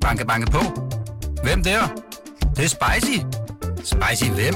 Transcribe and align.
Banke, 0.00 0.26
banke 0.26 0.50
på. 0.50 0.58
Hvem 1.42 1.62
der? 1.62 1.80
Det, 2.40 2.56
det 2.56 2.64
er 2.64 2.68
spicy. 2.68 3.18
Spicy 3.76 4.30
hvem? 4.30 4.54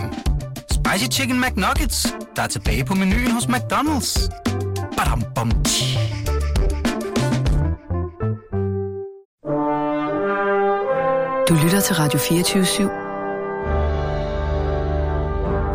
Spicy 0.71 1.19
Chicken 1.19 1.41
McNuggets, 1.41 2.15
der 2.36 2.43
er 2.43 2.47
tilbage 2.47 2.84
på 2.84 2.95
menuen 2.95 3.31
hos 3.31 3.45
McDonald's. 3.45 4.29
Badum, 4.97 5.23
bom, 5.34 5.50
tji. 5.65 5.99
Du 11.48 11.54
lytter 11.64 11.80
til 11.80 11.96
Radio 11.96 12.18
24 12.18 12.62
/7. 12.64 12.82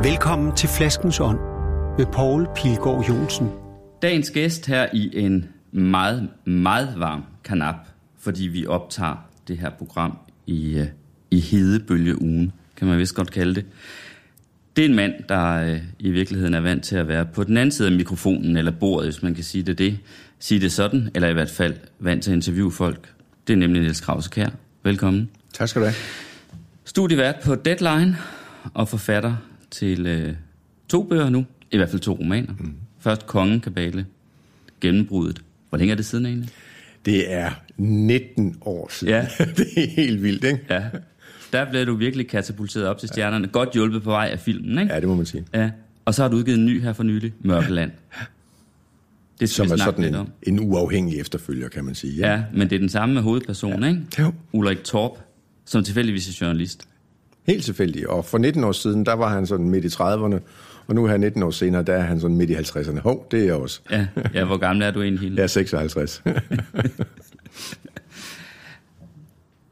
Velkommen 0.04 0.56
til 0.56 0.70
Flaskens 0.70 1.20
Ånd 1.20 1.40
med 1.98 2.06
Poul 2.06 2.48
Pilgaard 2.56 3.06
Jonsen. 3.10 3.50
Dagens 4.02 4.30
gæst 4.32 4.66
her 4.66 4.88
i 4.94 5.24
en 5.26 5.46
meget, 5.74 6.30
meget 6.46 6.94
varm 6.98 7.24
kanap, 7.46 7.76
fordi 8.20 8.48
vi 8.48 8.66
optager 8.66 9.16
det 9.48 9.58
her 9.58 9.70
program 9.70 10.18
i, 10.48 10.78
øh, 10.78 10.88
i 11.32 11.40
hedebølgeugen, 11.40 12.52
kan 12.76 12.88
man 12.88 12.98
vist 12.98 13.16
godt 13.16 13.32
kalde 13.32 13.56
det. 13.56 13.66
Det 14.76 14.86
er 14.86 14.90
en 14.90 14.96
mand, 14.96 15.14
der 15.30 15.74
øh, 15.74 15.82
i 16.00 16.12
virkeligheden 16.12 16.54
er 16.54 16.60
vant 16.60 16.84
til 16.84 16.96
at 16.96 17.08
være 17.08 17.26
på 17.26 17.44
den 17.44 17.58
anden 17.58 17.72
side 17.72 17.88
af 17.88 17.96
mikrofonen, 17.96 18.58
eller 18.58 18.72
bordet, 18.72 19.08
hvis 19.08 19.24
man 19.24 19.36
kan 19.36 19.44
sige 19.44 19.64
det 19.64 19.78
det. 19.78 20.00
Sige 20.40 20.62
det 20.62 20.72
sådan, 20.72 21.10
eller 21.16 21.28
i 21.28 21.34
hvert 21.34 21.50
fald 21.50 21.76
vant 22.00 22.24
til 22.24 22.32
at 22.32 22.36
interviewe 22.36 22.72
folk. 22.72 23.14
Det 23.48 23.54
er 23.54 23.58
nemlig 23.58 23.82
Niels 23.82 24.02
Krause 24.02 24.30
Kær. 24.30 24.50
Velkommen. 24.84 25.30
Tak 25.54 25.70
skal 25.70 25.82
du 25.82 25.86
have. 25.86 25.96
Studievært 26.86 27.36
på 27.44 27.56
Deadline 27.56 28.18
og 28.74 28.90
forfatter 28.90 29.36
til 29.72 30.08
øh, 30.08 30.34
to 30.90 31.04
bøger 31.04 31.30
nu. 31.30 31.46
I 31.72 31.78
hvert 31.78 31.90
fald 31.90 32.02
to 32.02 32.14
romaner. 32.14 32.54
Mm. 32.60 32.74
Først 33.00 33.28
Kongen 33.28 33.60
Kabale, 33.60 34.06
Gennembruddet. 34.82 35.42
Hvor 35.70 35.78
længe 35.78 35.92
er 35.92 35.96
det 35.96 36.06
siden 36.06 36.26
egentlig? 36.26 36.50
Det 37.06 37.34
er 37.34 37.52
19 37.78 38.58
år 38.62 38.88
siden. 38.92 39.14
Ja. 39.14 39.28
det 39.58 39.68
er 39.78 39.88
helt 39.88 40.24
vildt, 40.24 40.44
ikke? 40.44 40.60
Ja. 40.70 40.84
Der 41.54 41.70
blev 41.70 41.86
du 41.86 41.96
virkelig 41.96 42.28
katapulteret 42.28 42.88
op 42.88 42.98
til 42.98 43.10
stjernerne. 43.10 43.48
Godt 43.48 43.70
hjulpet 43.74 44.04
på 44.04 44.10
vej 44.10 44.30
af 44.32 44.40
filmen, 44.40 44.80
ikke? 44.80 44.94
Ja, 44.94 45.00
det 45.00 45.08
må 45.08 45.16
man 45.16 45.26
sige. 45.26 45.46
Ja. 45.54 45.72
Og 46.06 46.14
så 46.14 46.22
har 46.22 46.30
du 46.30 46.38
udgivet 46.38 46.58
en 46.60 46.66
ny 46.66 46.82
her 46.82 46.94
for 46.94 47.04
nylig, 47.04 47.34
Mørkeland. 47.42 47.92
Det 49.40 49.50
skal 49.50 49.68
Som 49.68 49.74
er 49.74 49.84
sådan 49.84 50.04
en, 50.04 50.16
om. 50.16 50.30
en 50.44 50.60
uafhængig 50.60 51.20
efterfølger, 51.20 51.70
kan 51.70 51.86
man 51.86 51.96
sige. 51.96 52.14
Ja, 52.16 52.44
men 52.54 52.70
det 52.70 52.76
er 52.76 52.80
den 52.80 52.90
samme 52.90 53.22
hovedperson, 53.22 53.84
ikke? 53.84 54.02
Jo. 54.20 54.34
Ulrik 54.52 54.84
Torp, 54.84 55.20
som 55.66 55.84
tilfældigvis 55.84 56.30
er 56.42 56.46
journalist. 56.46 56.88
Helt 57.48 57.64
tilfældigt. 57.64 58.06
Og 58.06 58.26
for 58.26 58.38
19 58.38 58.64
år 58.64 58.72
siden, 58.72 59.06
der 59.06 59.14
var 59.14 59.30
han 59.30 59.48
sådan 59.48 59.70
midt 59.70 59.86
i 59.86 59.88
30'erne, 59.88 60.40
og 60.90 60.96
nu 60.96 61.08
her 61.08 61.18
19 61.18 61.44
år 61.44 61.52
senere, 61.52 61.84
der 61.84 61.94
er 61.94 62.02
han 62.02 62.20
sådan 62.20 62.38
midt 62.38 62.50
i 62.50 62.56
50'erne. 62.56 63.00
Hov, 63.00 63.28
det 63.32 63.40
er 63.40 63.46
jeg 63.46 63.54
også. 63.54 63.82
Ja, 63.92 64.08
ja 64.34 64.46
hvor 64.46 64.58
gammel 64.58 64.86
er 64.86 64.92
du 64.92 65.02
egentlig, 65.02 65.22
Hilde? 65.22 65.36
Jeg 65.36 65.44
er 65.44 65.48
56. 65.48 66.24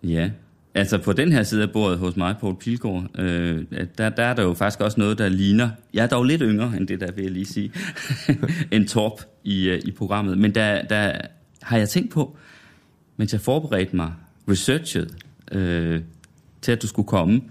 Ja, 0.04 0.30
altså 0.74 0.98
på 0.98 1.14
den 1.14 1.32
her 1.32 1.44
side 1.44 1.64
af 1.64 1.72
bordet 1.72 1.98
hos 1.98 2.16
mig, 2.16 2.36
Poul 2.40 2.56
Pilgaard, 2.56 3.20
øh, 3.20 3.64
der, 3.98 4.10
der 4.10 4.24
er 4.24 4.34
der 4.34 4.44
jo 4.44 4.54
faktisk 4.54 4.82
også 4.82 5.00
noget, 5.00 5.18
der 5.18 5.30
ligner, 5.30 5.70
jeg 5.94 6.04
er 6.04 6.08
dog 6.08 6.24
lidt 6.24 6.42
yngre 6.46 6.74
end 6.78 6.88
det 6.88 7.02
der, 7.02 7.12
vil 7.12 7.24
jeg 7.24 7.32
lige 7.32 7.46
sige, 7.46 7.72
en 8.72 8.88
torp 8.88 9.22
i, 9.44 9.70
øh, 9.70 9.82
i 9.86 9.92
programmet. 9.92 10.38
Men 10.38 10.56
der, 10.56 10.82
der 10.84 11.14
har 11.62 11.78
jeg 11.78 11.90
tænkt 11.90 12.12
på, 12.12 12.38
mens 13.18 13.34
jeg 13.34 13.42
forberedte 13.42 13.96
mig, 13.96 14.14
researchet 14.50 15.16
øh, 15.52 16.02
til, 16.62 16.72
at 16.72 16.82
du 16.82 16.88
skulle 16.88 17.08
komme, 17.08 17.42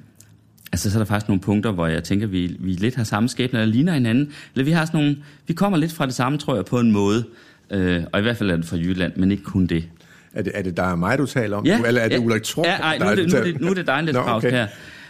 altså 0.73 0.91
så 0.91 0.99
er 0.99 1.01
der 1.01 1.05
faktisk 1.05 1.29
nogle 1.29 1.41
punkter, 1.41 1.71
hvor 1.71 1.87
jeg 1.87 2.05
tænker, 2.05 2.27
vi, 2.27 2.57
vi 2.59 2.73
lidt 2.73 2.95
har 2.95 3.05
samme 3.05 3.29
skæbne, 3.29 3.61
eller 3.61 3.73
ligner 3.73 3.93
hinanden, 3.95 4.33
eller 4.55 4.65
vi 4.65 4.71
har 4.71 4.85
sådan 4.85 5.01
nogle, 5.01 5.17
vi 5.47 5.55
kommer 5.55 5.79
lidt 5.79 5.93
fra 5.93 6.07
det 6.07 6.15
samme, 6.15 6.39
tror 6.39 6.55
jeg, 6.55 6.65
på 6.65 6.81
en 6.81 6.93
måde, 6.93 7.25
øh, 7.71 8.03
og 8.13 8.19
i 8.19 8.23
hvert 8.23 8.37
fald 8.37 8.51
er 8.51 8.57
det 8.57 8.65
fra 8.65 8.77
Jylland, 8.77 9.13
men 9.17 9.31
ikke 9.31 9.43
kun 9.43 9.67
det. 9.67 9.85
er, 10.33 10.43
det, 10.43 10.53
er 10.55 10.63
det 10.63 10.77
dig 10.77 10.91
og 10.91 10.99
mig, 10.99 11.19
du 11.19 11.27
taler 11.27 11.57
om? 11.57 11.67
Ja, 11.67 11.81
Eller 11.87 12.01
er 12.01 12.09
det 12.09 12.17
ja, 12.17 12.21
Ulrik 12.21 12.43
Torp? 12.43 12.67
Ja, 12.67 12.77
ej, 12.77 12.99
nu, 12.99 13.05
er 13.05 13.15
det, 13.15 13.33
nu, 13.33 13.39
er 13.39 13.45
det, 13.45 13.61
nu 13.61 13.71
er 13.71 13.75
det 13.75 13.87
dig, 13.87 14.03
Niels 14.03 14.19
okay. 14.19 14.51
her. 14.51 14.67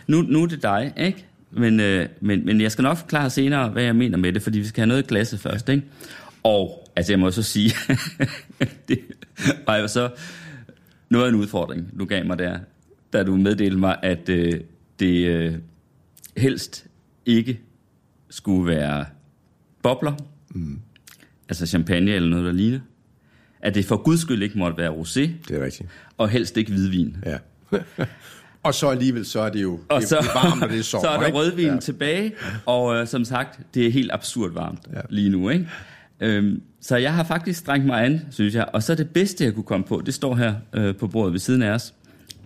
Nu, 0.06 0.22
nu 0.22 0.42
er 0.42 0.46
det 0.46 0.62
dig, 0.62 0.92
ikke? 0.96 1.24
Men, 1.50 1.80
øh, 1.80 2.06
men, 2.20 2.46
men 2.46 2.60
jeg 2.60 2.72
skal 2.72 2.82
nok 2.82 2.96
forklare 2.96 3.30
senere, 3.30 3.68
hvad 3.68 3.82
jeg 3.82 3.96
mener 3.96 4.18
med 4.18 4.32
det, 4.32 4.42
fordi 4.42 4.58
vi 4.58 4.66
skal 4.66 4.80
have 4.80 4.88
noget 4.88 5.02
i 5.02 5.06
glasset 5.06 5.40
først, 5.40 5.68
ikke? 5.68 5.82
Og, 6.42 6.88
altså 6.96 7.12
jeg 7.12 7.20
må 7.20 7.30
så 7.30 7.42
sige, 7.42 7.72
det 8.88 8.98
var 9.66 9.76
jo 9.76 9.88
så 9.88 10.10
noget 11.08 11.24
af 11.24 11.28
en 11.28 11.34
udfordring, 11.34 11.98
du 11.98 12.04
gav 12.04 12.26
mig 12.26 12.38
der, 12.38 12.58
da 13.12 13.22
du 13.22 13.36
meddelte 13.36 13.76
mig, 13.76 13.96
at 14.02 14.28
øh, 14.28 14.60
det 15.00 15.26
øh, 15.26 15.54
helst 16.36 16.86
ikke 17.26 17.60
skulle 18.30 18.66
være 18.76 19.04
bobler, 19.82 20.12
mm. 20.50 20.78
altså 21.48 21.66
champagne 21.66 22.10
eller 22.10 22.28
noget, 22.28 22.44
der 22.44 22.52
ligner. 22.52 22.80
At 23.60 23.74
det 23.74 23.84
for 23.84 23.96
guds 23.96 24.20
skyld 24.20 24.42
ikke 24.42 24.58
måtte 24.58 24.76
være 24.78 24.90
rosé, 24.90 25.20
Det 25.20 25.50
er 25.50 25.64
rigtigt. 25.64 25.88
og 26.18 26.28
helst 26.28 26.56
ikke 26.56 26.72
hvidvin. 26.72 27.16
Ja. 27.26 27.38
og 28.62 28.74
så 28.74 28.88
alligevel, 28.88 29.26
så 29.26 29.40
er 29.40 29.50
det 29.50 29.62
jo 29.62 29.80
Og 29.88 30.00
det, 30.00 30.08
så, 30.08 30.16
det 30.20 30.28
er 30.28 30.48
varmt, 30.48 30.62
og 30.62 30.68
det 30.68 30.78
er 30.78 30.82
sommer. 30.82 31.04
så 31.04 31.10
er 31.10 31.18
der 31.20 31.26
ikke? 31.26 31.38
rødvin 31.38 31.66
Ja. 31.66 31.76
tilbage, 31.80 32.32
og 32.66 32.96
øh, 32.96 33.06
som 33.06 33.24
sagt, 33.24 33.60
det 33.74 33.86
er 33.86 33.90
helt 33.90 34.12
absurd 34.12 34.52
varmt 34.52 34.80
ja. 34.94 35.00
lige 35.10 35.28
nu. 35.30 35.48
Ikke? 35.50 35.68
Øhm, 36.20 36.62
så 36.80 36.96
jeg 36.96 37.14
har 37.14 37.24
faktisk 37.24 37.58
strengt 37.58 37.86
mig 37.86 38.04
an, 38.04 38.20
synes 38.30 38.54
jeg. 38.54 38.68
Og 38.72 38.82
så 38.82 38.94
det 38.94 39.10
bedste, 39.10 39.44
jeg 39.44 39.54
kunne 39.54 39.64
komme 39.64 39.86
på, 39.86 40.02
det 40.06 40.14
står 40.14 40.34
her 40.34 40.54
øh, 40.72 40.96
på 40.96 41.06
bordet 41.08 41.32
ved 41.32 41.40
siden 41.40 41.62
af 41.62 41.70
os. 41.70 41.94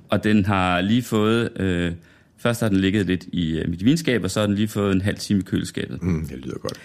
Og 0.08 0.24
den 0.24 0.44
har 0.44 0.80
lige 0.80 1.02
fået... 1.02 1.60
Øh, 1.60 1.92
først 2.40 2.60
har 2.60 2.68
den 2.68 2.80
ligget 2.80 3.06
lidt 3.06 3.26
i 3.32 3.58
øh, 3.58 3.70
mit 3.70 3.84
vinskab, 3.84 4.24
og 4.24 4.30
så 4.30 4.40
har 4.40 4.46
den 4.46 4.56
lige 4.56 4.68
fået 4.68 4.92
en 4.92 5.00
halv 5.00 5.18
time 5.18 5.40
i 5.40 5.42
køleskabet. 5.42 6.02
Mm, 6.02 6.28
det 6.28 6.38
lyder 6.38 6.58
godt. 6.58 6.80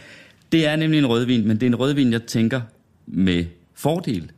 Det 0.52 0.68
er 0.68 0.76
nemlig 0.76 0.98
en 0.98 1.06
rødvin, 1.06 1.48
men 1.48 1.58
det 1.58 1.64
er 1.64 1.68
en 1.68 1.76
rødvin, 1.76 2.12
jeg 2.12 2.24
tænker 2.24 2.62
med 3.08 3.46
fordel 3.74 4.32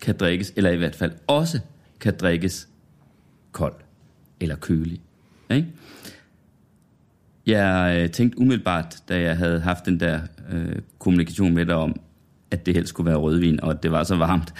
kan 0.00 0.16
drikkes, 0.16 0.52
eller 0.56 0.70
i 0.70 0.76
hvert 0.76 0.94
fald 0.94 1.12
også 1.26 1.60
kan 2.00 2.14
drikkes 2.20 2.68
kold 3.52 3.74
eller 4.40 4.56
kølig. 4.56 5.00
Ikke? 5.50 5.68
Jeg 7.46 8.00
øh, 8.02 8.10
tænkte 8.10 8.38
umiddelbart, 8.38 8.96
da 9.08 9.20
jeg 9.20 9.36
havde 9.36 9.60
haft 9.60 9.86
den 9.86 10.00
der 10.00 10.20
øh, 10.50 10.76
kommunikation 10.98 11.54
med 11.54 11.66
dig 11.66 11.74
om, 11.74 12.00
at 12.50 12.66
det 12.66 12.74
helst 12.74 12.88
skulle 12.88 13.06
være 13.06 13.16
rødvin, 13.16 13.60
og 13.60 13.70
at 13.70 13.82
det 13.82 13.92
var 13.92 14.04
så 14.04 14.16
varmt, 14.16 14.54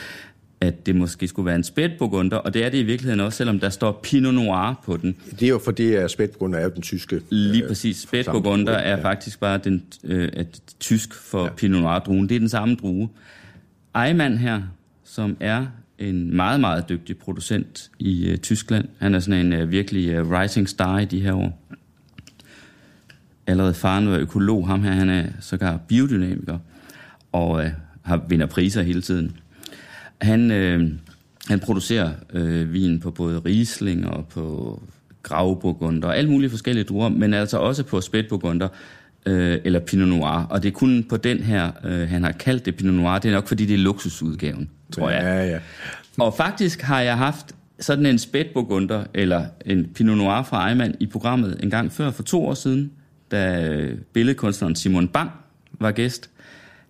at 0.60 0.86
det 0.86 0.96
måske 0.96 1.28
skulle 1.28 1.46
være 1.46 1.56
en 1.56 1.64
spætburgunder, 1.64 2.36
og 2.36 2.54
det 2.54 2.64
er 2.64 2.68
det 2.68 2.78
i 2.78 2.82
virkeligheden 2.82 3.20
også, 3.20 3.36
selvom 3.36 3.60
der 3.60 3.68
står 3.68 4.00
Pinot 4.02 4.34
Noir 4.34 4.80
på 4.84 4.96
den. 4.96 5.16
Det 5.30 5.42
er 5.42 5.48
jo 5.48 5.60
fordi, 5.64 5.94
at 5.94 6.10
spætgrund 6.10 6.54
er 6.54 6.60
jo 6.60 6.70
den 6.74 6.82
tyske... 6.82 7.20
Lige 7.30 7.62
øh, 7.62 7.68
præcis. 7.68 7.96
Spætburgunder 7.96 8.72
er 8.72 8.96
ja. 8.96 9.04
faktisk 9.04 9.40
bare 9.40 9.58
den, 9.58 9.82
øh, 10.04 10.28
at 10.32 10.60
tysk 10.80 11.14
for 11.14 11.44
ja. 11.44 11.50
Pinot 11.50 11.82
Noir-druen. 11.82 12.28
Det 12.28 12.34
er 12.34 12.38
den 12.38 12.48
samme 12.48 12.74
drue. 12.74 13.08
Eimann 14.06 14.38
her, 14.38 14.62
som 15.04 15.36
er 15.40 15.66
en 15.98 16.36
meget, 16.36 16.60
meget 16.60 16.88
dygtig 16.88 17.16
producent 17.16 17.90
i 17.98 18.28
øh, 18.28 18.38
Tyskland. 18.38 18.88
Han 18.98 19.14
er 19.14 19.20
sådan 19.20 19.46
en 19.46 19.52
øh, 19.52 19.70
virkelig 19.70 20.08
øh, 20.08 20.30
rising 20.30 20.68
star 20.68 20.98
i 20.98 21.04
de 21.04 21.20
her 21.20 21.32
år. 21.32 21.62
Allerede 23.46 23.74
faren 23.74 24.10
var 24.10 24.18
økolog. 24.18 24.66
Ham 24.66 24.82
her, 24.82 24.92
han 24.92 25.08
er 25.08 25.24
sågar 25.40 25.76
biodynamiker 25.88 26.58
og 27.32 27.64
øh, 27.64 27.70
har 28.02 28.24
vinder 28.28 28.46
priser 28.46 28.82
hele 28.82 29.02
tiden. 29.02 29.36
Han, 30.20 30.50
øh, 30.50 30.90
han 31.48 31.60
producerer 31.60 32.12
øh, 32.32 32.72
vin 32.72 33.00
på 33.00 33.10
både 33.10 33.38
Riesling 33.38 34.08
og 34.08 34.26
på 34.26 34.82
Gravburgunder 35.22 36.08
og 36.08 36.18
alle 36.18 36.30
mulige 36.30 36.50
forskellige 36.50 36.84
druer, 36.84 37.08
men 37.08 37.34
altså 37.34 37.58
også 37.58 37.84
på 37.84 38.00
Spætburgunder 38.00 38.68
øh, 39.26 39.58
eller 39.64 39.80
Pinot 39.80 40.08
Noir. 40.08 40.46
Og 40.50 40.62
det 40.62 40.68
er 40.68 40.72
kun 40.72 41.04
på 41.08 41.16
den 41.16 41.38
her, 41.38 41.70
øh, 41.84 42.08
han 42.08 42.24
har 42.24 42.32
kaldt 42.32 42.66
det 42.66 42.76
Pinot 42.76 42.94
Noir. 42.94 43.18
Det 43.18 43.28
er 43.28 43.32
nok, 43.32 43.48
fordi 43.48 43.66
det 43.66 43.74
er 43.74 43.78
luksusudgaven, 43.78 44.70
tror 44.92 45.10
jeg. 45.10 45.22
Ja, 45.22 45.44
ja. 45.44 45.58
Og 46.18 46.34
faktisk 46.34 46.82
har 46.82 47.00
jeg 47.00 47.18
haft 47.18 47.54
sådan 47.80 48.06
en 48.06 48.18
spætburgunder, 48.18 49.04
eller 49.14 49.44
en 49.66 49.86
Pinot 49.94 50.16
Noir 50.16 50.42
fra 50.42 50.68
Eimann 50.68 50.94
i 51.00 51.06
programmet 51.06 51.60
en 51.62 51.70
gang 51.70 51.92
før, 51.92 52.10
for 52.10 52.22
to 52.22 52.46
år 52.46 52.54
siden, 52.54 52.92
da 53.30 53.68
øh, 53.68 53.98
billedkunstneren 54.12 54.76
Simon 54.76 55.08
Bang 55.08 55.30
var 55.72 55.90
gæst. 55.90 56.30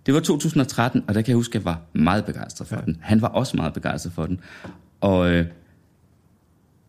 Det 0.07 0.15
var 0.15 0.21
2013, 0.21 1.05
og 1.09 1.15
der 1.15 1.23
kan 1.23 1.29
jeg 1.29 1.37
huske, 1.37 1.51
at 1.51 1.55
jeg 1.55 1.65
var 1.65 1.81
meget 1.93 2.25
begejstret 2.25 2.69
for 2.69 2.77
ja. 2.77 2.83
den. 2.83 2.97
Han 3.01 3.23
var 3.23 3.29
også 3.29 3.57
meget 3.57 3.73
begejstret 3.73 4.13
for 4.13 4.27
den. 4.27 4.41
Og 5.01 5.31
øh, 5.31 5.47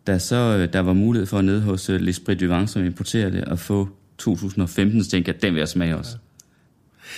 da 0.07 0.19
så 0.19 0.35
øh, 0.35 0.73
der 0.73 0.79
var 0.79 0.93
mulighed 0.93 1.25
for 1.25 1.41
nede 1.41 1.61
hos 1.61 1.89
øh, 1.89 1.99
L'Esprit 1.99 2.33
du 2.33 2.55
Vin, 2.55 2.67
som 2.67 2.85
importerer 2.85 3.29
det, 3.29 3.43
at 3.47 3.59
få 3.59 3.89
2015, 4.17 5.03
så 5.03 5.09
tænkte 5.09 5.29
jeg, 5.29 5.35
at 5.35 5.41
den 5.41 5.53
vil 5.53 5.59
jeg 5.59 5.67
smage 5.67 5.97
også. 5.97 6.17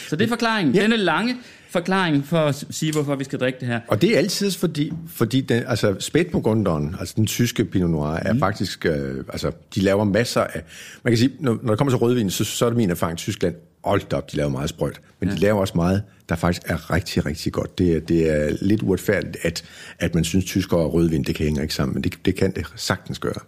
Så 0.10 0.16
det 0.16 0.26
er 0.26 0.30
forklaringen. 0.30 0.76
Ja. 0.76 0.80
Ja. 0.80 0.84
Denne 0.84 0.98
lange 0.98 1.36
forklaring 1.70 2.26
for 2.26 2.38
at 2.38 2.66
sige, 2.70 2.92
hvorfor 2.92 3.16
vi 3.16 3.24
skal 3.24 3.40
drikke 3.40 3.60
det 3.60 3.68
her. 3.68 3.80
Og 3.88 4.02
det 4.02 4.14
er 4.14 4.18
altid 4.18 4.52
fordi, 4.52 4.92
fordi 5.08 5.42
den, 5.42 5.64
altså 5.68 5.96
spætburgunderen, 6.00 6.96
altså 7.00 7.14
den 7.18 7.28
tyske 7.28 7.66
Pinot 7.66 7.90
Noir, 7.90 8.08
er 8.08 8.34
mm. 8.34 8.40
faktisk, 8.40 8.86
øh, 8.86 9.24
altså 9.30 9.52
de 9.76 9.82
laver 9.82 10.04
masser 10.04 10.42
af, 10.42 10.64
man 11.04 11.12
kan 11.12 11.18
sige, 11.18 11.32
når, 11.40 11.60
når 11.64 11.70
det 11.72 11.78
kommer 11.78 11.92
til 11.92 11.98
rødvin, 11.98 12.30
så, 12.30 12.44
så 12.44 12.66
er 12.66 12.70
det 12.70 12.78
min 12.78 12.90
erfaring, 12.90 13.18
Tyskland, 13.18 13.56
hold 13.86 14.14
op, 14.14 14.32
de 14.32 14.38
laver 14.38 14.50
meget 14.50 14.70
sprøjt, 14.70 15.02
men 15.20 15.30
ja. 15.30 15.36
de 15.36 15.40
laver 15.42 15.60
også 15.60 15.74
meget, 15.76 16.04
der 16.30 16.36
faktisk 16.36 16.62
er 16.66 16.92
rigtig, 16.92 17.26
rigtig 17.26 17.54
godt. 17.54 17.78
Det, 17.78 17.92
er- 17.96 18.00
det 18.00 18.30
er 18.32 18.58
lidt 18.62 18.82
uretfærdigt, 18.84 19.38
at, 19.42 19.64
at 20.00 20.16
man 20.16 20.24
synes, 20.24 20.46
tysker 20.46 20.78
og 20.78 20.94
rødvin, 20.94 21.24
det 21.24 21.36
kan 21.36 21.44
hænge 21.46 21.62
ikke 21.62 21.74
sammen, 21.74 21.94
men 21.94 22.04
det, 22.04 22.14
det 22.26 22.36
kan 22.36 22.52
det 22.56 22.66
sagtens 22.76 23.20
gøre. 23.20 23.40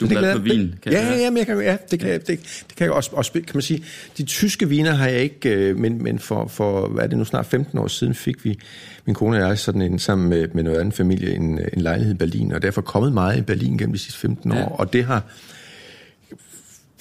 Du 0.00 0.04
er 0.04 0.08
glad 0.08 0.32
for 0.32 0.38
vin, 0.42 0.74
kan 0.82 0.92
ja, 0.92 1.06
ja, 1.06 1.16
ja, 1.16 1.30
men 1.30 1.36
jeg 1.38 1.46
kan, 1.46 1.58
ja, 1.60 1.76
det 1.90 2.00
kan, 2.00 2.08
det, 2.10 2.26
det 2.68 2.76
kan 2.76 2.84
jeg 2.84 2.92
også, 2.92 3.10
også, 3.12 3.32
kan 3.32 3.42
man 3.54 3.62
sige. 3.62 3.84
De 4.18 4.22
tyske 4.22 4.68
viner 4.68 4.90
har 4.94 5.06
jeg 5.08 5.20
ikke, 5.20 5.50
øh, 5.50 5.76
men, 5.76 6.02
men 6.02 6.18
for, 6.18 6.46
for, 6.46 6.88
hvad 6.88 7.04
er 7.04 7.08
det 7.08 7.18
nu, 7.18 7.24
snart 7.24 7.46
15 7.46 7.78
år 7.78 7.86
siden 7.88 8.14
fik 8.14 8.44
vi, 8.44 8.58
min 9.06 9.14
kone 9.14 9.36
og 9.36 9.48
jeg, 9.48 9.58
sådan 9.58 9.82
en, 9.82 9.98
sammen 9.98 10.28
med, 10.28 10.48
med 10.54 10.62
noget 10.62 10.78
anden 10.78 10.92
familie, 10.92 11.34
en, 11.34 11.58
en 11.72 11.80
lejlighed 11.80 12.14
i 12.14 12.18
Berlin, 12.18 12.52
og 12.52 12.62
derfor 12.62 12.80
kommet 12.80 13.12
meget 13.12 13.38
i 13.38 13.42
Berlin 13.42 13.78
gennem 13.78 13.92
de 13.92 13.98
sidste 13.98 14.18
15 14.20 14.52
år, 14.52 14.56
Ja. 14.56 14.64
og 14.66 14.92
det 14.92 15.04
har 15.04 15.22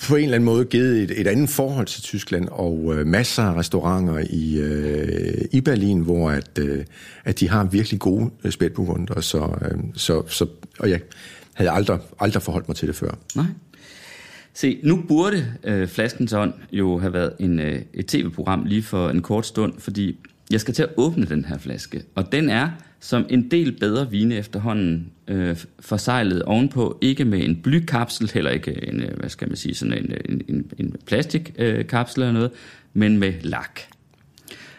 på 0.03 0.15
en 0.15 0.23
eller 0.23 0.35
anden 0.35 0.45
måde 0.45 0.65
givet 0.65 1.03
et, 1.03 1.21
et 1.21 1.27
andet 1.27 1.49
forhold 1.49 1.87
til 1.87 2.03
Tyskland, 2.03 2.47
og 2.51 2.93
øh, 2.95 3.07
masser 3.07 3.43
af 3.43 3.55
restauranter 3.55 4.17
i, 4.29 4.59
øh, 4.59 5.45
i 5.51 5.61
Berlin, 5.61 5.99
hvor 5.99 6.29
at, 6.29 6.59
øh, 6.59 6.85
at 7.25 7.39
de 7.39 7.49
har 7.49 7.63
virkelig 7.63 7.99
gode 7.99 8.29
øh, 8.43 8.51
spætburgunder, 8.51 9.21
så, 9.21 9.57
øh, 9.61 9.79
så, 9.93 10.23
så, 10.27 10.47
og 10.79 10.89
jeg 10.89 10.99
havde 11.53 11.71
aldrig, 11.71 11.99
aldrig 12.19 12.43
forholdt 12.43 12.67
mig 12.67 12.75
til 12.75 12.87
det 12.87 12.95
før. 12.95 13.17
Nej. 13.35 13.45
Se, 14.53 14.79
nu 14.83 15.03
burde 15.07 15.53
øh, 15.63 15.87
Flaskens 15.87 16.33
Ånd 16.33 16.53
jo 16.71 16.97
have 16.99 17.13
været 17.13 17.33
en, 17.39 17.59
øh, 17.59 17.81
et 17.93 18.05
tv-program 18.05 18.65
lige 18.65 18.83
for 18.83 19.09
en 19.09 19.21
kort 19.21 19.45
stund, 19.45 19.73
fordi 19.79 20.19
jeg 20.51 20.61
skal 20.61 20.73
til 20.73 20.83
at 20.83 20.89
åbne 20.97 21.25
den 21.25 21.45
her 21.45 21.57
flaske, 21.57 22.03
og 22.15 22.31
den 22.31 22.49
er 22.49 22.69
som 23.05 23.25
en 23.29 23.51
del 23.51 23.71
bedre 23.71 24.11
vine 24.11 24.35
efterhånden 24.35 25.11
øh, 25.27 25.57
forsejlet 25.79 26.43
ovenpå, 26.43 26.97
ikke 27.01 27.25
med 27.25 27.43
en 27.43 27.55
blykapsel, 27.55 28.31
heller 28.33 28.51
ikke 28.51 28.87
en, 28.87 29.01
øh, 29.01 29.19
hvad 29.19 29.29
skal 29.29 29.47
man 29.47 29.57
sige, 29.57 29.75
sådan 29.75 29.93
en, 29.93 30.13
en, 30.29 30.41
en, 30.47 30.71
en 30.77 30.95
plastikkapsel 31.05 31.65
øh, 31.65 31.87
kapsel 31.87 32.21
eller 32.21 32.33
noget, 32.33 32.51
men 32.93 33.17
med 33.17 33.33
lak. 33.41 33.79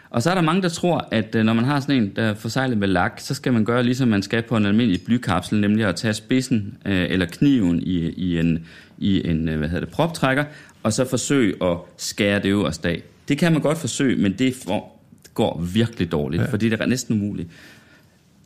Og 0.09 0.21
så 0.21 0.29
er 0.29 0.35
der 0.35 0.41
mange, 0.41 0.61
der 0.61 0.69
tror, 0.69 1.07
at 1.11 1.35
øh, 1.35 1.43
når 1.43 1.53
man 1.53 1.65
har 1.65 1.79
sådan 1.79 2.03
en, 2.03 2.11
der 2.15 2.23
er 2.23 2.33
forsejlet 2.33 2.77
med 2.77 2.87
lak, 2.87 3.19
så 3.19 3.33
skal 3.33 3.53
man 3.53 3.65
gøre 3.65 3.83
ligesom 3.83 4.07
man 4.07 4.23
skal 4.23 4.41
på 4.41 4.57
en 4.57 4.65
almindelig 4.65 5.01
blykapsel, 5.05 5.59
nemlig 5.59 5.85
at 5.85 5.95
tage 5.95 6.13
spidsen 6.13 6.77
øh, 6.85 7.05
eller 7.09 7.25
kniven 7.25 7.83
i, 7.83 8.09
i 8.09 8.39
en, 8.39 8.65
i 8.97 9.27
en 9.27 9.49
øh, 9.49 9.57
hvad 9.57 9.69
hedder 9.69 9.85
det, 9.85 9.93
proptrækker, 9.93 10.43
og 10.83 10.93
så 10.93 11.05
forsøge 11.05 11.53
at 11.63 11.77
skære 11.97 12.39
det 12.39 12.49
øverst 12.49 12.85
af. 12.85 13.01
Det 13.27 13.37
kan 13.37 13.51
man 13.51 13.61
godt 13.61 13.77
forsøge, 13.77 14.15
men 14.15 14.33
det 14.33 14.55
får, 14.65 15.03
går 15.33 15.61
virkelig 15.73 16.11
dårligt, 16.11 16.43
ja. 16.43 16.51
fordi 16.51 16.69
det 16.69 16.81
er 16.81 16.85
næsten 16.85 17.21
umuligt. 17.21 17.49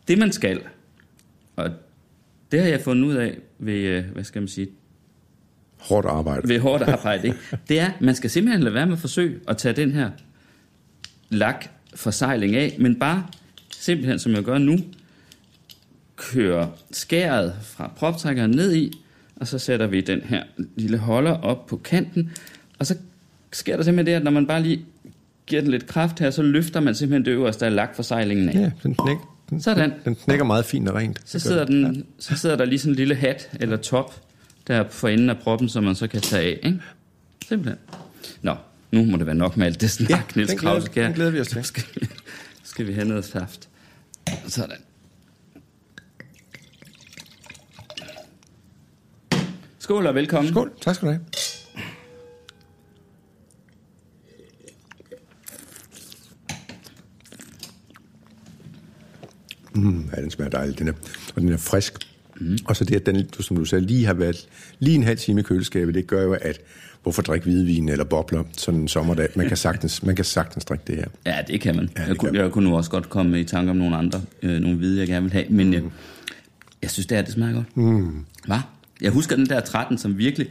Det 0.08 0.18
man 0.18 0.32
skal, 0.32 0.62
og 1.56 1.70
det 2.52 2.60
har 2.60 2.68
jeg 2.68 2.82
fundet 2.82 3.04
ud 3.04 3.16
af 3.16 3.38
ved, 3.60 3.74
øh, 3.74 4.06
hvad 4.14 4.24
skal 4.24 4.42
man 4.42 4.50
sige, 4.50 4.68
Hårdt 5.80 6.08
arbejde. 6.08 6.50
ved 6.50 6.60
hårdt 6.60 6.84
arbejde, 6.84 7.28
ikke? 7.28 7.40
det 7.70 7.80
er, 7.80 7.92
man 8.02 8.16
skal 8.16 8.30
simpelthen 8.30 8.64
lade 8.64 8.74
være 8.74 8.86
med 8.86 8.94
at 8.94 9.00
forsøge 9.00 9.40
at 9.48 9.58
tage 9.58 9.76
den 9.76 9.92
her 9.92 10.10
lak 11.30 11.66
forsejling 11.96 12.56
af, 12.56 12.76
men 12.80 13.00
bare 13.00 13.28
simpelthen, 13.78 14.20
som 14.20 14.32
jeg 14.32 14.44
gør 14.44 14.58
nu, 14.58 14.78
køre 16.16 16.72
skæret 16.92 17.56
fra 17.64 17.92
proptrækkeren 17.96 18.52
ned 18.52 18.76
i, 18.76 19.04
og 19.36 19.48
så 19.48 19.60
sætter 19.60 19.88
vi 19.88 20.02
den 20.02 20.22
her 20.22 20.44
lille 20.76 20.98
holder 20.98 21.32
op 21.32 21.66
på 21.66 21.78
kanten, 21.78 22.32
og 22.80 22.86
så 22.86 22.98
sker 23.52 23.76
der 23.78 23.84
simpelthen 23.84 24.06
det, 24.06 24.14
at 24.20 24.24
når 24.24 24.32
man 24.32 24.48
bare 24.48 24.62
lige 24.64 24.86
giver 25.46 25.62
den 25.62 25.72
lidt 25.72 25.88
kraft 25.88 26.20
her, 26.20 26.32
så 26.32 26.42
løfter 26.42 26.80
man 26.80 26.96
simpelthen 26.96 27.26
det 27.26 27.32
øverste 27.32 27.66
af 27.66 27.76
lakforsejlingen 27.76 28.50
af. 28.50 28.54
Ja, 28.54 28.72
den, 28.84 28.96
knæk, 28.96 29.18
den, 29.52 29.62
Sådan. 29.62 29.94
den 30.06 30.16
knækker 30.16 30.46
meget 30.46 30.66
fint 30.66 30.90
og 30.90 30.96
rent. 30.96 31.22
Så 31.26 31.40
sidder, 31.40 31.66
den. 31.66 31.84
den, 31.84 32.06
så 32.20 32.36
sidder 32.38 32.56
der 32.56 32.66
lige 32.66 32.80
sådan 32.80 32.92
en 32.92 32.96
lille 32.96 33.16
hat 33.16 33.50
eller 33.60 33.78
top 33.78 34.22
der 34.68 34.90
for 34.90 35.08
enden 35.08 35.30
af 35.30 35.38
proppen, 35.38 35.70
som 35.70 35.84
man 35.84 35.96
så 35.96 36.08
kan 36.08 36.22
tage 36.22 36.44
af. 36.44 36.60
Ikke? 36.64 36.82
Simpelthen. 37.48 37.78
Nå, 38.42 38.56
nu 38.92 39.06
må 39.06 39.18
det 39.18 39.26
være 39.26 39.36
nok 39.36 39.58
med 39.58 39.66
alt 39.66 39.82
det 39.82 39.92
snak, 39.92 40.10
Ja, 40.10 40.22
Niels 40.36 40.50
den 40.50 40.60
glæder- 40.60 40.74
Krause. 40.80 40.90
den 40.96 41.14
glæder 41.14 41.32
vi 41.32 41.40
os 41.40 41.48
til. 41.48 41.64
Skal 41.64 41.84
vi, 41.96 42.08
skal 42.64 42.88
vi 42.88 42.94
have 42.94 43.08
noget 43.08 43.26
saft. 43.26 43.70
Sådan. 44.48 44.78
Skål 49.80 50.06
og 50.08 50.16
velkommen. 50.16 50.52
Skål, 50.54 50.72
tak 50.82 50.96
skal 50.96 51.06
du 51.08 51.12
have. 51.12 51.26
Mm, 59.82 60.10
ja, 60.16 60.22
den 60.22 60.32
smager 60.32 60.50
dejligt, 60.50 60.80
den 60.80 60.88
er, 60.88 60.94
og 61.36 61.42
den 61.42 61.54
er 61.54 61.58
frisk. 61.58 61.94
Mm. 62.40 62.58
Og 62.66 62.76
så 62.76 62.86
det, 62.86 62.96
at 62.96 63.06
den, 63.06 63.28
du, 63.38 63.44
som 63.44 63.58
du 63.58 63.66
sagde, 63.66 63.86
lige 63.86 64.06
har 64.06 64.14
været 64.14 64.48
lige 64.80 64.96
en 64.96 65.04
halv 65.04 65.18
time 65.18 65.40
i 65.40 65.44
køleskabet, 65.44 65.96
det 65.96 66.08
gør 66.08 66.24
jo, 66.24 66.34
at 66.42 66.60
hvorfor 67.04 67.22
drikke 67.22 67.44
hvidvin 67.44 67.90
eller 67.90 68.04
bobler 68.04 68.44
sådan 68.58 68.80
en 68.80 68.88
sommerdag? 68.88 69.28
Man 69.36 69.48
kan 69.48 69.58
sagtens, 69.58 70.04
man 70.04 70.16
kan 70.16 70.26
sagtens 70.26 70.66
drikke 70.66 70.84
det 70.88 70.96
her. 70.96 71.06
Ja, 71.26 71.38
det 71.48 71.62
kan 71.62 71.76
man. 71.76 71.90
Ja, 71.98 72.02
det 72.02 72.08
jeg, 72.08 72.18
kunne, 72.18 72.32
kan 72.32 72.42
jeg 72.42 72.52
kunne 72.52 72.70
nu 72.70 72.78
også 72.78 72.90
godt 72.90 73.10
komme 73.10 73.40
i 73.40 73.44
tanke 73.44 73.72
om 73.72 73.78
nogle 73.78 73.96
andre, 73.96 74.22
øh, 74.42 74.60
nogle 74.60 74.78
hvide, 74.78 75.00
jeg 75.00 75.08
gerne 75.08 75.24
vil 75.24 75.34
have, 75.34 75.46
men 75.50 75.74
øh, 75.74 75.84
jeg 76.82 76.92
synes, 76.92 77.08
det 77.08 77.18
er, 77.18 77.22
det 77.22 77.34
smager 77.34 77.54
godt. 77.54 77.78
Mm. 77.78 78.26
Hvad? 78.48 78.58
Jeg 79.02 79.12
husker 79.12 79.36
den 79.36 79.46
der 79.46 79.60
13, 79.60 79.98
som 79.98 80.18
virkelig... 80.18 80.48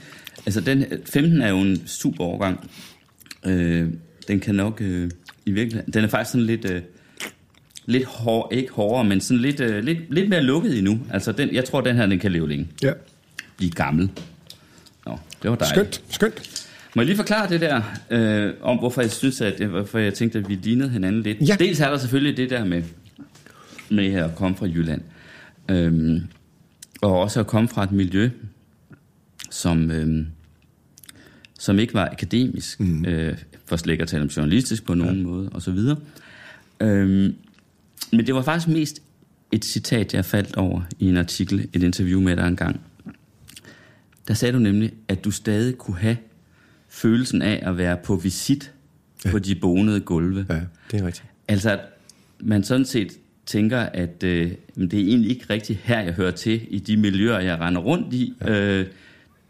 Altså, 0.47 0.61
den 0.61 0.85
15 1.05 1.43
er 1.43 1.49
jo 1.49 1.57
en 1.57 1.87
super 1.87 2.25
overgang. 2.25 2.71
Øh, 3.47 3.89
den 4.29 4.41
kan 4.41 4.55
nok 4.55 4.81
øh, 4.81 5.11
i 5.47 5.51
virkeligheden... 5.51 5.93
Den 5.93 6.05
er 6.05 6.09
faktisk 6.09 6.33
sådan 6.33 6.47
lidt... 6.47 6.71
Øh, 6.71 6.83
lidt 7.91 8.05
hård, 8.05 8.49
ikke 8.53 8.73
hårdere, 8.73 9.05
men 9.05 9.21
sådan 9.21 9.41
lidt, 9.41 9.61
øh, 9.61 9.85
lidt, 9.85 10.15
lidt 10.15 10.29
mere 10.29 10.43
lukket 10.43 10.79
endnu. 10.79 11.01
Altså, 11.11 11.33
den, 11.33 11.55
jeg 11.55 11.65
tror, 11.65 11.81
den 11.81 11.97
her, 11.97 12.07
den 12.07 12.19
kan 12.19 12.33
leve 12.33 12.49
længe. 12.49 12.69
Ja. 12.83 12.93
Blive 13.57 13.71
gammel. 13.71 14.11
Nå, 15.07 15.19
det 15.43 15.51
var 15.51 15.57
dejligt. 15.57 15.95
Skønt, 15.95 16.15
skønt. 16.15 16.67
Må 16.95 17.03
jeg 17.03 17.07
lige 17.07 17.17
forklare 17.17 17.49
det 17.49 17.61
der, 17.61 17.83
øh, 18.11 18.53
om 18.63 18.79
hvorfor 18.79 19.01
jeg 19.01 19.11
synes, 19.11 19.41
at, 19.41 19.67
hvorfor 19.67 19.99
jeg 19.99 20.15
tænkte, 20.15 20.39
at 20.39 20.49
vi 20.49 20.55
lignede 20.55 20.89
hinanden 20.89 21.23
lidt? 21.23 21.49
Ja. 21.49 21.57
Dels 21.59 21.81
er 21.81 21.91
der 21.91 21.99
selvfølgelig 21.99 22.37
det 22.37 22.51
der 22.51 22.65
med, 22.65 22.83
med 23.89 24.15
at 24.15 24.31
komme 24.37 24.57
fra 24.57 24.67
Jylland. 24.67 25.01
Øhm, 25.69 26.23
og 27.03 27.21
også 27.21 27.41
at 27.41 27.47
komme 27.47 27.69
fra 27.69 27.85
et 27.85 27.93
miljø, 27.93 28.31
som, 29.51 29.91
øhm, 29.91 30.27
som 31.59 31.79
ikke 31.79 31.95
var 31.95 32.09
akademisk, 32.13 32.81
mm. 32.81 33.05
øh, 33.05 33.37
for 33.67 33.77
slet 33.77 33.93
ikke 33.93 34.03
at 34.03 34.09
tale 34.09 34.23
om 34.23 34.29
journalistisk 34.29 34.85
på 34.85 34.95
nogen 34.95 35.17
ja. 35.17 35.23
måde, 35.23 35.49
og 35.49 35.63
så 35.63 35.71
videre. 35.71 35.97
Øhm, 36.81 37.35
men 38.13 38.27
det 38.27 38.35
var 38.35 38.43
faktisk 38.43 38.69
mest 38.69 39.03
et 39.53 39.65
citat, 39.65 40.15
jeg 40.15 40.25
faldt 40.25 40.57
over 40.57 40.81
i 40.99 41.09
en 41.09 41.17
artikel, 41.17 41.69
et 41.73 41.83
interview 41.83 42.21
med 42.21 42.37
dig 42.37 42.47
engang. 42.47 42.81
Der 44.29 44.35
sagde 44.35 44.53
du 44.53 44.59
nemlig, 44.59 44.93
at 45.09 45.25
du 45.25 45.31
stadig 45.31 45.79
kunne 45.79 45.97
have 45.97 46.17
følelsen 46.89 47.43
af 47.43 47.63
at 47.63 47.79
være 47.79 47.97
på 48.05 48.17
visit 48.17 48.73
ja. 49.25 49.31
på 49.31 49.39
de 49.39 49.55
bonede 49.55 50.01
gulve. 50.01 50.47
Ja, 50.49 50.61
det 50.91 51.01
er 51.01 51.07
rigtigt. 51.07 51.25
Altså, 51.49 51.71
at 51.71 51.81
man 52.41 52.65
sådan 52.65 52.85
set 52.85 53.13
tænker, 53.47 53.79
at 53.79 54.23
øh, 54.25 54.51
det 54.77 54.95
er 54.95 54.99
egentlig 54.99 55.31
ikke 55.31 55.47
rigtigt 55.51 55.79
her, 55.83 56.01
jeg 56.01 56.13
hører 56.13 56.31
til, 56.31 56.61
i 56.71 56.79
de 56.79 56.97
miljøer, 56.97 57.39
jeg 57.39 57.61
render 57.61 57.81
rundt 57.81 58.15
i. 58.15 58.35
Ja. 58.41 58.79
Øh, 58.79 58.87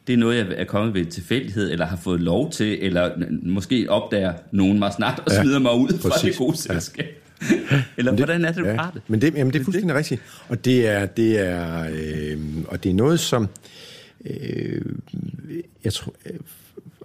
det 0.07 0.13
er 0.13 0.17
noget, 0.17 0.37
jeg 0.37 0.47
er 0.57 0.65
kommet 0.65 0.95
ved 0.95 1.05
tilfældighed, 1.05 1.73
eller 1.73 1.87
har 1.87 1.97
fået 1.97 2.21
lov 2.21 2.51
til, 2.51 2.79
eller 2.81 3.11
måske 3.43 3.87
opdager 3.91 4.33
nogen 4.53 4.79
mig 4.79 4.93
snart 4.97 5.19
og 5.19 5.33
Ja, 5.33 5.43
smider 5.43 5.59
mig 5.59 5.75
ud 5.75 5.89
fra 5.89 6.09
præcis. 6.09 6.31
det 6.31 6.39
gode 6.39 6.57
selskab. 6.57 7.20
eller 7.99 8.11
det- 8.13 8.19
hvordan 8.21 8.45
er 8.45 8.53
det, 8.53 8.65
du 8.65 8.69
ja. 8.69 8.77
har 8.77 8.91
det? 8.91 9.03
Men 9.09 9.21
det, 9.21 9.35
jamen, 9.35 9.53
det 9.53 9.61
er 9.61 9.65
fuldstændig 9.65 9.97
rigtigt. 9.97 10.23
Og 10.49 10.65
det 10.65 10.89
er, 10.89 11.07
det 11.07 11.39
er, 11.39 11.87
øh, 11.93 12.39
og 12.69 12.85
det 12.85 12.91
er 12.91 12.95
noget, 12.95 13.21
som... 13.21 13.49
Øh, 14.25 14.83
jeg 15.85 15.93
tror... 15.93 16.15
Øh, 16.27 16.33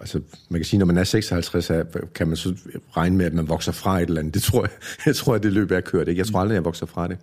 altså, 0.00 0.20
man 0.48 0.60
kan 0.60 0.64
sige, 0.64 0.78
når 0.78 0.86
man 0.86 0.98
er 0.98 1.04
56, 1.04 1.70
er- 1.70 1.84
kan 2.14 2.26
man 2.28 2.36
så 2.36 2.54
regne 2.96 3.16
med, 3.16 3.26
at 3.26 3.32
man 3.34 3.48
vokser 3.48 3.72
fra 3.72 4.00
et 4.00 4.08
eller 4.08 4.20
andet. 4.20 4.34
Det 4.34 4.42
tror 4.42 4.62
jeg, 4.62 4.70
jeg 5.06 5.16
tror, 5.16 5.34
at 5.34 5.42
det 5.42 5.52
løb 5.52 5.70
er 5.70 5.80
kørt. 5.80 6.08
Ikke? 6.08 6.18
Jeg 6.18 6.26
tror 6.26 6.40
aldrig, 6.40 6.54
jeg 6.54 6.64
vokser 6.64 6.86
fra 6.86 7.08
det. 7.08 7.16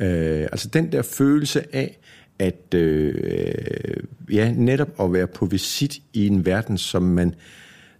Øh, 0.00 0.42
altså, 0.52 0.68
den 0.68 0.92
der 0.92 1.02
følelse 1.02 1.76
af, 1.76 1.98
at 2.38 2.74
øh, 2.74 3.14
ja, 4.32 4.52
netop 4.52 4.88
at 5.00 5.12
være 5.12 5.26
på 5.26 5.46
visit 5.46 5.98
i 6.12 6.26
en 6.26 6.46
verden, 6.46 6.78
som 6.78 7.02
man, 7.02 7.34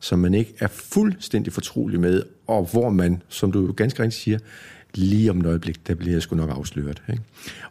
som 0.01 0.19
man 0.19 0.35
ikke 0.35 0.55
er 0.59 0.69
fuldstændig 0.69 1.53
fortrolig 1.53 2.01
med, 2.01 2.23
og 2.47 2.69
hvor 2.73 2.91
man, 2.91 3.23
som 3.29 3.53
du 3.53 3.73
ganske 3.73 4.03
rigtigt 4.03 4.23
siger, 4.23 4.39
lige 4.97 5.31
om 5.31 5.41
et 5.41 5.47
øjeblik, 5.47 5.87
der 5.87 5.95
bliver 5.95 6.13
jeg 6.13 6.23
sgu 6.23 6.37
nok 6.37 6.51
afsløret. 6.51 7.03
Ikke? 7.11 7.23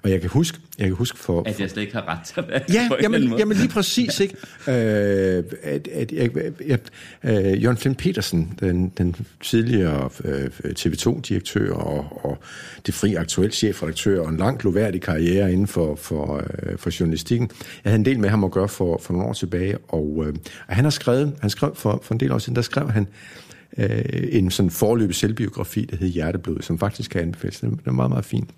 Og 0.01 0.09
jeg 0.09 0.21
kan 0.21 0.29
huske, 0.29 0.57
jeg 0.79 0.87
kan 0.87 0.95
huske 0.95 1.19
for, 1.19 1.43
At 1.45 1.59
jeg 1.59 1.69
slet 1.69 1.81
ikke 1.81 1.93
har 1.93 2.07
ret 2.07 2.25
til 2.25 2.33
at 2.37 2.47
være 2.47 2.61
Ja, 2.73 2.87
på 2.89 2.95
jamen, 3.01 3.27
måde. 3.27 3.39
jamen 3.39 3.57
lige 3.57 3.69
præcis, 3.69 4.19
ikke? 4.19 4.35
Øh, 4.67 5.43
at, 5.63 5.87
at, 5.87 6.11
jeg, 6.11 6.29
jeg, 6.67 6.79
øh, 7.23 7.63
Jørgen 7.63 7.77
Flint 7.77 7.97
Petersen, 7.97 8.53
den, 8.59 8.91
den 8.97 9.15
tidligere 9.41 10.09
øh, 10.23 10.49
TV2-direktør 10.79 11.73
og, 11.73 12.25
og 12.25 12.37
det 12.85 12.93
fri 12.93 13.15
aktuelt 13.15 13.55
chefredaktør 13.55 14.21
og 14.21 14.29
en 14.29 14.37
lang 14.37 14.59
gloværdig 14.59 15.01
karriere 15.01 15.51
inden 15.51 15.67
for, 15.67 15.95
for, 15.95 16.43
øh, 16.63 16.77
for 16.77 16.99
journalistikken. 16.99 17.49
Jeg 17.83 17.91
havde 17.91 17.99
en 17.99 18.05
del 18.05 18.19
med 18.19 18.29
ham 18.29 18.43
at 18.43 18.51
gøre 18.51 18.69
for, 18.69 19.01
for 19.03 19.13
nogle 19.13 19.27
år 19.27 19.33
tilbage, 19.33 19.77
og, 19.77 20.23
øh, 20.27 20.33
og 20.67 20.75
han 20.75 20.83
har 20.83 20.91
skrevet, 20.91 21.33
han 21.41 21.49
skrev 21.49 21.75
for, 21.75 22.01
for 22.03 22.13
en 22.13 22.19
del 22.19 22.31
år 22.31 22.37
siden, 22.37 22.55
der 22.55 22.61
skrev 22.61 22.91
han 22.91 23.03
øh, 23.03 23.44
Øh, 23.77 24.03
en 24.31 24.51
sådan 24.51 24.69
forløbig 24.69 25.15
selvbiografi, 25.15 25.85
der 25.85 25.97
hed 25.97 26.07
Hjerteblod, 26.07 26.61
som 26.61 26.79
faktisk 26.79 27.11
kan 27.11 27.21
anbefales. 27.21 27.59
Den 27.59 27.79
er 27.85 27.91
meget, 27.91 28.11
meget 28.11 28.25
fin. 28.25 28.49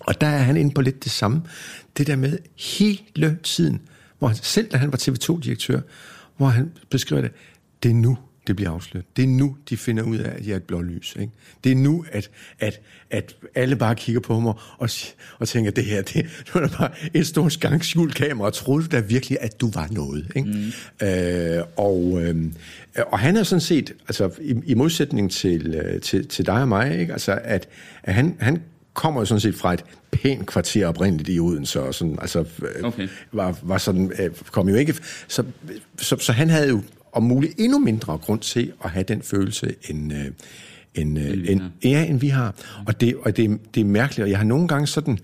Og 0.00 0.20
der 0.20 0.26
er 0.26 0.38
han 0.38 0.56
inde 0.56 0.74
på 0.74 0.80
lidt 0.80 1.04
det 1.04 1.12
samme. 1.12 1.42
Det 1.96 2.06
der 2.06 2.16
med 2.16 2.38
hele 2.76 3.38
tiden, 3.42 3.80
hvor 4.18 4.28
han, 4.28 4.36
selv 4.36 4.70
da 4.70 4.76
han 4.76 4.92
var 4.92 4.98
TV2-direktør, 4.98 5.80
hvor 6.36 6.46
han 6.46 6.72
beskriver 6.90 7.22
det, 7.22 7.30
det 7.82 7.90
er 7.90 7.94
nu, 7.94 8.18
det 8.48 8.56
bliver 8.56 8.70
afsløret. 8.70 9.06
Det 9.16 9.22
er 9.22 9.28
nu, 9.28 9.56
de 9.68 9.76
finder 9.76 10.02
ud 10.02 10.16
af, 10.16 10.30
at 10.30 10.46
jeg 10.46 10.52
er 10.52 10.56
et 10.56 10.62
blålys. 10.62 11.16
Ikke? 11.20 11.32
Det 11.64 11.72
er 11.72 11.76
nu, 11.76 12.04
at, 12.12 12.30
at, 12.58 12.80
at 13.10 13.36
alle 13.54 13.76
bare 13.76 13.94
kigger 13.94 14.20
på 14.20 14.40
mig 14.40 14.54
og, 14.78 14.90
og 15.38 15.48
tænker, 15.48 15.70
det 15.70 15.84
her, 15.84 16.02
det, 16.02 16.14
det 16.14 16.54
var 16.54 16.74
bare 16.78 16.90
et 17.14 17.26
stort 17.26 17.52
skang 17.52 17.84
skjult 17.84 18.14
kamera, 18.14 18.46
og 18.46 18.52
troede 18.52 18.88
da 18.88 19.00
virkelig, 19.00 19.38
at 19.40 19.60
du 19.60 19.70
var 19.70 19.88
noget. 19.90 20.32
Ikke? 20.36 20.48
Mm. 20.48 21.06
Øh, 21.06 21.62
og, 21.76 22.22
øh, 22.22 22.36
og 23.06 23.18
han 23.18 23.36
er 23.36 23.42
sådan 23.42 23.60
set, 23.60 23.92
altså 24.08 24.30
i, 24.40 24.54
i 24.66 24.74
modsætning 24.74 25.30
til, 25.30 25.74
øh, 25.74 26.00
til, 26.00 26.28
til 26.28 26.46
dig 26.46 26.60
og 26.60 26.68
mig, 26.68 27.00
ikke? 27.00 27.12
Altså, 27.12 27.40
at, 27.44 27.68
at 28.02 28.14
han, 28.14 28.36
han 28.40 28.62
kommer 28.94 29.20
jo 29.20 29.24
sådan 29.24 29.40
set 29.40 29.54
fra 29.54 29.72
et 29.72 29.84
pænt 30.10 30.46
kvarter 30.46 30.86
oprindeligt 30.86 31.28
i 31.28 31.40
Odense, 31.40 31.80
og 31.80 31.94
sådan, 31.94 32.18
altså, 32.20 32.38
øh, 32.38 32.84
okay. 32.84 33.08
var, 33.32 33.58
var 33.62 33.78
sådan, 33.78 34.12
øh, 34.18 34.30
kom 34.50 34.68
jo 34.68 34.74
ikke, 34.74 34.94
så, 35.28 35.44
så, 35.98 36.16
så 36.18 36.32
han 36.32 36.50
havde 36.50 36.68
jo 36.68 36.82
om 37.12 37.22
muligt 37.22 37.54
endnu 37.58 37.78
mindre 37.78 38.18
grund 38.18 38.40
til 38.40 38.72
at 38.84 38.90
have 38.90 39.02
den 39.02 39.22
følelse, 39.22 39.74
end, 39.88 40.12
øh, 40.12 40.26
end, 40.94 41.18
øh, 41.18 41.50
end, 41.50 41.60
ja, 41.84 42.04
end 42.04 42.20
vi 42.20 42.28
har. 42.28 42.54
Og, 42.86 43.00
det, 43.00 43.14
og 43.16 43.36
det, 43.36 43.58
det 43.74 43.80
er 43.80 43.84
mærkeligt, 43.84 44.24
og 44.24 44.30
jeg 44.30 44.38
har 44.38 44.44
nogle 44.44 44.68
gange 44.68 44.86
sådan, 44.86 45.18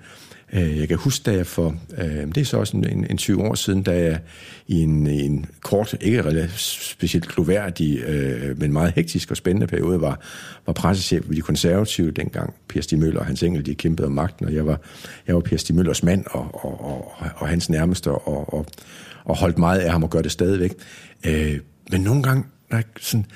øh, 0.53 0.79
jeg 0.79 0.89
kan 0.89 0.97
huske, 0.97 1.23
da 1.23 1.37
jeg 1.37 1.47
for, 1.47 1.77
øh, 1.99 2.07
det 2.07 2.37
er 2.37 2.45
så 2.45 2.59
også 2.59 2.77
en, 2.77 3.07
en 3.11 3.17
20 3.17 3.43
år 3.43 3.55
siden, 3.55 3.83
da 3.83 4.03
jeg 4.03 4.21
i 4.67 4.83
en, 4.83 5.07
en 5.07 5.47
kort, 5.61 5.97
ikke 6.01 6.49
specielt 6.57 7.29
kloværdig, 7.29 7.99
øh, 7.99 8.59
men 8.59 8.73
meget 8.73 8.93
hektisk 8.93 9.31
og 9.31 9.37
spændende 9.37 9.67
periode, 9.67 10.01
var, 10.01 10.21
var 10.67 10.73
pressechef 10.73 11.29
ved 11.29 11.37
de 11.37 11.41
konservative 11.41 12.11
dengang. 12.11 12.55
Per 12.69 12.81
Stig 12.81 12.99
Møller 12.99 13.21
og 13.21 13.27
Hans 13.27 13.43
Engel, 13.43 13.67
de 13.67 13.75
kæmpede 13.75 14.07
om 14.07 14.13
magten, 14.13 14.47
og 14.47 14.55
jeg 14.55 14.67
var, 14.67 14.81
jeg 15.27 15.35
var 15.35 15.41
Per 15.41 15.57
Stig 15.57 15.77
Møllers 15.77 16.03
mand 16.03 16.25
og, 16.31 16.65
og, 16.65 16.85
og, 16.85 17.15
og 17.37 17.49
hans 17.49 17.71
nærmeste, 17.71 18.11
og, 18.11 18.55
og, 18.55 18.67
og 19.25 19.37
holdt 19.37 19.59
meget 19.59 19.79
af 19.79 19.93
ham 19.93 20.03
og 20.03 20.11
gør 20.11 20.23
det 20.23 20.33
stadigvæk. 20.33 20.73
Øh, 21.27 21.59
men 21.91 22.01
nogle 22.01 22.23
gange, 22.23 22.45
når, 22.71 22.83
sådan, 23.01 23.27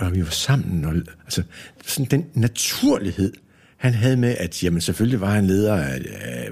når 0.00 0.10
vi 0.10 0.20
var 0.20 0.30
sammen, 0.30 0.84
og, 0.84 0.94
altså, 1.24 1.42
sådan 1.86 2.10
den 2.10 2.26
naturlighed, 2.34 3.32
han 3.76 3.94
havde 3.94 4.16
med, 4.16 4.36
at 4.38 4.64
jamen, 4.64 4.80
selvfølgelig 4.80 5.20
var 5.20 5.30
han 5.30 5.46
leder 5.46 5.76
af, 5.76 6.00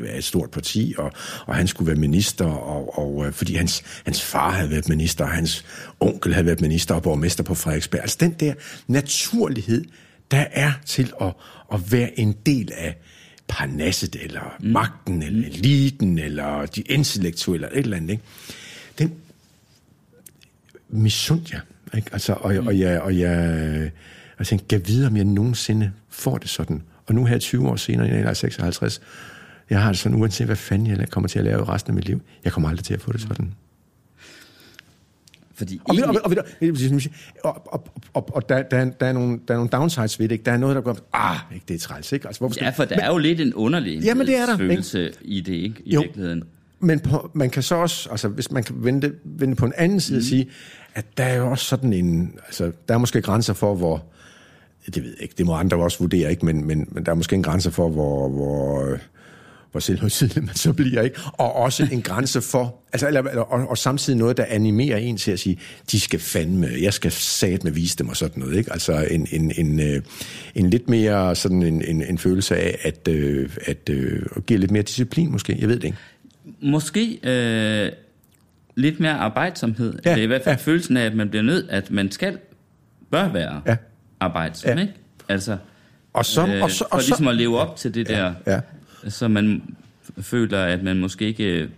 af 0.07 0.19
et 0.19 0.25
stort 0.25 0.51
parti, 0.51 0.95
og, 0.99 1.13
og 1.47 1.55
han 1.55 1.67
skulle 1.67 1.87
være 1.87 2.01
minister, 2.01 2.45
og, 2.45 2.99
og, 2.99 3.27
øh, 3.27 3.33
fordi 3.33 3.55
hans, 3.55 3.83
hans 4.05 4.23
far 4.23 4.51
havde 4.51 4.71
været 4.71 4.89
minister, 4.89 5.25
og 5.25 5.31
hans 5.31 5.65
onkel 6.01 6.35
havde 6.35 6.47
været 6.47 6.61
minister 6.61 6.95
og 6.95 7.03
borgmester 7.03 7.45
på 7.45 7.55
Frederiksberg. 7.55 8.01
Altså 8.01 8.17
den 8.21 8.31
der 8.41 8.55
naturlighed, 8.87 9.85
der 10.31 10.45
er 10.53 10.73
til 10.87 11.13
at, 11.21 11.33
at 11.73 11.93
være 11.93 12.21
en 12.21 12.35
del 12.47 12.73
af 12.77 12.97
parnasset, 13.49 14.17
eller 14.23 14.57
mm. 14.61 14.69
magten, 14.69 15.23
eller 15.23 15.49
eliten, 15.49 16.19
eller 16.19 16.67
de 16.67 16.81
intellektuelle, 16.81 17.67
eller 17.67 17.79
et 17.79 17.85
eller 17.85 17.97
andet. 17.97 18.11
Ikke? 18.11 18.23
Misundte 20.95 21.51
jeg. 21.53 21.61
Ikke? 21.97 22.11
Altså, 22.13 22.33
og, 22.33 22.55
mm. 22.55 22.67
og, 22.67 22.79
jeg, 22.79 23.01
og 23.01 23.19
jeg, 23.19 23.91
jeg 24.39 24.47
tænkte, 24.47 24.67
kan 24.69 24.83
vide, 24.87 25.07
om 25.07 25.17
jeg 25.17 25.25
nogensinde 25.25 25.93
får 26.09 26.39
det 26.39 26.49
sådan. 26.49 26.83
Og 27.07 27.15
nu 27.15 27.25
her 27.25 27.39
20 27.39 27.69
år 27.69 27.77
senere, 27.77 28.07
jeg 28.07 28.21
er 28.21 28.35
56, 28.35 29.01
jeg 29.71 29.83
har 29.83 29.89
det 29.89 29.99
sådan, 29.99 30.21
uanset 30.21 30.47
hvad 30.47 30.57
fanden 30.57 30.87
jeg 30.87 31.09
kommer 31.09 31.29
til 31.29 31.39
at 31.39 31.45
lave 31.45 31.65
resten 31.65 31.91
af 31.91 31.95
mit 31.95 32.05
liv, 32.05 32.21
jeg 32.45 32.53
kommer 32.53 32.69
aldrig 32.69 32.85
til 32.85 32.95
at 32.95 33.01
få 33.01 33.13
det 33.13 33.21
sådan. 33.21 33.55
Fordi 35.55 35.81
og, 35.85 35.97
og, 36.09 36.21
og, 36.25 36.37
og, 37.45 37.73
og, 37.73 37.89
og, 38.15 38.35
og 38.35 38.49
der, 38.49 38.63
der, 38.63 38.85
der, 38.85 39.07
er 39.07 39.13
nogle, 39.13 39.41
der 39.49 39.55
er 39.55 39.59
nogle 39.59 39.71
downsides 39.71 40.21
ved 40.21 40.29
det, 40.29 40.33
ikke? 40.33 40.45
Der 40.45 40.53
er 40.53 40.57
noget, 40.57 40.77
der 40.77 40.83
går, 40.83 40.99
ah, 41.13 41.37
ikke, 41.55 41.65
det 41.69 41.75
er 41.75 41.79
træls, 41.79 42.13
ikke? 42.13 42.27
Altså, 42.27 42.41
hvorfor 42.41 42.55
skal, 42.55 42.65
ja, 42.65 42.71
for 42.71 42.85
der 42.85 42.97
men, 42.97 43.05
er 43.05 43.09
jo 43.09 43.19
lidt 43.19 43.41
en 43.41 43.55
underlig 43.55 44.03
jamen, 44.03 44.27
det 44.27 44.37
er 44.37 44.47
der, 44.47 44.57
følelse 44.57 45.07
ikke? 45.07 45.19
i 45.23 45.41
det, 45.41 45.53
ikke? 45.53 45.83
I 45.85 45.95
jo, 45.95 46.01
virkeligheden. 46.01 46.45
Men 46.81 47.01
på, 47.01 47.31
man 47.35 47.51
kan 47.51 47.63
så 47.63 47.75
også, 47.75 48.11
altså 48.11 48.29
hvis 48.29 48.51
man 48.51 48.63
kan 48.63 48.75
vende, 48.79 49.13
vende 49.25 49.57
på 49.57 49.67
en 49.67 49.73
anden 49.77 50.01
side 50.01 50.17
mm. 50.17 50.21
og 50.21 50.25
sige, 50.25 50.49
at 50.95 51.05
der 51.17 51.25
er 51.25 51.37
jo 51.37 51.51
også 51.51 51.65
sådan 51.65 51.93
en, 51.93 52.35
altså 52.47 52.73
der 52.89 52.95
er 52.95 52.99
måske 52.99 53.23
grænser 53.23 53.53
for, 53.53 53.75
hvor, 53.75 54.05
det 54.87 55.03
ved 55.03 55.11
jeg 55.11 55.23
ikke, 55.23 55.35
det 55.39 55.47
må 55.47 55.55
andre 55.55 55.77
også 55.77 55.99
vurdere, 55.99 56.31
ikke, 56.31 56.47
men, 56.47 56.67
men, 56.67 56.89
men 56.91 57.07
der 57.07 57.13
er 57.13 57.17
måske 57.17 57.37
en 57.37 57.43
grænse 57.43 57.71
for, 57.71 57.89
hvor, 57.89 58.29
hvor, 58.29 58.99
hvor 59.71 59.81
selvhøjtidlig 59.81 60.45
man 60.45 60.55
så 60.55 60.73
bliver, 60.73 61.03
ikke? 61.03 61.21
Og 61.33 61.57
også 61.57 61.89
en 61.93 62.03
grænse 62.03 62.41
for, 62.41 62.75
altså, 62.93 63.09
eller, 63.09 63.41
og, 63.41 63.69
og 63.69 63.79
samtidig 63.79 64.19
noget, 64.19 64.37
der 64.37 64.45
animerer 64.49 64.97
en 64.97 65.17
til 65.17 65.31
at 65.31 65.41
sige, 65.41 65.59
de 65.93 66.01
skal 66.01 66.21
fandme, 66.21 66.69
jeg 66.81 66.93
skal 66.93 67.13
sat 67.13 67.65
med 67.65 67.73
vise 67.73 67.97
dem 67.97 68.09
og 68.09 68.17
sådan 68.17 68.43
noget, 68.43 68.59
ikke? 68.59 68.73
Altså 68.73 69.07
en, 69.11 69.29
en, 69.33 69.53
en, 69.57 69.81
øh, 69.81 70.03
en, 70.55 70.71
lidt 70.71 70.89
mere 70.89 71.37
sådan 71.37 71.63
en, 71.63 71.83
en, 71.83 72.03
en 72.03 72.19
følelse 72.19 72.57
af, 72.57 72.79
at, 72.83 73.09
øh, 73.09 73.51
at, 73.65 73.91
at, 73.91 73.99
at 74.37 74.47
give 74.47 74.59
lidt 74.59 74.71
mere 74.71 74.83
disciplin 74.83 75.33
måske, 75.33 75.57
jeg 75.61 75.69
ved 75.69 75.77
det 75.77 75.85
ikke. 75.85 75.99
Måske 76.63 77.19
øh, 77.23 77.93
lidt 78.75 79.01
mere 79.01 79.13
arbejdsomhed. 79.13 79.99
Ja, 80.05 80.11
det 80.11 80.19
er 80.19 80.23
i 80.23 80.27
hvert 80.27 80.43
fald 80.45 80.57
ja. 80.57 80.63
følelsen 80.63 80.97
af, 80.97 81.05
at 81.05 81.15
man 81.15 81.29
bliver 81.29 81.43
nødt, 81.43 81.71
at 81.71 81.91
man 81.91 82.11
skal, 82.11 82.39
bør 83.11 83.29
være 83.29 83.63
ja. 83.67 83.77
arbejdsom, 84.21 84.71
ja. 84.71 84.81
ikke? 84.81 84.95
Altså, 85.29 85.57
og 86.13 86.25
så, 86.25 86.47
øh, 86.47 86.63
og 86.63 86.71
så, 86.71 86.85
og 86.85 86.91
for 86.91 86.99
ligesom 86.99 87.29
at 87.29 87.35
leve 87.35 87.59
op 87.59 87.77
til 87.77 87.95
det 87.95 88.09
ja, 88.09 88.15
der, 88.15 88.35
ja. 88.47 88.61
så 89.09 89.29
man 89.29 89.63
føler, 90.21 90.65
at 90.65 90.83
man 90.83 91.01
måske 91.01 91.25
ikke 91.25 91.69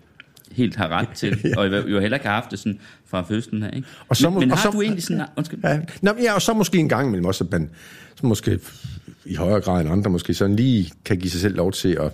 helt 0.53 0.77
har 0.77 0.89
ret 0.89 1.09
til, 1.09 1.41
ja. 1.45 1.59
og 1.59 1.91
jo 1.91 2.01
heller 2.01 2.17
ikke 2.17 2.27
har 2.27 2.35
haft 2.35 2.51
det 2.51 2.59
sådan 2.59 2.79
fra 3.07 3.23
fødslen 3.23 3.63
her. 3.63 3.71
Ikke? 3.71 3.89
Og 4.09 4.17
så, 4.17 4.31
men, 4.31 4.39
men 4.39 4.51
og 4.51 4.59
har 4.59 4.71
så, 4.71 4.71
du 4.71 4.83
egentlig 4.83 5.03
sådan... 5.03 5.23
Undskyld. 5.37 5.61
Ja, 5.65 5.81
Nå, 6.03 6.11
ja, 6.23 6.33
og 6.35 6.43
så 6.43 6.55
måske 6.55 6.79
en 6.79 6.89
gang 6.89 7.07
imellem 7.07 7.27
også, 7.27 7.45
at 7.45 7.51
man 7.51 7.71
så 8.15 8.27
måske 8.27 8.59
i 9.25 9.35
højere 9.35 9.61
grad 9.61 9.81
end 9.81 9.91
andre 9.91 10.11
måske 10.11 10.35
sådan 10.35 10.57
lige 10.57 10.93
kan 11.05 11.19
give 11.19 11.31
sig 11.31 11.41
selv 11.41 11.57
lov 11.57 11.73
til 11.73 11.99
at 12.01 12.13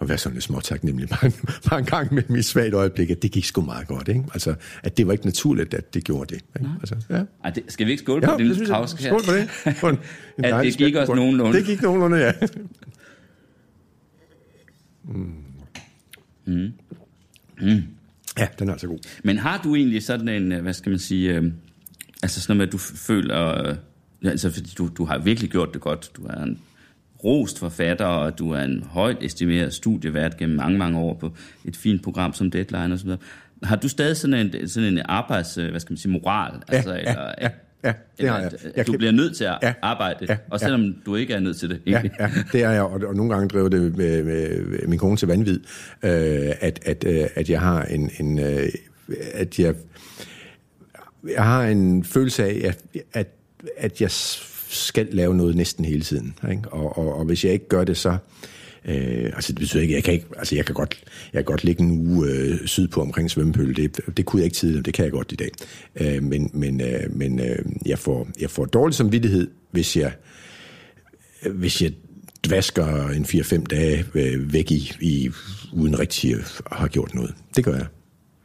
at 0.00 0.08
være 0.08 0.18
sådan 0.18 0.34
lidt 0.34 0.44
småtaknemmelig 0.44 1.08
bare, 1.08 1.32
bare 1.70 1.78
en 1.84 1.84
gang 1.84 2.14
med 2.14 2.22
mit 2.28 2.44
svagt 2.44 2.74
øjeblik, 2.74 3.10
at 3.10 3.22
det 3.22 3.32
gik 3.32 3.44
sgu 3.44 3.60
meget 3.60 3.88
godt. 3.88 4.08
Ikke? 4.08 4.24
Altså, 4.32 4.54
at 4.82 4.96
det 4.96 5.06
var 5.06 5.12
ikke 5.12 5.24
naturligt, 5.24 5.74
at 5.74 5.94
det 5.94 6.04
gjorde 6.04 6.34
det. 6.34 6.44
Ikke? 6.60 6.70
Altså, 6.80 6.96
ja. 7.10 7.22
Ej, 7.44 7.50
det, 7.50 7.62
skal 7.68 7.86
vi 7.86 7.90
ikke 7.90 8.02
skåle 8.02 8.22
på 8.22 8.30
ja, 8.30 8.36
det 8.36 8.46
lille 8.46 8.66
travsk 8.66 9.00
her? 9.00 9.08
Skål 9.08 9.24
på 9.24 9.32
det. 9.32 9.76
På 9.80 9.88
en, 9.88 9.98
en 10.38 10.44
at 10.44 10.64
det 10.64 10.76
gik 10.76 10.94
også 10.94 11.14
nogenlunde. 11.14 11.58
Det 11.58 11.66
gik 11.66 11.82
nogenlunde, 11.82 12.18
ja. 12.18 12.32
Mm. 15.04 15.34
Mm. 16.46 16.72
Mm. 17.60 17.82
Ja, 18.38 18.46
den 18.58 18.68
er 18.68 18.72
altså 18.72 18.86
god. 18.86 18.98
Men 19.24 19.38
har 19.38 19.60
du 19.64 19.74
egentlig 19.74 20.02
sådan 20.02 20.28
en, 20.28 20.60
hvad 20.60 20.72
skal 20.72 20.90
man 20.90 20.98
sige, 20.98 21.34
øh, 21.34 21.52
altså 22.22 22.40
sådan 22.40 22.56
noget 22.56 22.58
med, 22.58 22.66
at 22.66 22.72
du 22.72 22.78
føler, 22.78 23.68
øh, 23.68 23.76
altså 24.30 24.50
fordi 24.50 24.70
du, 24.78 24.90
du 24.98 25.04
har 25.04 25.18
virkelig 25.18 25.50
gjort 25.50 25.74
det 25.74 25.80
godt, 25.80 26.10
du 26.16 26.26
er 26.26 26.42
en 26.42 26.58
rost 27.26 27.58
forfatter, 27.58 28.04
og 28.04 28.38
du 28.38 28.50
er 28.50 28.60
en 28.60 28.82
højt 28.90 29.16
estimeret 29.20 29.74
studievært 29.74 30.36
gennem 30.36 30.56
mange, 30.56 30.78
mange 30.78 30.98
år 30.98 31.14
på 31.14 31.32
et 31.64 31.76
fint 31.76 32.02
program 32.02 32.32
som 32.32 32.50
Deadline 32.50 32.94
osv. 32.94 33.10
Har 33.62 33.76
du 33.76 33.88
stadig 33.88 34.16
sådan 34.16 34.54
en, 34.54 34.68
sådan 34.68 34.92
en 34.92 35.02
arbejds, 35.04 35.58
øh, 35.58 35.70
hvad 35.70 35.80
skal 35.80 35.92
man 35.92 35.98
sige, 35.98 36.12
moral? 36.12 36.52
Ja, 36.68 36.76
altså, 36.76 36.92
ja, 36.92 36.98
eller, 36.98 37.32
ja. 37.40 37.48
Ja, 37.84 37.92
det 38.20 38.28
har 38.28 38.38
jeg. 38.40 38.52
jeg 38.76 38.86
du 38.86 38.92
bliver 38.92 39.12
nødt 39.12 39.36
til 39.36 39.44
at 39.44 39.58
ja, 39.62 39.74
arbejde, 39.82 40.26
ja, 40.28 40.36
og 40.50 40.60
selvom 40.60 40.82
ja. 40.82 40.92
du 41.06 41.16
ikke 41.16 41.34
er 41.34 41.40
nødt 41.40 41.56
til 41.56 41.70
det. 41.70 41.80
Ja, 41.86 42.02
ja, 42.20 42.30
det 42.52 42.62
er 42.62 42.70
jeg, 42.70 42.82
og, 42.82 43.00
og 43.06 43.14
nogle 43.14 43.34
gange 43.34 43.48
driver 43.48 43.68
det 43.68 43.96
med, 43.96 44.22
med, 44.22 44.64
med 44.64 44.86
min 44.86 44.98
kone 44.98 45.16
til 45.16 45.28
vanvid, 45.28 45.60
øh, 46.02 46.10
at, 46.60 46.80
at, 46.86 47.04
øh, 47.06 47.26
at 47.34 47.50
jeg 47.50 47.60
har 47.60 47.82
en, 47.82 48.10
en 48.20 48.38
øh, 48.38 48.68
at 49.34 49.58
jeg, 49.58 49.74
jeg 51.28 51.44
har 51.44 51.64
en 51.64 52.04
følelse 52.04 52.44
af, 52.44 52.60
at, 52.64 53.02
at, 53.12 53.28
at 53.76 54.00
jeg 54.00 54.10
skal 54.68 55.08
lave 55.12 55.34
noget 55.34 55.56
næsten 55.56 55.84
hele 55.84 56.02
tiden. 56.02 56.34
Ikke? 56.50 56.62
Og, 56.68 56.98
og, 56.98 57.18
og 57.18 57.24
hvis 57.24 57.44
jeg 57.44 57.52
ikke 57.52 57.68
gør 57.68 57.84
det, 57.84 57.96
så... 57.96 58.16
Øh, 58.88 59.24
altså 59.34 59.52
det 59.52 59.60
betyder 59.60 59.82
ikke, 59.82 59.94
jeg 59.94 60.04
kan 60.04 60.14
ikke, 60.14 60.26
altså 60.36 60.54
jeg 60.54 60.64
kan 60.66 60.74
godt, 60.74 61.04
jeg 61.32 61.38
kan 61.38 61.44
godt 61.44 61.64
ligge 61.64 61.82
en 61.82 62.08
uge 62.08 62.28
øh, 62.30 62.66
sydpå 62.66 63.00
omkring 63.00 63.30
svømmepøl. 63.30 63.76
Det, 63.76 64.00
det 64.16 64.26
kunne 64.26 64.40
jeg 64.40 64.44
ikke 64.44 64.56
tidligere, 64.56 64.82
det 64.82 64.94
kan 64.94 65.04
jeg 65.04 65.12
godt 65.12 65.32
i 65.32 65.36
dag. 65.36 65.50
Øh, 65.96 66.22
men 66.22 66.50
men, 66.54 66.80
øh, 66.80 67.16
men 67.16 67.40
øh, 67.40 67.58
jeg, 67.86 67.98
får, 67.98 68.28
jeg 68.40 68.50
får 68.50 68.64
dårlig 68.64 68.94
samvittighed, 68.94 69.50
hvis 69.70 69.96
jeg, 69.96 70.12
hvis 71.50 71.82
jeg 71.82 71.92
dvasker 72.46 73.08
en 73.08 73.24
4-5 73.24 73.64
dage 73.64 74.04
øh, 74.14 74.52
væk 74.52 74.70
i, 74.70 74.92
i, 75.00 75.30
uden 75.72 75.98
rigtig 75.98 76.34
at 76.34 76.76
have 76.76 76.88
gjort 76.88 77.14
noget. 77.14 77.34
Det 77.56 77.64
gør 77.64 77.74
jeg. 77.74 77.86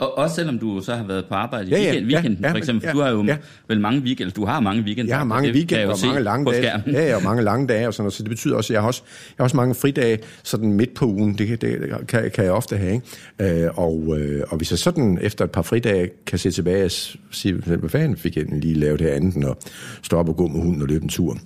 Og 0.01 0.17
også 0.17 0.35
selvom 0.35 0.59
du 0.59 0.81
så 0.81 0.95
har 0.95 1.03
været 1.03 1.25
på 1.25 1.35
arbejde 1.35 1.69
i 1.69 1.71
ja, 1.71 1.77
weekend, 1.77 2.09
ja, 2.09 2.15
weekenden, 2.15 2.43
ja, 2.45 2.51
for 2.51 2.57
eksempel. 2.57 2.87
Ja, 2.87 2.91
du 2.91 3.01
har 3.01 3.09
jo 3.09 3.23
ja. 3.23 3.37
vel 3.67 3.79
mange 3.79 4.01
weekender, 4.01 4.33
du 4.33 4.45
har 4.45 4.59
mange 4.59 4.83
weekender. 4.83 5.11
Jeg 5.11 5.17
har 5.17 5.23
mange 5.23 5.51
weekender 5.51 5.91
og 5.91 5.97
mange 6.05 6.23
lange 6.23 6.51
dage. 6.51 6.83
Ja, 6.87 7.07
ja, 7.07 7.15
og 7.15 7.23
mange 7.23 7.43
lange 7.43 7.67
dage 7.67 7.87
og 7.87 7.93
sådan 7.93 8.03
noget. 8.03 8.13
Så 8.13 8.23
det 8.23 8.29
betyder 8.29 8.55
også, 8.55 8.73
at 8.73 8.75
jeg 8.75 8.81
har 8.81 8.87
også, 8.87 9.01
jeg 9.05 9.35
har 9.37 9.43
også 9.43 9.55
mange 9.55 9.75
fridage 9.75 10.19
sådan 10.43 10.73
midt 10.73 10.93
på 10.93 11.05
ugen. 11.05 11.37
Det, 11.37 11.61
det 11.61 11.79
kan, 12.07 12.31
kan 12.31 12.43
jeg 12.43 12.51
ofte 12.51 12.77
have. 12.77 13.01
Ikke? 13.39 13.63
Øh, 13.63 13.69
og, 13.75 14.19
øh, 14.19 14.43
og 14.49 14.57
hvis 14.57 14.71
jeg 14.71 14.79
sådan 14.79 15.19
efter 15.21 15.45
et 15.45 15.51
par 15.51 15.61
fridage 15.61 16.09
kan 16.27 16.39
se 16.39 16.51
tilbage 16.51 16.85
og 16.85 16.91
sige, 17.31 17.53
hvad 17.53 17.89
fanden 17.89 18.17
fik 18.17 18.37
jeg 18.37 18.45
lige 18.51 18.73
lavet 18.73 18.99
det 18.99 19.07
andet, 19.07 19.45
og 19.45 19.57
stå 20.01 20.17
op 20.17 20.29
og 20.29 20.35
gå 20.35 20.47
med 20.47 20.61
hunden 20.61 20.81
og 20.81 20.87
løbe 20.87 21.03
en 21.03 21.09
tur. 21.09 21.37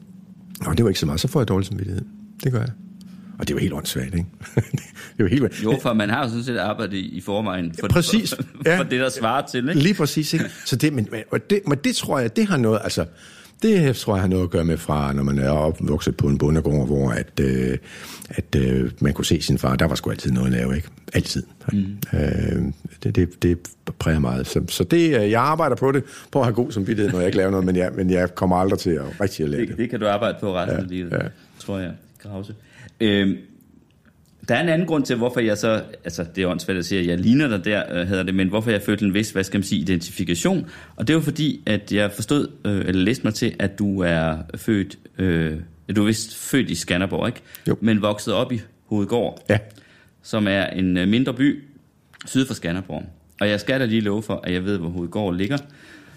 Og 0.65 0.77
det 0.77 0.83
var 0.83 0.89
ikke 0.89 0.99
så 0.99 1.05
meget, 1.05 1.19
så 1.19 1.27
får 1.27 1.39
jeg 1.39 1.47
dårlig 1.47 1.67
samvittighed. 1.67 2.01
Det 2.43 2.51
gør 2.51 2.59
jeg. 2.59 2.69
Og 3.39 3.47
det 3.47 3.53
jo 3.53 3.57
helt 3.59 3.73
åndssvagt, 3.73 4.13
ikke? 4.13 4.25
det 5.17 5.19
jo 5.19 5.27
helt... 5.27 5.63
Jo, 5.63 5.79
for 5.81 5.93
man 5.93 6.09
har 6.09 6.23
jo 6.23 6.29
sådan 6.29 6.43
set 6.43 6.57
arbejdet 6.57 6.93
i 6.93 7.21
forvejen 7.21 7.73
for, 7.79 7.87
præcis. 7.87 8.35
for, 8.35 8.43
ja. 8.65 8.79
for 8.79 8.83
det, 8.83 8.99
der 8.99 9.09
svarer 9.09 9.45
til, 9.47 9.69
ikke? 9.69 9.81
Lige 9.81 9.93
præcis, 9.93 10.33
ikke? 10.33 10.45
Så 10.65 10.75
det, 10.75 10.93
men, 10.93 11.07
og 11.31 11.49
det, 11.49 11.61
men 11.67 11.77
det 11.83 11.95
tror 11.95 12.19
jeg, 12.19 12.35
det 12.35 12.47
har 12.47 12.57
noget, 12.57 12.79
altså, 12.83 13.05
Det 13.61 13.95
tror 13.95 14.15
jeg 14.15 14.21
har 14.21 14.27
noget 14.27 14.43
at 14.43 14.49
gøre 14.49 14.65
med 14.65 14.77
fra, 14.77 15.13
når 15.13 15.23
man 15.23 15.39
er 15.39 15.49
opvokset 15.49 16.17
på 16.17 16.27
en 16.27 16.37
bondegård, 16.37 16.87
hvor 16.87 17.09
at, 17.11 17.39
øh, 17.41 17.77
at 18.29 18.55
øh, 18.55 18.91
man 18.99 19.13
kunne 19.13 19.25
se 19.25 19.41
sin 19.41 19.57
far. 19.57 19.75
Der 19.75 19.85
var 19.87 19.95
sgu 19.95 20.09
altid 20.09 20.31
noget 20.31 20.47
at 20.47 20.51
lave, 20.53 20.75
ikke? 20.75 20.87
Altid. 21.13 21.43
Mm. 21.73 21.85
Øh, 22.13 22.19
det, 23.03 23.15
det, 23.15 23.43
det 23.43 23.57
præger 23.99 24.19
meget. 24.19 24.47
Så, 24.47 24.61
så 24.69 24.83
det, 24.83 25.21
øh, 25.21 25.31
jeg 25.31 25.41
arbejder 25.41 25.75
på 25.75 25.91
det, 25.91 26.03
på 26.31 26.39
at 26.39 26.45
have 26.45 26.55
god 26.55 26.71
samvittighed, 26.71 27.11
når 27.11 27.19
jeg 27.19 27.27
ikke 27.27 27.37
laver 27.37 27.51
noget, 27.51 27.65
men 27.65 27.75
jeg, 27.75 27.91
men 27.95 28.09
jeg 28.09 28.35
kommer 28.35 28.55
aldrig 28.55 28.79
til 28.79 28.89
at 28.89 29.21
rigtig 29.21 29.43
at 29.43 29.49
lave 29.49 29.61
det. 29.61 29.69
det. 29.69 29.77
Det 29.77 29.89
kan 29.89 29.99
du 29.99 30.07
arbejde 30.07 30.37
på 30.39 30.55
resten 30.55 30.77
Ja, 30.77 30.83
af 30.83 30.89
livet, 30.89 31.11
ja. 31.11 31.17
tror 31.59 31.79
jeg, 31.79 31.91
Krause. 32.21 32.53
Øhm, 32.99 33.37
der 34.47 34.55
er 34.55 34.61
en 34.61 34.69
anden 34.69 34.87
grund 34.87 35.05
til, 35.05 35.15
hvorfor 35.15 35.39
jeg 35.39 35.57
så, 35.57 35.83
altså 36.03 36.25
det 36.35 36.43
er 36.43 36.47
åndssvagt 36.47 36.79
at 36.79 36.85
sige, 36.85 37.01
at 37.01 37.07
jeg 37.07 37.19
ligner 37.19 37.47
dig 37.47 37.65
der, 37.65 37.83
øh, 37.93 38.07
hedder 38.07 38.23
det, 38.23 38.35
men 38.35 38.47
hvorfor 38.47 38.71
jeg 38.71 38.81
følte 38.81 39.05
en 39.05 39.13
vis, 39.13 39.31
hvad 39.31 39.43
skal 39.43 39.57
man 39.57 39.63
sige, 39.63 39.81
identifikation. 39.81 40.69
Og 40.95 41.07
det 41.07 41.15
var 41.15 41.21
fordi, 41.21 41.63
at 41.65 41.91
jeg 41.91 42.11
forstod, 42.11 42.47
øh, 42.65 42.85
eller 42.85 43.01
læste 43.01 43.23
mig 43.23 43.33
til, 43.33 43.55
at 43.59 43.79
du 43.79 43.99
er 43.99 44.37
født, 44.55 44.97
øh, 45.17 45.59
du 45.95 46.01
er 46.01 46.05
vist 46.05 46.35
født 46.35 46.69
i 46.69 46.75
Skanderborg, 46.75 47.27
ikke? 47.27 47.41
Jo. 47.67 47.77
Men 47.81 48.01
vokset 48.01 48.33
op 48.33 48.51
i 48.51 48.61
Hovedgård, 48.85 49.45
Ja, 49.49 49.57
som 50.21 50.47
er 50.47 50.65
en 50.65 50.97
øh, 50.97 51.07
mindre 51.07 51.33
by 51.33 51.63
syd 52.25 52.45
for 52.45 52.53
Skanderborg. 52.53 53.03
Og 53.41 53.49
jeg 53.49 53.59
skal 53.59 53.79
da 53.79 53.85
lige 53.85 54.01
love 54.01 54.23
for, 54.23 54.41
at 54.43 54.53
jeg 54.53 54.65
ved, 54.65 54.77
hvor 54.77 54.89
Hovedgård 54.89 55.35
ligger. 55.35 55.57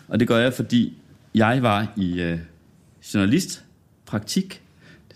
Og 0.09 0.21
det 0.21 0.29
gør 0.29 0.39
jeg, 0.39 0.53
fordi 0.53 0.97
jeg 1.35 1.63
var 1.63 1.93
i 1.97 2.21
øh, 2.21 2.39
journalistpraktik. 3.15 4.63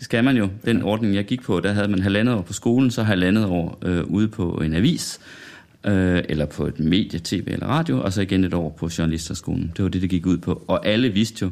Det 0.03 0.05
skal 0.05 0.23
man 0.23 0.37
jo. 0.37 0.49
Den 0.65 0.81
ordning, 0.81 1.15
jeg 1.15 1.25
gik 1.25 1.41
på, 1.41 1.59
der 1.59 1.71
havde 1.73 1.87
man 1.87 2.01
halvandet 2.01 2.35
år 2.35 2.41
på 2.41 2.53
skolen, 2.53 2.91
så 2.91 3.03
halvandet 3.03 3.45
år 3.45 3.79
øh, 3.81 4.03
ude 4.03 4.27
på 4.27 4.51
en 4.51 4.73
avis, 4.73 5.19
øh, 5.85 6.23
eller 6.29 6.45
på 6.45 6.67
et 6.67 6.79
medie, 6.79 7.19
tv 7.23 7.43
eller 7.47 7.67
radio, 7.67 8.01
og 8.01 8.13
så 8.13 8.21
igen 8.21 8.43
et 8.43 8.53
år 8.53 8.69
på 8.69 8.89
journalisterskolen. 8.97 9.71
Det 9.77 9.83
var 9.83 9.89
det, 9.89 10.01
det 10.01 10.09
gik 10.09 10.25
ud 10.25 10.37
på. 10.37 10.63
Og 10.67 10.87
alle 10.87 11.09
vidste 11.09 11.45
jo, 11.45 11.51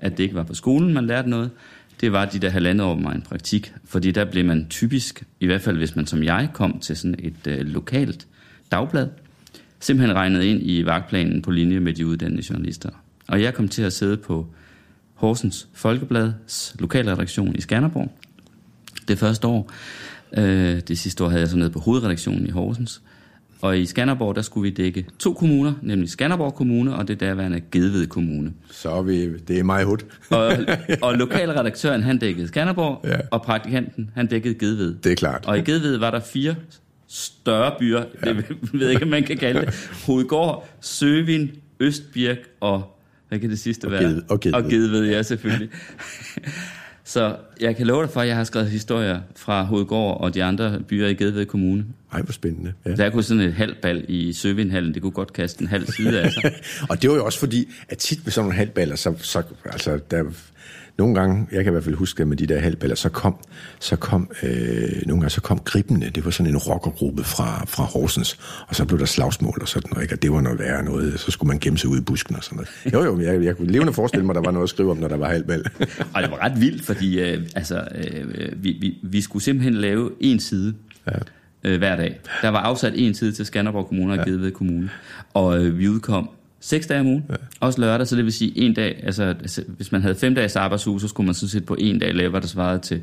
at 0.00 0.16
det 0.16 0.22
ikke 0.22 0.34
var 0.34 0.42
på 0.42 0.54
skolen, 0.54 0.94
man 0.94 1.06
lærte 1.06 1.30
noget. 1.30 1.50
Det 2.00 2.12
var 2.12 2.24
de 2.24 2.38
der 2.38 2.48
halvandet 2.48 2.86
år 2.86 2.94
med 2.94 3.10
en 3.10 3.22
praktik, 3.22 3.72
fordi 3.84 4.10
der 4.10 4.24
blev 4.24 4.44
man 4.44 4.66
typisk, 4.70 5.22
i 5.40 5.46
hvert 5.46 5.60
fald 5.60 5.76
hvis 5.76 5.96
man 5.96 6.06
som 6.06 6.22
jeg 6.22 6.48
kom 6.52 6.78
til 6.78 6.96
sådan 6.96 7.16
et 7.18 7.46
øh, 7.46 7.60
lokalt 7.60 8.26
dagblad, 8.72 9.08
simpelthen 9.80 10.16
regnet 10.16 10.42
ind 10.42 10.60
i 10.62 10.82
vagtplanen 10.82 11.42
på 11.42 11.50
linje 11.50 11.80
med 11.80 11.92
de 11.92 12.06
uddannede 12.06 12.42
journalister. 12.50 12.90
Og 13.28 13.42
jeg 13.42 13.54
kom 13.54 13.68
til 13.68 13.82
at 13.82 13.92
sidde 13.92 14.16
på 14.16 14.46
Horsens 15.26 15.68
Folkeblads 15.74 16.76
lokalredaktion 16.78 17.54
i 17.56 17.60
Skanderborg. 17.60 18.12
Det 19.08 19.18
første 19.18 19.46
år. 19.46 19.70
Øh, 20.38 20.80
det 20.88 20.98
sidste 20.98 21.24
år 21.24 21.28
havde 21.28 21.40
jeg 21.40 21.48
så 21.50 21.56
nede 21.56 21.70
på 21.70 21.78
hovedredaktionen 21.80 22.46
i 22.46 22.50
Horsens. 22.50 23.02
Og 23.60 23.78
i 23.78 23.86
Skanderborg, 23.86 24.36
der 24.36 24.42
skulle 24.42 24.62
vi 24.70 24.74
dække 24.74 25.06
to 25.18 25.32
kommuner, 25.32 25.72
nemlig 25.82 26.08
Skanderborg 26.10 26.54
Kommune 26.54 26.94
og 26.96 27.08
det 27.08 27.20
derværende 27.20 27.60
Gedved 27.72 28.06
Kommune. 28.06 28.52
så 28.70 28.90
er 28.90 29.02
vi, 29.02 29.38
det 29.38 29.58
er 29.58 29.62
mig 29.62 29.84
hud. 29.84 29.98
Og, 30.30 30.52
og 31.08 31.14
lokalredaktøren, 31.14 32.02
han 32.02 32.18
dækkede 32.18 32.48
Skanderborg, 32.48 33.00
Ja. 33.04 33.16
og 33.30 33.42
praktikanten, 33.42 34.10
han 34.14 34.26
dækkede 34.26 34.54
Gedved. 34.54 34.94
Det 34.94 35.12
er 35.12 35.16
klart. 35.16 35.44
Og 35.46 35.58
i 35.58 35.60
Gedved 35.62 35.96
var 35.96 36.10
der 36.10 36.20
fire 36.20 36.54
større 37.08 37.74
byer, 37.78 38.04
ja. 38.26 38.32
det 38.32 38.44
ved 38.72 38.80
jeg 38.80 38.90
ikke, 38.90 39.02
om 39.02 39.08
man 39.10 39.22
kan 39.24 39.36
kalde 39.36 39.60
det. 39.60 39.88
Hovedgård, 40.06 40.68
Søvin, 40.80 41.50
Østbirk 41.80 42.38
og, 42.60 42.91
hvad 43.32 43.40
kan 43.40 43.50
det 43.50 43.58
sidste 43.58 43.84
Og 43.84 43.90
være? 43.90 44.02
Ged- 44.02 44.22
og 44.28 44.40
Gedved. 44.40 44.62
Og 44.62 44.70
Gedved, 44.70 45.06
ja, 45.06 45.22
selvfølgelig. 45.22 45.70
Så 47.04 47.36
jeg 47.60 47.76
kan 47.76 47.86
love 47.86 48.02
dig 48.02 48.10
for, 48.10 48.20
at 48.20 48.28
jeg 48.28 48.36
har 48.36 48.44
skrevet 48.44 48.70
historier 48.70 49.20
fra 49.36 49.62
Hovedgård 49.62 50.20
og 50.20 50.34
de 50.34 50.44
andre 50.44 50.80
byer 50.88 51.08
i 51.08 51.14
Gedved 51.14 51.46
Kommune. 51.46 51.84
Ej, 52.12 52.22
hvor 52.22 52.32
spændende. 52.32 52.72
Ja. 52.86 52.90
Der 52.96 53.10
kunne 53.10 53.22
sådan 53.22 53.42
et 53.42 53.54
halvbal 53.54 54.04
i 54.08 54.32
Søvinhallen, 54.32 54.94
det 54.94 55.02
kunne 55.02 55.12
godt 55.12 55.32
kaste 55.32 55.62
en 55.62 55.68
halv 55.68 55.86
side 55.86 56.20
af 56.20 56.32
sig. 56.32 56.42
og 56.90 57.02
det 57.02 57.10
var 57.10 57.16
jo 57.16 57.24
også 57.24 57.38
fordi, 57.38 57.68
at 57.88 57.98
tit 57.98 58.20
med 58.24 58.32
sådan 58.32 58.44
nogle 58.44 58.56
halvballer, 58.56 58.96
så, 58.96 59.14
så 59.18 59.42
altså, 59.64 60.00
der, 60.10 60.24
nogle 60.98 61.14
gange, 61.14 61.46
jeg 61.52 61.64
kan 61.64 61.70
i 61.70 61.74
hvert 61.74 61.84
fald 61.84 61.94
huske, 61.94 62.22
at 62.22 62.28
med 62.28 62.36
de 62.36 62.46
der 62.46 62.58
halvballer, 62.60 62.96
så 62.96 63.08
kom, 63.08 63.36
så 63.80 63.96
kom 63.96 64.30
øh, 64.42 64.50
nogle 65.06 65.20
gange 65.20 65.30
så 65.30 65.40
kom 65.40 65.58
gribende, 65.58 66.10
det 66.10 66.24
var 66.24 66.30
sådan 66.30 66.52
en 66.52 66.56
rockergruppe 66.56 67.24
fra, 67.24 67.64
fra 67.66 67.84
Horsens, 67.84 68.38
og 68.68 68.74
så 68.74 68.84
blev 68.84 68.98
der 68.98 69.04
slagsmål 69.04 69.58
og 69.60 69.68
sådan 69.68 69.90
noget, 69.90 70.02
ikke? 70.02 70.14
og 70.14 70.22
det 70.22 70.32
var 70.32 70.40
noget 70.40 70.58
værre 70.58 70.82
noget, 70.84 71.20
så 71.20 71.30
skulle 71.30 71.48
man 71.48 71.58
gemme 71.58 71.78
sig 71.78 71.90
ud 71.90 71.98
i 71.98 72.00
busken 72.00 72.36
og 72.36 72.44
sådan 72.44 72.56
noget. 72.56 72.94
Jo, 72.94 73.04
jo, 73.04 73.16
men 73.16 73.26
jeg, 73.26 73.44
jeg 73.44 73.56
kunne 73.56 73.72
levende 73.72 73.92
forestille 73.92 74.26
mig, 74.26 74.32
at 74.32 74.36
der 74.36 74.42
var 74.42 74.50
noget 74.50 74.64
at 74.64 74.70
skrive 74.70 74.90
om, 74.90 74.96
når 74.96 75.08
der 75.08 75.16
var 75.16 75.28
halvbal. 75.28 75.64
Og 76.14 76.22
det 76.22 76.30
var 76.30 76.38
ret 76.44 76.60
vildt, 76.60 76.84
fordi 76.84 77.20
øh, 77.20 77.46
altså, 77.56 77.88
øh, 77.94 78.64
vi, 78.64 78.76
vi, 78.80 78.98
vi 79.02 79.20
skulle 79.20 79.42
simpelthen 79.42 79.74
lave 79.74 80.10
en 80.20 80.40
side 80.40 80.74
Ja. 81.06 81.12
øh, 81.64 81.78
hver 81.78 81.96
dag. 81.96 82.20
Der 82.42 82.48
var 82.48 82.60
afsat 82.60 82.92
en 82.96 83.14
side 83.14 83.32
til 83.32 83.46
Skanderborg 83.46 83.86
Kommune 83.86 84.12
og 84.12 84.16
ja. 84.18 84.24
Gedved 84.24 84.50
Kommune. 84.50 84.90
Og 85.34 85.64
øh, 85.64 85.78
vi 85.78 85.88
udkom 85.88 86.30
seks 86.62 86.86
dage 86.86 87.00
om 87.00 87.06
ugen, 87.06 87.24
ja. 87.30 87.34
også 87.60 87.80
lørdag, 87.80 88.06
så 88.06 88.16
det 88.16 88.24
vil 88.24 88.32
sige 88.32 88.58
en 88.58 88.74
dag, 88.74 89.00
altså 89.02 89.34
hvis 89.66 89.92
man 89.92 90.02
havde 90.02 90.14
fem 90.14 90.34
dages 90.34 90.56
arbejdsuge, 90.56 91.00
så 91.00 91.08
skulle 91.08 91.24
man 91.24 91.34
sådan 91.34 91.48
set 91.48 91.66
på 91.66 91.76
en 91.78 91.98
dag 91.98 92.14
lave, 92.14 92.30
hvad 92.30 92.40
der 92.40 92.46
svarede 92.46 92.78
til, 92.78 93.02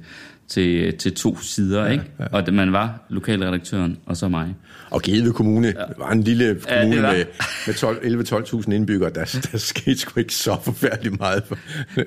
til, 0.50 0.98
til 0.98 1.16
to 1.16 1.38
sider, 1.42 1.86
ja, 1.86 1.92
ikke? 1.92 2.04
Ja. 2.20 2.26
Og 2.32 2.46
det, 2.46 2.54
man 2.54 2.72
var 2.74 3.06
lokalredaktøren, 3.10 3.98
og 4.06 4.18
så 4.18 4.28
mig. 4.30 4.56
Og 4.90 5.02
Gedve 5.02 5.34
Kommune 5.34 5.68
ja. 5.68 5.74
var 5.98 6.12
en 6.12 6.24
lille 6.24 6.46
Ja, 6.70 6.82
kommune 6.82 7.02
var. 7.02 7.12
med, 7.12 7.26
med 7.68 7.74
12 7.76 8.64
11-12.000 8.68 8.72
indbyggere. 8.74 9.10
Der, 9.10 9.48
der 9.52 9.58
skete 9.58 9.98
sgu 9.98 10.20
ikke 10.20 10.34
så 10.36 10.58
forfærdeligt 10.64 11.20
meget. 11.20 11.44
For. 11.48 11.58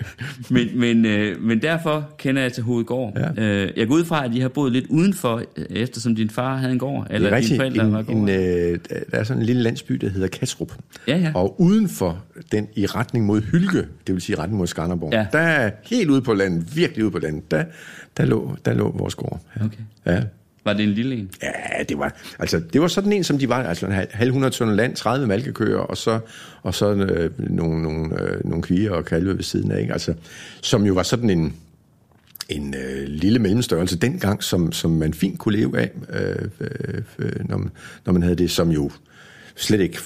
Men, 0.55 0.69
men, 0.75 1.07
øh, 1.07 1.43
men 1.43 1.63
derfor 1.63 2.09
kender 2.19 2.43
jeg 2.43 2.53
til 2.53 2.63
Hovedgård. 2.63 3.33
Ja. 3.37 3.43
Øh, 3.43 3.71
jeg 3.77 3.89
går 3.89 3.95
ud 3.95 4.05
fra, 4.05 4.25
at 4.25 4.33
de 4.33 4.41
har 4.41 4.49
boet 4.49 4.73
lidt 4.73 4.87
udenfor, 4.89 5.43
øh, 5.57 5.65
eftersom 5.71 6.15
din 6.17 6.31
far 6.31 6.57
havde 6.57 6.73
en 6.73 6.79
gård, 6.79 7.07
eller 7.11 7.31
det 7.31 7.37
er 7.37 7.41
dine 7.49 7.57
forældre 7.59 7.93
var 7.93 7.99
En, 7.99 8.05
gård. 8.05 8.17
en, 8.17 8.29
øh, 8.29 8.79
der 9.11 9.19
er 9.19 9.25
sådan 9.25 9.43
en 9.43 9.47
lille 9.47 9.63
landsby, 9.63 9.95
der 9.95 10.09
hedder 10.09 10.29
Kastrup. 10.29 10.73
Ja, 11.09 11.17
ja. 11.19 11.33
Og 11.35 11.61
uden 11.61 11.89
for 11.89 12.25
den, 12.53 12.69
i 12.77 12.87
retning 12.87 13.27
mod 13.27 13.41
Hylke, 13.41 13.79
det 14.07 14.15
vil 14.15 14.21
sige 14.23 14.39
retning 14.39 14.59
mod 14.59 14.67
Skanderborg, 14.67 15.13
Ja. 15.13 15.27
der 15.33 15.39
er 15.39 15.71
helt 15.91 16.11
ude 16.11 16.23
på 16.23 16.35
landet, 16.35 16.77
virkelig 16.77 17.05
ude 17.05 17.13
på 17.13 17.19
landet, 17.19 17.51
der, 17.51 17.65
der, 18.17 18.25
lå, 18.33 18.57
der 18.65 18.75
lå 18.75 18.91
vores 18.99 19.15
gård. 19.15 19.41
Ja. 19.61 19.65
Okay. 19.65 19.83
Ja. 20.07 20.23
Var 20.65 20.73
det 20.73 20.83
en 20.83 20.89
lille 20.91 21.15
en? 21.17 21.31
Ja, 21.43 21.83
det 21.89 21.99
var, 21.99 22.15
altså, 22.39 22.61
det 22.73 22.81
var 22.81 22.89
sådan 22.89 23.13
en, 23.13 23.25
som 23.25 23.39
de 23.39 23.49
var, 23.49 23.63
altså 23.63 23.87
en 23.87 23.93
halv- 23.93 24.09
halv 24.13 24.29
100 24.29 24.55
tønder 24.55 24.75
land, 24.75 24.97
30 24.97 25.27
malkekøer, 25.27 25.79
og 25.79 25.97
så, 25.97 26.21
og 26.63 26.75
så 26.75 26.95
øh, 26.95 27.31
nogle, 27.51 27.83
nogle, 27.83 28.23
øh, 28.23 28.45
nogle 28.45 28.63
kvier 28.63 28.91
og 28.91 29.05
kalve 29.05 29.37
ved 29.37 29.43
siden 29.43 29.71
af, 29.71 29.81
ikke? 29.81 29.93
Altså, 29.93 30.15
som 30.61 30.85
jo 30.87 30.95
var 30.95 31.03
sådan 31.03 31.31
en, 31.31 31.55
en 32.49 32.75
øh, 32.75 33.07
lille 33.09 33.39
mellemstørrelse 33.39 33.99
dengang, 33.99 34.43
som, 34.43 34.73
som 34.73 34.91
man 34.91 35.15
fint 35.15 35.39
kunne 35.39 35.57
leve 35.57 35.79
af, 35.79 35.91
øh, 36.13 36.49
øh, 36.61 37.03
øh, 37.19 37.49
når, 37.49 37.57
man, 37.57 37.71
når 38.07 38.13
man 38.13 38.23
havde 38.23 38.37
det, 38.37 38.51
som 38.51 38.71
jo 38.71 38.91
slet 39.57 39.81
ikke 39.81 39.99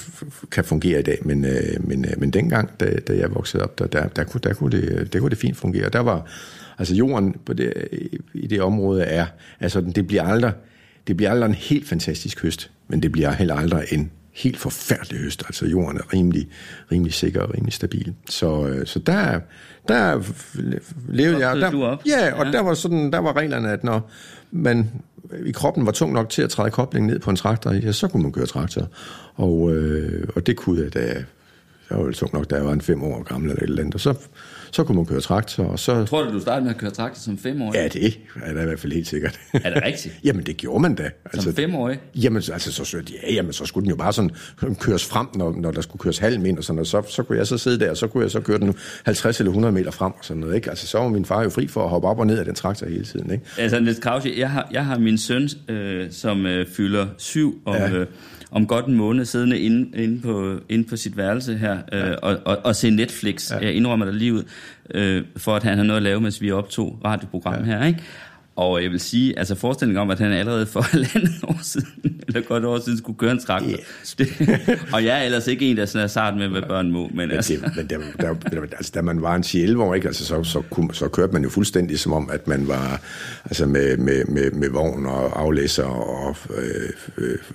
kan 0.50 0.64
fungere 0.64 1.00
i 1.00 1.02
dag, 1.02 1.18
men, 1.24 1.44
øh, 1.44 1.88
men, 1.88 2.04
øh, 2.04 2.12
men 2.18 2.30
dengang, 2.30 2.70
da, 2.80 2.98
da 3.08 3.16
jeg 3.16 3.34
voksede 3.34 3.62
op, 3.62 3.78
der, 3.78 3.86
der, 3.86 4.08
der, 4.08 4.24
kunne, 4.24 4.40
der, 4.44 4.54
kunne 4.54 4.80
det, 4.80 5.12
der 5.12 5.20
kunne 5.20 5.30
det 5.30 5.38
fint 5.38 5.56
fungere. 5.56 5.88
Der 5.88 6.00
var, 6.00 6.26
altså 6.78 6.94
jorden 6.94 7.34
på 7.46 7.52
det, 7.52 7.72
i 8.34 8.46
det 8.46 8.60
område 8.60 9.02
er, 9.02 9.26
altså 9.60 9.80
det 9.80 10.06
bliver 10.06 10.22
aldrig, 10.22 10.52
det 11.06 11.16
bliver 11.16 11.30
aldrig 11.30 11.48
en 11.48 11.54
helt 11.54 11.88
fantastisk 11.88 12.42
høst, 12.42 12.70
men 12.88 13.02
det 13.02 13.12
bliver 13.12 13.32
heller 13.32 13.54
aldrig 13.54 13.84
en 13.92 14.10
helt 14.32 14.58
forfærdelig 14.58 15.20
høst. 15.20 15.42
Altså 15.46 15.66
jorden 15.66 15.96
er 16.00 16.12
rimelig, 16.14 16.48
rimelig 16.92 17.14
sikker 17.14 17.40
og 17.40 17.54
rimelig 17.54 17.72
stabil. 17.72 18.14
Så, 18.30 18.66
øh, 18.66 18.86
så 18.86 18.98
der, 18.98 19.40
der 19.88 20.22
levede 21.08 21.48
jeg... 21.48 21.56
Der, 21.56 21.70
du 21.70 21.84
op? 21.84 22.02
Ja, 22.06 22.32
og 22.34 22.46
Ja. 22.46 22.52
der 22.52 22.60
var 22.60 22.74
sådan, 22.74 23.12
der 23.12 23.18
var 23.18 23.36
reglerne, 23.36 23.70
at 23.72 23.84
når 23.84 24.10
man 24.50 24.90
i 25.46 25.50
kroppen 25.52 25.86
var 25.86 25.92
tung 25.92 26.12
nok 26.12 26.28
til 26.30 26.42
at 26.42 26.50
træde 26.50 26.70
koblingen 26.70 27.10
ned 27.10 27.18
på 27.18 27.30
en 27.30 27.36
traktor, 27.36 27.72
ja, 27.72 27.92
så 27.92 28.08
kunne 28.08 28.22
man 28.22 28.32
køre 28.32 28.46
traktor. 28.46 28.88
Og, 29.34 29.74
øh, 29.74 30.28
og 30.36 30.46
det 30.46 30.56
kunne 30.56 30.82
jeg 30.82 30.94
da... 30.94 31.24
Jeg 31.90 31.98
var 31.98 32.04
vel 32.04 32.14
tung 32.14 32.34
nok, 32.34 32.50
da 32.50 32.54
jeg 32.54 32.64
var 32.64 32.72
en 32.72 32.80
fem 32.80 33.02
år 33.02 33.22
gammel 33.22 33.50
eller 33.50 33.62
et 33.62 33.68
eller 33.68 33.82
andet. 33.82 33.94
Og 33.94 34.00
så, 34.00 34.14
så 34.70 34.84
kunne 34.84 34.96
man 34.96 35.06
køre 35.06 35.20
traktor, 35.20 35.64
og 35.64 35.78
så... 35.78 36.04
Tror 36.04 36.24
du, 36.24 36.32
du 36.32 36.40
startede 36.40 36.64
med 36.64 36.74
at 36.74 36.80
køre 36.80 36.90
traktor 36.90 37.20
som 37.20 37.38
femårig? 37.38 37.76
Ja, 37.76 37.88
det 37.88 38.18
er 38.44 38.54
da 38.54 38.62
i 38.62 38.64
hvert 38.64 38.80
fald 38.80 38.92
helt 38.92 39.06
sikkert. 39.06 39.40
Er 39.52 39.74
det 39.74 39.82
rigtigt? 39.84 40.14
jamen, 40.24 40.46
det 40.46 40.56
gjorde 40.56 40.82
man 40.82 40.94
da. 40.94 41.10
Som 41.34 41.54
femårig? 41.54 42.00
Jamen, 42.14 42.42
altså, 42.52 42.72
så, 42.72 42.84
så, 42.84 43.02
ja, 43.22 43.32
jamen, 43.32 43.52
så 43.52 43.66
skulle 43.66 43.84
den 43.84 43.90
jo 43.90 43.96
bare 43.96 44.12
sådan 44.12 44.30
køres 44.80 45.04
frem, 45.04 45.26
når, 45.34 45.54
når 45.56 45.70
der 45.70 45.80
skulle 45.80 46.00
køres 46.00 46.18
halm 46.18 46.46
ind, 46.46 46.58
og 46.58 46.64
sådan, 46.64 46.80
og 46.80 46.86
så, 46.86 47.02
så 47.08 47.22
kunne 47.22 47.38
jeg 47.38 47.46
så 47.46 47.58
sidde 47.58 47.80
der, 47.80 47.90
og 47.90 47.96
så 47.96 48.06
kunne 48.06 48.22
jeg 48.22 48.30
så 48.30 48.40
køre 48.40 48.58
den 48.58 48.74
50 49.04 49.40
eller 49.40 49.50
100 49.50 49.72
meter 49.72 49.90
frem, 49.90 50.12
og 50.12 50.24
sådan 50.24 50.40
noget, 50.40 50.54
ikke? 50.54 50.70
Altså, 50.70 50.86
så 50.86 50.98
var 50.98 51.08
min 51.08 51.24
far 51.24 51.42
jo 51.42 51.50
fri 51.50 51.66
for 51.68 51.84
at 51.84 51.90
hoppe 51.90 52.08
op 52.08 52.18
og 52.18 52.26
ned 52.26 52.38
af 52.38 52.44
den 52.44 52.54
traktor 52.54 52.86
hele 52.86 53.04
tiden, 53.04 53.30
ikke? 53.30 53.44
Altså, 53.58 53.80
Niels 53.80 53.98
Krause, 53.98 54.34
jeg 54.36 54.50
har, 54.50 54.68
jeg 54.72 54.84
har 54.84 54.98
min 54.98 55.18
søn, 55.18 55.48
øh, 55.68 56.06
som 56.10 56.46
øh, 56.46 56.66
fylder 56.76 57.06
syv 57.18 57.62
om, 57.64 57.74
ja. 57.74 57.90
øh, 57.90 58.06
om 58.50 58.66
godt 58.66 58.86
en 58.86 58.94
måned, 58.94 59.24
siddende 59.24 59.60
inde, 59.60 60.02
inde, 60.02 60.20
på, 60.20 60.60
inde 60.68 60.88
på 60.88 60.96
sit 60.96 61.16
værelse 61.16 61.56
her, 61.56 61.78
øh, 61.92 62.00
ja. 62.00 62.14
og, 62.14 62.38
og, 62.44 62.58
og 62.64 62.76
se 62.76 62.90
Netflix. 62.90 63.50
Ja. 63.50 63.58
Jeg 63.58 63.72
indrømmer 63.72 64.06
dig 64.06 64.14
lige 64.14 64.34
ud, 64.34 64.42
øh, 64.94 65.24
for 65.36 65.56
at 65.56 65.62
han 65.62 65.78
har 65.78 65.84
noget 65.84 65.96
at 65.96 66.02
lave, 66.02 66.20
mens 66.20 66.42
vi 66.42 66.50
optog 66.50 66.98
radioprogram 67.04 67.54
ja. 67.54 67.64
her, 67.64 67.86
ikke? 67.86 68.02
Og 68.56 68.82
jeg 68.82 68.90
vil 68.90 69.00
sige, 69.00 69.38
altså 69.38 69.54
forestillingen 69.54 70.00
om, 70.02 70.10
at 70.10 70.18
han 70.18 70.32
allerede 70.32 70.66
for 70.66 70.80
halvandet 70.92 71.34
år 71.42 71.58
siden, 71.62 71.88
eller 72.28 72.40
godt 72.40 72.64
år 72.64 72.78
siden, 72.78 72.98
skulle 72.98 73.18
køre 73.18 73.30
en 73.32 73.38
traktor. 73.38 73.70
Yes. 73.70 74.14
Det, 74.18 74.28
og 74.92 75.04
jeg 75.04 75.18
er 75.18 75.22
ellers 75.22 75.46
ikke 75.46 75.70
en, 75.70 75.76
der 75.76 75.86
sådan 75.86 76.04
er 76.04 76.08
sart 76.08 76.36
med, 76.36 76.48
hvad 76.48 76.62
børn 76.62 76.90
må. 76.90 77.08
Men 77.08 77.16
Men, 77.16 77.30
altså, 77.30 77.52
det, 77.52 77.76
men 77.76 77.86
der, 77.86 77.98
der, 78.20 78.34
der, 78.50 78.60
altså, 78.62 78.92
da 78.94 79.02
man 79.02 79.22
var 79.22 79.34
en 79.34 79.42
10-11 79.42 79.78
år, 79.80 79.94
ikke, 79.94 80.06
altså, 80.06 80.24
så, 80.24 80.42
så, 80.44 80.62
kunne, 80.70 80.94
så 80.94 81.08
kørte 81.08 81.32
man 81.32 81.42
jo 81.42 81.48
fuldstændig 81.48 81.98
som 81.98 82.12
om, 82.12 82.30
at 82.32 82.48
man 82.48 82.68
var 82.68 83.00
altså 83.44 83.66
med, 83.66 83.96
med, 83.96 84.24
med, 84.24 84.50
med 84.50 84.68
vogn 84.70 85.06
og 85.06 85.40
aflæser 85.40 85.84
og 85.84 86.36
øh, 86.58 86.90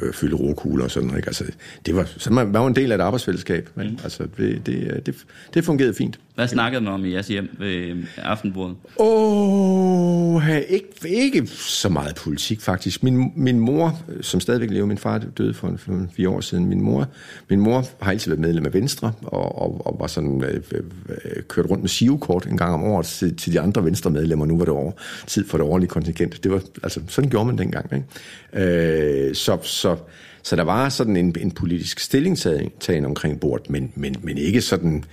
øh, 0.02 0.14
fylde 0.14 0.36
rokugler 0.36 0.84
og 0.84 0.92
sådan 0.92 1.08
noget. 1.08 1.20
Ikke? 1.20 1.28
Altså, 1.30 1.44
det 1.86 1.96
var, 1.96 2.08
så 2.18 2.34
man 2.34 2.54
var 2.54 2.62
jo 2.62 2.68
en 2.68 2.76
del 2.76 2.92
af 2.92 2.96
et 2.96 3.02
arbejdsfællesskab. 3.02 3.70
Men, 3.76 3.88
Mm. 3.88 3.98
altså, 4.04 4.24
det, 4.38 4.62
det, 4.66 5.06
det, 5.06 5.16
det 5.54 5.66
fungerede 5.66 5.94
fint. 5.94 6.20
hvad 6.36 6.48
snakkede 6.48 6.82
man 6.84 6.94
om 6.94 7.06
i 7.06 7.14
jeres 7.14 7.28
hjem 7.28 7.50
ved 7.60 7.96
aftenbordet? 8.18 8.76
Åh, 9.00 10.36
oh, 10.36 10.48
ikke, 10.70 10.88
ikke 11.06 11.48
så 11.48 11.90
meget 11.90 12.16
politik 12.16 12.62
faktisk. 12.62 13.04
Min, 13.04 13.32
min 13.36 13.60
mor, 13.60 14.00
øh, 14.10 14.24
som 14.24 14.40
stadigvæk 14.40 14.70
lever, 14.70 14.86
min 14.86 14.98
far 14.98 15.18
døde 15.18 15.54
for, 15.54 15.74
for 15.78 16.08
fire 16.16 16.30
år 16.30 16.42
siden. 16.42 16.66
Min 16.66 16.82
mor, 16.82 17.08
min 17.50 17.60
mor 17.60 17.86
har 18.02 18.12
altid 18.12 18.32
været 18.32 18.40
medlem 18.40 18.66
af 18.66 18.74
Venstre, 18.74 19.14
og, 19.22 19.62
og, 19.62 19.88
og 19.88 20.00
var 20.00 20.08
sådan, 20.08 20.44
øh, 20.44 20.64
øh, 21.10 21.44
kørt 21.48 21.70
rundt 21.70 21.84
med 21.84 21.90
sivekort 21.90 22.46
en 22.46 22.58
gang 22.58 22.74
om 22.74 22.84
året 22.84 23.06
til, 23.06 23.36
til 23.36 23.54
de 23.54 23.60
andre 23.60 23.86
Venstre 23.86 24.12
medlemmer. 24.12 24.46
Nu 24.46 24.58
var 24.58 24.66
det 24.66 24.74
over, 24.74 24.92
tid 25.28 25.48
for 25.48 25.58
det 25.58 25.68
årlige 25.68 25.90
kontingent. 25.90 26.44
Det 26.44 26.52
var, 26.52 26.62
altså, 26.84 27.02
sådan 27.08 27.30
gjorde 27.30 27.46
man 27.46 27.58
dengang. 27.58 27.90
Ikke? 27.94 29.28
Øh, 29.30 29.36
så, 29.36 29.58
så, 29.64 29.98
så 30.44 30.56
der 30.56 30.64
var 30.64 30.90
sådan 30.90 31.16
en, 31.16 31.36
en 31.40 31.52
politisk 31.52 32.00
stillingtagen 32.00 33.06
omkring 33.06 33.40
bordet, 33.40 33.70
men, 33.70 33.92
men, 33.96 34.16
men 34.24 34.38
ikke 34.38 34.62
sådan 34.62 35.04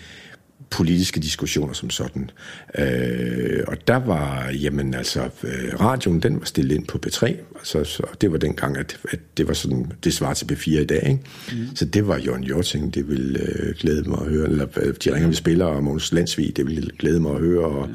politiske 0.71 1.21
diskussioner 1.21 1.73
som 1.73 1.91
sådan. 1.91 2.31
Øh, 2.79 3.65
og 3.67 3.89
der 3.89 3.97
var, 3.97 4.51
jamen 4.51 4.95
altså, 4.95 5.29
øh, 5.45 5.81
radioen, 5.81 6.21
den 6.21 6.39
var 6.39 6.45
stillet 6.45 6.75
ind 6.75 6.87
på 6.87 6.99
P3, 7.07 7.27
altså, 7.57 7.85
så 7.85 8.03
det 8.21 8.33
var 8.33 8.39
dengang, 8.39 8.77
at, 8.77 8.97
at 9.11 9.19
det 9.37 9.49
var 9.49 9.55
sådan, 9.55 9.93
det 10.05 10.15
svarer 10.15 10.35
til 10.35 10.47
P4 10.55 10.71
i 10.71 10.85
dag, 10.85 11.03
ikke? 11.09 11.21
Mm. 11.53 11.77
Så 11.77 11.85
det 11.85 12.09
var 12.09 12.19
Jørgen 12.19 12.45
Jorting, 12.45 12.95
det 12.95 13.09
ville 13.09 13.41
øh, 13.41 13.75
glæde 13.79 14.09
mig 14.09 14.19
at 14.21 14.27
høre, 14.27 14.49
eller 14.49 14.67
øh, 14.77 14.95
de 15.05 15.15
ringer, 15.15 15.29
vi 15.29 15.35
spiller, 15.35 15.65
og 15.65 15.83
Måns 15.83 16.13
Landsvig, 16.13 16.57
det 16.57 16.67
ville 16.67 16.91
glæde 16.99 17.21
mig 17.21 17.33
at 17.33 17.41
høre, 17.41 17.65
og 17.65 17.89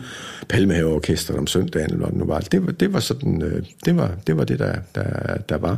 Palmehave 0.50 0.94
Orkester 0.94 1.38
om 1.38 1.48
søndagen, 1.48 1.94
eller 1.94 2.12
nu 2.12 2.26
var. 2.26 2.40
Det 2.40 2.66
var, 2.66 2.72
det 2.72 2.94
var 2.94 3.00
sådan, 3.00 3.42
øh, 3.42 3.64
det 3.86 3.96
var 3.96 4.16
det, 4.28 4.38
var 4.38 4.44
det 4.44 4.60
der, 4.60 4.76
der, 4.96 5.38
der 5.38 5.58
var. 5.58 5.78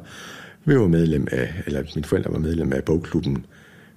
Vi 0.65 0.75
var 0.75 0.87
medlem 0.87 1.27
af, 1.31 1.53
eller 1.65 1.83
mine 1.95 2.05
forældre 2.05 2.31
var 2.31 2.39
medlem 2.39 2.73
af 2.73 2.83
bogklubben 2.83 3.45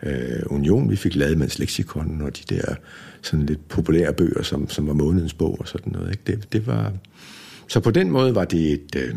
øh, 0.02 0.40
Union. 0.46 0.90
Vi 0.90 0.96
fik 0.96 1.14
Lademands 1.14 1.58
Lexikon 1.58 2.20
og 2.22 2.36
de 2.36 2.54
der 2.54 2.74
sådan 3.22 3.46
lidt 3.46 3.68
populære 3.68 4.12
bøger, 4.12 4.42
som, 4.42 4.68
som 4.70 4.86
var 4.86 4.92
månedens 4.94 5.34
bog 5.34 5.56
og 5.60 5.68
sådan 5.68 5.92
noget. 5.92 6.10
Ikke? 6.10 6.22
Det, 6.26 6.52
det 6.52 6.66
var, 6.66 6.92
så 7.68 7.80
på 7.80 7.90
den 7.90 8.10
måde 8.10 8.34
var 8.34 8.44
det 8.44 8.72
et... 8.72 8.96
Øh, 8.96 9.14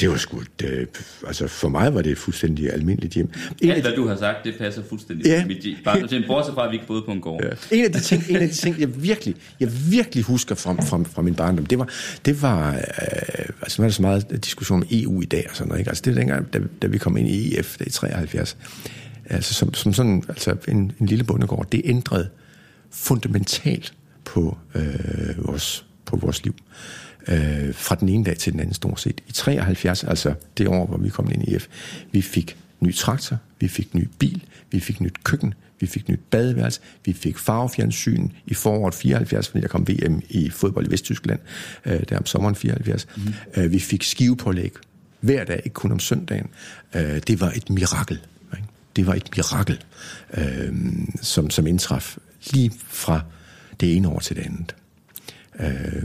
det 0.00 0.10
var 0.10 0.16
sgu 0.16 0.38
et, 0.40 0.64
øh, 0.64 0.86
altså 1.26 1.46
for 1.48 1.68
mig 1.68 1.94
var 1.94 2.02
det 2.02 2.12
et 2.12 2.18
fuldstændig 2.18 2.72
almindeligt 2.72 3.14
hjem. 3.14 3.28
En 3.62 3.70
Alt, 3.70 3.76
de- 3.76 3.82
hvad 3.88 3.96
du 3.96 4.08
har 4.08 4.16
sagt, 4.16 4.36
det 4.44 4.54
passer 4.58 4.82
fuldstændig 4.88 5.26
Ja. 5.26 5.46
mit 5.46 5.66
barndom. 5.84 6.22
Bortset 6.26 6.54
fra, 6.54 6.64
at 6.64 6.70
vi 6.70 6.76
ikke 6.76 6.86
boede 6.86 7.02
på 7.02 7.12
en 7.12 7.20
gård. 7.20 7.42
Ja. 7.44 7.76
En 7.76 7.84
af 7.84 7.92
de 7.92 8.00
ting, 8.00 8.24
en 8.28 8.36
af 8.36 8.48
de 8.48 8.54
ting 8.54 8.80
jeg 8.80 9.02
virkelig, 9.02 9.34
jeg 9.60 9.68
virkelig 9.90 10.24
husker 10.24 10.54
fra, 10.54 10.72
fra, 10.72 11.02
fra 11.02 11.22
min 11.22 11.34
barndom, 11.34 11.66
det 11.66 11.78
var, 11.78 11.88
det 12.24 12.42
var 12.42 12.74
øh, 12.74 12.80
altså 13.62 13.82
nu 13.82 13.84
er 13.84 13.88
der 13.88 13.92
så 13.94 14.02
meget 14.02 14.44
diskussion 14.44 14.82
om 14.82 14.88
EU 14.90 15.22
i 15.22 15.24
dag 15.24 15.46
og 15.50 15.56
sådan 15.56 15.68
noget, 15.68 15.78
ikke? 15.80 15.88
Altså 15.90 16.02
det 16.04 16.10
er 16.10 16.14
dengang, 16.14 16.52
da, 16.52 16.60
da 16.82 16.86
vi 16.86 16.98
kom 16.98 17.16
ind 17.16 17.28
i 17.28 17.58
EF, 17.58 17.76
det 17.78 17.86
i 17.86 17.90
73, 17.90 18.56
altså 19.30 19.54
som, 19.54 19.74
som 19.74 19.92
sådan, 19.92 20.22
altså 20.28 20.56
en, 20.68 20.92
en 21.00 21.06
lille 21.06 21.24
bondegård, 21.24 21.70
det 21.72 21.82
ændrede 21.84 22.28
fundamentalt 22.90 23.94
på, 24.24 24.58
øh, 24.74 25.46
vores, 25.46 25.86
på 26.04 26.16
vores 26.16 26.44
liv. 26.44 26.54
Øh, 27.28 27.74
fra 27.74 27.94
den 27.94 28.08
ene 28.08 28.24
dag 28.24 28.36
til 28.36 28.52
den 28.52 28.60
anden 28.60 28.74
stort 28.74 29.00
set. 29.00 29.20
I 29.28 29.32
73, 29.32 30.04
altså 30.04 30.34
det 30.58 30.68
år, 30.68 30.86
hvor 30.86 30.96
vi 30.98 31.08
kom 31.08 31.30
ind 31.30 31.48
i 31.48 31.54
EF, 31.54 31.66
vi 32.12 32.22
fik 32.22 32.56
ny 32.80 32.94
traktor, 32.94 33.38
vi 33.60 33.68
fik 33.68 33.94
ny 33.94 34.08
bil, 34.18 34.44
vi 34.70 34.80
fik 34.80 35.00
nyt 35.00 35.24
køkken, 35.24 35.54
vi 35.80 35.86
fik 35.86 36.08
nyt 36.08 36.20
badeværelse, 36.30 36.80
vi 37.04 37.12
fik 37.12 37.38
farvefjernsyn 37.38 38.28
i 38.46 38.54
foråret 38.54 38.94
74, 38.94 39.48
fordi 39.48 39.62
der 39.62 39.68
kom 39.68 39.88
VM 39.88 40.22
i 40.28 40.50
fodbold 40.50 40.86
i 40.86 40.90
Vesttyskland, 40.90 41.40
øh, 41.84 42.02
der 42.08 42.18
om 42.18 42.26
sommeren 42.26 42.54
74. 42.54 43.06
Mm. 43.16 43.34
Øh, 43.56 43.72
vi 43.72 43.78
fik 43.78 44.02
skivepålæg 44.02 44.72
hver 45.20 45.44
dag, 45.44 45.60
ikke 45.64 45.74
kun 45.74 45.92
om 45.92 45.98
søndagen. 45.98 46.46
Øh, 46.94 47.20
det 47.26 47.40
var 47.40 47.52
et 47.56 47.70
mirakel. 47.70 48.20
Det 48.96 49.06
var 49.06 49.14
et 49.14 49.28
mirakel, 49.36 49.78
øh, 50.38 50.74
som, 51.22 51.50
som 51.50 51.66
indtraf 51.66 52.16
lige 52.52 52.72
fra 52.88 53.20
det 53.80 53.96
ene 53.96 54.08
år 54.08 54.18
til 54.18 54.36
det 54.36 54.42
andet. 54.42 54.74
Øh, 55.60 56.02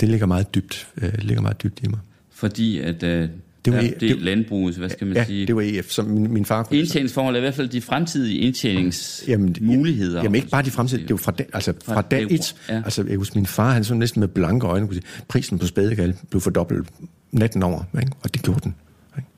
det 0.00 0.08
ligger 0.08 0.26
meget 0.26 0.54
dybt, 0.54 0.88
øh, 0.96 1.12
ligger 1.18 1.42
meget 1.42 1.62
dybt 1.62 1.80
i 1.82 1.88
mig. 1.88 1.98
Fordi 2.32 2.78
at 2.78 3.02
øh, 3.02 3.28
Det 3.64 3.72
var 3.72 3.78
var, 3.78 3.80
i- 3.84 3.88
det, 3.88 4.00
det 4.00 4.22
landbruget, 4.22 4.76
hvad 4.76 4.88
skal 4.88 5.06
man 5.06 5.16
Ja, 5.16 5.24
sige? 5.24 5.46
det 5.46 5.56
var 5.56 5.62
EF, 5.64 5.88
som 5.90 6.04
min, 6.06 6.32
min 6.32 6.44
far. 6.44 6.68
Indtjeningsforhold 6.70 7.34
er 7.34 7.38
i 7.38 7.40
hvert 7.40 7.54
fald 7.54 7.68
de 7.68 7.80
fremtidige 7.82 8.38
indtjeningsmuligheder. 8.38 10.22
Jamen 10.22 10.34
ikke 10.34 10.48
bare 10.48 10.62
de 10.62 10.70
fremtidige, 10.70 11.02
det 11.08 11.12
var 11.12 11.16
fra, 11.18 11.32
dag, 11.32 11.46
altså 11.52 11.72
fra, 11.84 11.94
Fra 11.94 12.02
dag- 12.02 12.26
et. 12.30 12.54
ja. 12.68 12.82
Altså 12.84 13.04
jeg 13.08 13.16
husker, 13.16 13.36
min 13.36 13.46
far, 13.46 13.72
han 13.72 13.84
så 13.84 13.94
næsten 13.94 14.20
med 14.20 14.28
blanke 14.28 14.66
øjne, 14.66 14.86
kunne 14.86 14.94
sige, 14.96 15.06
prisen 15.28 15.58
på 15.58 15.66
spædegal 15.66 16.16
blev 16.30 16.40
fordoblet 16.40 16.88
natten 17.32 17.62
over, 17.62 17.84
ikke? 18.00 18.12
og 18.22 18.34
det 18.34 18.42
gjorde 18.42 18.60
den. 18.64 18.74
Ikke? 19.16 19.28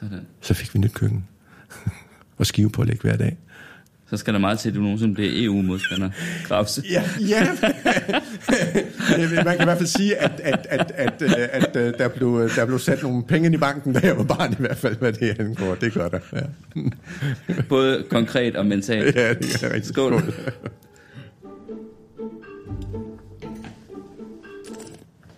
Sådan. 0.00 0.18
Så 0.40 0.54
fik 0.54 0.74
vi 0.74 0.78
nyt 0.78 0.92
køkken 0.94 1.24
og 2.42 2.46
skivepålæg 2.46 2.98
hver 3.02 3.16
dag. 3.16 3.36
Så 4.10 4.16
skal 4.16 4.34
der 4.34 4.40
meget 4.40 4.58
til, 4.58 4.68
at 4.68 4.74
du 4.74 4.80
nogensinde 4.80 5.14
bliver 5.14 5.30
EU-modstander, 5.46 6.10
Krause. 6.44 6.82
Ja, 6.90 7.02
ja. 7.28 7.46
Man 9.44 9.56
kan 9.56 9.60
i 9.60 9.64
hvert 9.64 9.78
fald 9.78 9.86
sige, 9.86 10.16
at, 10.16 10.40
at, 10.40 10.66
at, 10.70 10.92
at, 10.96 11.22
at, 11.22 11.66
at 11.66 11.76
øh, 11.76 11.94
der, 11.98 12.08
blev, 12.08 12.50
der 12.56 12.66
blev 12.66 12.78
sat 12.78 13.02
nogle 13.02 13.22
penge 13.22 13.54
i 13.54 13.56
banken, 13.56 13.92
da 13.92 14.00
jeg 14.02 14.16
var 14.16 14.24
barn 14.24 14.52
i 14.52 14.56
hvert 14.58 14.76
fald, 14.76 14.96
hvad 14.96 15.12
det 15.12 15.40
angår. 15.40 15.74
Det 15.74 15.92
gør 15.92 16.08
der. 16.08 16.18
Ja, 16.32 16.40
Både 17.68 18.04
konkret 18.10 18.56
og 18.56 18.66
mentalt. 18.66 19.16
ja 19.16 19.34
det 19.34 19.62
er 19.62 19.74
rigtig 19.74 19.88
Skål. 19.88 20.22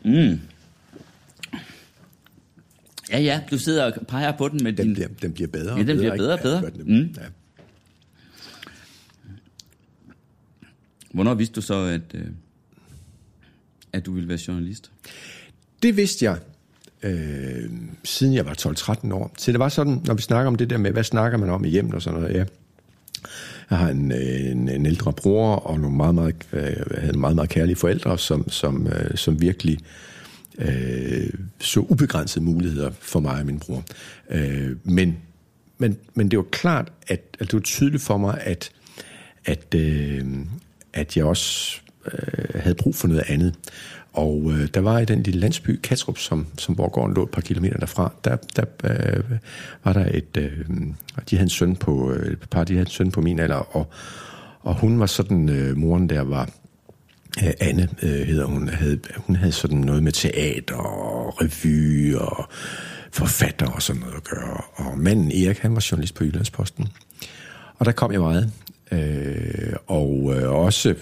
Mm. 0.05 0.40
Ja, 3.11 3.19
ja, 3.21 3.40
du 3.51 3.59
sidder 3.59 3.85
og 3.85 4.07
peger 4.07 4.33
på 4.37 4.49
den 4.49 4.64
med 4.64 4.73
Den 4.73 4.87
din... 4.87 4.95
bliver, 4.95 5.09
den 5.23 5.33
bliver 5.33 5.49
bedre 5.49 5.77
Ja, 5.77 5.83
den 5.83 5.97
bliver 5.99 6.17
bedre 6.17 6.33
og 6.33 6.40
bedre. 6.40 6.57
Ja, 6.57 6.62
gør 6.62 6.71
den. 6.71 6.99
Mm. 6.99 7.14
Ja. 7.17 7.27
Hvornår 11.12 11.35
vidste 11.35 11.55
du 11.55 11.61
så, 11.61 11.75
at, 11.75 12.01
øh, 12.14 12.27
at 13.93 14.07
du 14.07 14.12
ville 14.12 14.29
være 14.29 14.38
journalist? 14.49 14.90
Det 15.83 15.97
vidste 15.97 16.25
jeg, 16.25 16.38
øh, 17.03 17.71
siden 18.05 18.35
jeg 18.35 18.47
var 18.47 18.55
12-13 19.07 19.12
år. 19.14 19.35
Så 19.38 19.53
det 19.53 19.61
var 19.61 19.69
sådan, 19.69 20.03
når 20.07 20.14
vi 20.14 20.23
snakker 20.23 20.47
om 20.47 20.55
det 20.55 20.71
der 20.71 20.79
med, 20.79 20.90
hvad 20.93 21.05
snakker 21.05 21.38
man 21.38 21.51
om 21.51 21.64
i 21.64 21.69
hjemmet 21.69 21.95
og 21.95 22.03
sådan 22.03 22.21
noget, 22.21 22.35
ja. 22.35 22.45
Jeg 23.71 23.79
har 23.79 23.88
en, 23.88 24.12
øh, 24.12 24.51
en, 24.51 24.69
en 24.69 24.87
ældre 24.87 25.12
bror 25.12 25.57
og 25.57 25.81
nogle 25.81 25.97
meget, 25.97 26.14
meget, 26.14 26.35
øh, 26.53 26.77
havde 26.99 27.19
meget, 27.19 27.37
meget 27.37 27.51
kærlige 27.51 27.77
forældre, 27.77 28.19
som, 28.19 28.51
som, 28.51 28.87
øh, 28.87 29.17
som 29.17 29.40
virkelig 29.40 29.79
øh, 29.81 30.13
øh, 30.59 31.33
så 31.61 31.81
ubegrænsede 31.81 32.45
muligheder 32.45 32.90
for 33.01 33.21
mig 33.21 33.40
og 33.40 33.47
min 33.47 33.59
bror. 33.59 33.85
Øh, 34.31 34.77
men, 34.85 35.17
men, 35.79 35.97
men 36.14 36.31
det 36.31 36.37
var 36.37 36.47
klart, 36.51 36.93
at, 37.09 37.21
at 37.40 37.47
det 37.47 37.53
var 37.53 37.61
tydeligt 37.61 38.03
for 38.03 38.17
mig, 38.17 38.40
at, 38.40 38.71
at, 39.45 39.75
øh, 39.75 40.27
at 40.93 41.17
jeg 41.17 41.25
også 41.25 41.81
øh, 42.12 42.61
havde 42.61 42.75
brug 42.75 42.95
for 42.95 43.09
noget 43.09 43.25
andet. 43.29 43.55
Og 44.12 44.53
øh, 44.53 44.69
der 44.75 44.81
var 44.81 44.99
i 44.99 45.05
den 45.05 45.23
lille 45.23 45.40
landsby, 45.40 45.81
Katrup, 45.83 46.19
som, 46.19 46.47
som 46.59 46.75
hvor 46.75 46.88
gården 46.88 47.14
lå 47.14 47.23
et 47.23 47.31
par 47.31 47.40
kilometer 47.40 47.79
derfra, 47.79 48.12
der, 48.25 48.37
der 48.57 48.64
øh, 48.85 49.25
var 49.85 49.93
der 49.93 50.07
et... 50.14 50.37
Øh, 50.37 50.67
de 51.31 51.37
havde 51.37 51.43
en 51.43 51.49
søn 51.49 51.77
på, 51.77 52.12
øh, 52.12 52.37
par, 52.37 52.64
de 52.64 52.73
havde 52.73 52.87
en 52.87 52.90
søn 52.90 53.11
på 53.11 53.21
min 53.21 53.38
alder, 53.38 53.77
og, 53.77 53.87
og 54.61 54.75
hun 54.75 55.01
var 55.01 55.07
sådan, 55.07 55.49
øh, 55.49 55.77
moren 55.77 56.09
der 56.09 56.21
var, 56.21 56.51
Øh, 57.42 57.51
Anne 57.61 57.88
øh, 58.03 58.27
hedder 58.27 58.44
hun, 58.44 58.68
havde, 58.68 59.01
hun 59.16 59.37
havde 59.37 59.53
sådan 59.53 59.79
noget 59.79 60.03
med 60.03 60.12
teater 60.12 60.77
og 60.77 61.40
revy 61.40 62.14
og 62.14 62.49
forfatter 63.12 63.66
og 63.66 63.83
sådan 63.83 64.01
noget 64.01 64.14
at 64.16 64.25
gøre. 64.25 64.61
Og 64.75 64.99
manden 64.99 65.33
Erik, 65.33 65.59
han 65.59 65.75
var 65.75 65.87
journalist 65.90 66.14
på 66.14 66.25
Jyllandsposten. 66.25 66.88
Og 67.79 67.87
der 67.87 67.92
kom 67.92 68.12
jeg 68.12 68.20
meget. 68.20 68.53
Øh, 68.92 69.77
og 69.87 70.35
øh, 70.37 70.51
også 70.51 70.94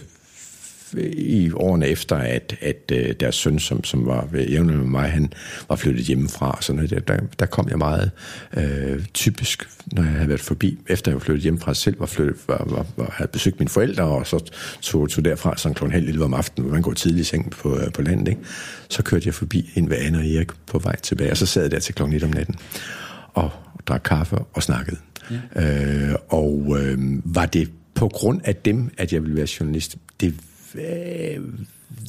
i 1.12 1.50
årene 1.54 1.88
efter, 1.88 2.16
at, 2.16 2.56
at 2.60 2.92
øh, 2.92 3.14
deres 3.20 3.34
søn, 3.34 3.58
som, 3.58 3.84
som 3.84 4.06
var 4.06 4.28
jævnlig 4.34 4.76
med 4.76 4.86
mig, 4.86 5.10
han 5.10 5.32
var 5.68 5.76
flyttet 5.76 6.04
hjemmefra. 6.04 6.58
Så 6.60 6.72
noget, 6.72 6.90
der, 6.90 7.00
der, 7.00 7.18
der 7.38 7.46
kom 7.46 7.68
jeg 7.68 7.78
meget 7.78 8.10
øh, 8.56 9.04
typisk, 9.14 9.68
når 9.92 10.02
jeg 10.02 10.12
havde 10.12 10.28
været 10.28 10.40
forbi, 10.40 10.78
efter 10.88 11.10
jeg 11.10 11.16
var 11.16 11.20
flyttet 11.20 11.42
hjemmefra 11.42 11.74
selv, 11.74 12.00
var 12.00 12.06
flyttet, 12.06 12.36
var, 12.48 12.64
var, 12.66 12.86
var, 12.96 13.14
havde 13.16 13.30
besøgt 13.30 13.58
mine 13.58 13.68
forældre, 13.68 14.04
og 14.04 14.26
så 14.26 14.52
tog, 14.80 15.08
tog 15.08 15.24
derfra 15.24 15.56
sådan 15.56 15.74
klokken 15.74 15.92
halv 15.92 16.06
lille 16.06 16.24
om 16.24 16.34
aftenen, 16.34 16.66
hvor 16.66 16.74
man 16.74 16.82
går 16.82 16.92
tidligt 16.92 17.20
i 17.20 17.24
seng 17.24 17.50
på, 17.50 17.78
øh, 17.78 17.92
på 17.92 18.02
landet, 18.02 18.28
ikke? 18.28 18.40
så 18.88 19.02
kørte 19.02 19.26
jeg 19.26 19.34
forbi 19.34 19.70
ind 19.74 19.88
ved 19.88 19.96
Anne 19.96 20.18
og 20.18 20.26
Erik 20.26 20.50
på 20.66 20.78
vej 20.78 20.96
tilbage, 20.96 21.30
og 21.30 21.36
så 21.36 21.46
sad 21.46 21.62
jeg 21.62 21.70
der 21.70 21.78
til 21.78 21.94
klokken 21.94 22.16
1 22.16 22.22
om 22.22 22.30
natten, 22.30 22.54
og 23.34 23.50
drak 23.86 24.02
kaffe 24.04 24.36
og 24.38 24.62
snakkede. 24.62 24.96
Ja. 25.54 26.10
Øh, 26.10 26.14
og 26.28 26.76
øh, 26.80 26.98
var 27.24 27.46
det 27.46 27.70
på 27.94 28.08
grund 28.08 28.40
af 28.44 28.56
dem, 28.56 28.90
at 28.98 29.12
jeg 29.12 29.22
ville 29.22 29.36
være 29.36 29.46
journalist? 29.60 29.96
Det 30.20 30.26
øh, 30.26 30.34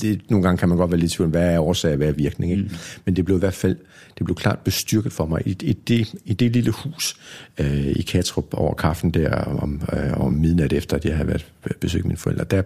det, 0.02 0.22
nogle 0.30 0.44
gange 0.44 0.58
kan 0.58 0.70
man 0.70 0.78
godt 0.78 0.92
være 0.92 1.00
lidt 1.00 1.14
i 1.14 1.16
tvivl 1.16 1.30
hvad 1.30 1.54
er 1.54 1.60
årsag, 1.60 1.96
hvad 1.96 2.08
er 2.08 2.12
virkning. 2.12 2.52
Ikke? 2.52 2.64
Mm. 2.64 2.70
Men 3.06 3.16
det 3.16 3.26
blev 3.26 3.38
i 3.38 3.40
hvert 3.40 3.54
fald 3.54 3.78
det 4.18 4.26
blev 4.26 4.36
klart 4.36 4.60
bestyrket 4.60 5.14
for 5.14 5.26
mig 5.26 5.42
i, 5.46 5.58
i, 5.62 5.74
det, 5.74 6.14
i 6.26 6.34
det 6.34 6.52
lille 6.52 6.72
hus 6.72 7.18
øh, 7.58 7.88
i 7.88 8.02
Katrup 8.02 8.54
over 8.54 8.74
kaffen 8.74 9.12
der 9.12 9.36
om, 9.36 9.82
øh, 9.94 10.20
om 10.20 10.34
midnat 10.34 10.74
efter, 10.74 10.98
at 10.98 11.06
jeg 11.06 11.16
havde 11.16 11.28
været 11.28 11.46
besøgt 11.80 12.06
mine 12.06 12.18
forældre. 12.18 12.44
Der, 12.44 12.62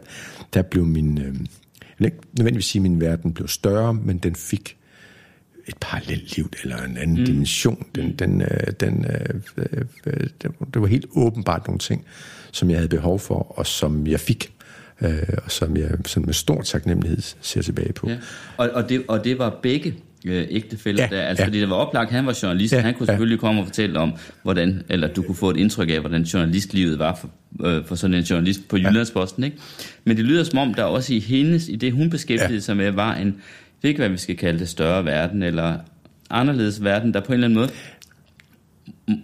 der 0.53 0.61
blev 0.61 0.85
min, 0.85 1.17
øh, 1.17 1.25
jeg 1.25 1.33
vil 1.97 2.05
ikke 2.05 2.17
nødvendigvis 2.37 2.65
sige, 2.65 2.79
at 2.79 2.83
min 2.83 3.01
verden 3.01 3.33
blev 3.33 3.47
større, 3.47 3.93
men 3.93 4.17
den 4.17 4.35
fik 4.35 4.77
et 5.67 5.75
parallelt 5.81 6.35
liv 6.35 6.51
eller 6.63 6.83
en 6.83 6.97
anden 6.97 7.19
mm. 7.19 7.25
dimension. 7.25 7.85
Den, 7.95 8.15
den, 8.15 8.41
øh, 8.41 8.71
den, 8.79 9.05
øh, 9.05 9.41
øh, 10.05 10.29
det 10.73 10.81
var 10.81 10.87
helt 10.87 11.05
åbenbart 11.15 11.67
nogle 11.67 11.79
ting, 11.79 12.05
som 12.51 12.69
jeg 12.69 12.77
havde 12.77 12.89
behov 12.89 13.19
for, 13.19 13.59
og 13.59 13.67
som 13.67 14.07
jeg 14.07 14.19
fik 14.19 14.53
øh, 15.01 15.11
og 15.45 15.51
som 15.51 15.77
jeg 15.77 15.89
sådan 16.05 16.25
med 16.25 16.33
stor 16.33 16.61
taknemmelighed 16.61 17.21
ser 17.41 17.61
tilbage 17.61 17.93
på. 17.93 18.09
Ja. 18.09 18.17
Og, 18.57 18.69
og, 18.73 18.89
det, 18.89 19.03
og 19.07 19.23
det 19.23 19.39
var 19.39 19.59
begge 19.61 19.95
øh, 20.25 20.47
ægtefælder 20.49 21.07
ja, 21.11 21.15
der, 21.15 21.21
altså 21.21 21.41
ja. 21.41 21.47
fordi 21.47 21.59
det 21.59 21.69
var 21.69 21.75
oplagt, 21.75 22.11
han 22.11 22.25
var 22.25 22.39
journalist, 22.43 22.73
ja, 22.73 22.79
han 22.79 22.93
kunne 22.93 23.07
selvfølgelig 23.07 23.35
ja. 23.35 23.39
komme 23.39 23.61
og 23.61 23.67
fortælle 23.67 23.99
om, 23.99 24.13
hvordan, 24.43 24.83
eller 24.89 25.07
du 25.07 25.21
kunne 25.21 25.35
få 25.35 25.49
et 25.49 25.57
indtryk 25.57 25.89
af, 25.89 25.99
hvordan 25.99 26.23
journalistlivet 26.23 26.99
var 26.99 27.15
for, 27.21 27.29
øh, 27.67 27.85
for 27.85 27.95
sådan 27.95 28.13
en 28.13 28.23
journalist 28.23 28.67
på 28.67 28.77
Jyllandsposten, 28.77 29.43
ikke? 29.43 29.57
Men 30.03 30.17
det 30.17 30.25
lyder 30.25 30.43
som 30.43 30.59
om, 30.59 30.73
der 30.73 30.83
også 30.83 31.13
i 31.13 31.19
hendes, 31.19 31.69
i 31.69 31.75
det 31.75 31.91
hun 31.91 32.09
beskæftigede 32.09 32.53
ja. 32.53 32.59
sig 32.59 32.77
med, 32.77 32.91
var 32.91 33.15
en, 33.15 33.35
det 33.81 33.87
ikke, 33.87 33.99
hvad 33.99 34.09
vi 34.09 34.17
skal 34.17 34.37
kalde 34.37 34.59
det, 34.59 34.69
større 34.69 35.05
verden, 35.05 35.43
eller 35.43 35.77
anderledes 36.29 36.83
verden, 36.83 37.13
der 37.13 37.19
på 37.19 37.27
en 37.27 37.33
eller 37.33 37.47
anden 37.47 37.59
måde 37.59 37.69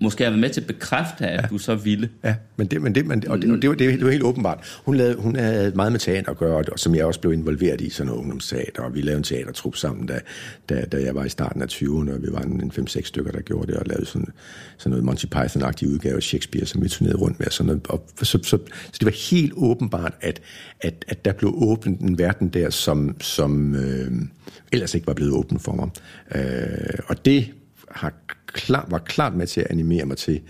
måske 0.01 0.23
har 0.23 0.31
været 0.31 0.41
med 0.41 0.49
til 0.49 0.61
at 0.61 0.67
bekræfte, 0.67 1.27
at 1.27 1.41
ja. 1.41 1.47
du 1.47 1.57
så 1.57 1.75
ville. 1.75 2.09
Ja, 2.23 2.35
men 2.55 2.67
det, 2.67 2.81
men 2.81 2.95
det, 2.95 3.05
men, 3.05 3.27
og 3.27 3.41
det, 3.41 3.51
og 3.51 3.61
det, 3.61 3.69
var, 3.69 3.75
det, 3.75 4.05
var 4.05 4.11
helt 4.11 4.23
åbenbart. 4.23 4.79
Hun, 4.85 4.95
lavede, 4.95 5.15
hun 5.15 5.35
havde 5.35 5.71
meget 5.75 5.91
med 5.91 5.99
teater 5.99 6.31
at 6.31 6.37
gøre, 6.37 6.63
og 6.71 6.79
som 6.79 6.95
jeg 6.95 7.05
også 7.05 7.19
blev 7.19 7.33
involveret 7.33 7.81
i, 7.81 7.89
sådan 7.89 8.07
noget 8.07 8.19
ungdomsteater, 8.19 8.83
og 8.83 8.95
vi 8.95 9.01
lavede 9.01 9.17
en 9.17 9.23
teatertrup 9.23 9.75
sammen, 9.75 10.05
da, 10.05 10.19
da, 10.69 10.85
da 10.91 11.03
jeg 11.03 11.15
var 11.15 11.25
i 11.25 11.29
starten 11.29 11.61
af 11.61 11.67
20'erne, 11.67 12.13
og 12.13 12.21
vi 12.21 12.27
var 12.31 12.41
en 12.41 12.71
5-6 12.77 13.01
stykker, 13.03 13.31
der 13.31 13.41
gjorde 13.41 13.67
det, 13.67 13.75
og 13.75 13.85
lavede 13.85 14.05
sådan, 14.05 14.27
sådan 14.77 14.89
noget 14.89 15.05
Monty 15.05 15.25
Python-agtig 15.35 15.87
udgave 15.87 16.15
af 16.15 16.23
Shakespeare, 16.23 16.65
som 16.65 16.83
vi 16.83 16.89
turnerede 16.89 17.17
rundt 17.17 17.39
med. 17.39 17.47
Sådan 17.49 17.67
noget, 17.67 17.87
og 17.87 18.05
så, 18.17 18.25
så, 18.25 18.39
så, 18.43 18.57
så 18.91 18.97
det 18.99 19.05
var 19.05 19.31
helt 19.31 19.53
åbenbart, 19.55 20.13
at, 20.21 20.41
at, 20.81 21.05
at 21.07 21.25
der 21.25 21.33
blev 21.33 21.53
åbnet 21.57 21.99
en 21.99 22.17
verden 22.17 22.47
der, 22.47 22.69
som, 22.69 23.21
som 23.21 23.75
øh, 23.75 24.11
ellers 24.71 24.95
ikke 24.95 25.07
var 25.07 25.13
blevet 25.13 25.33
åbent 25.33 25.61
for 25.61 25.71
mig. 25.71 25.89
Øh, 26.35 26.99
og 27.07 27.25
det 27.25 27.53
har 27.93 28.13
klar, 28.53 28.87
var 28.89 28.97
klart 28.97 29.35
med 29.35 29.47
til 29.47 29.61
at 29.61 29.67
animere 29.69 30.05
mig 30.05 30.17
til 30.17 30.41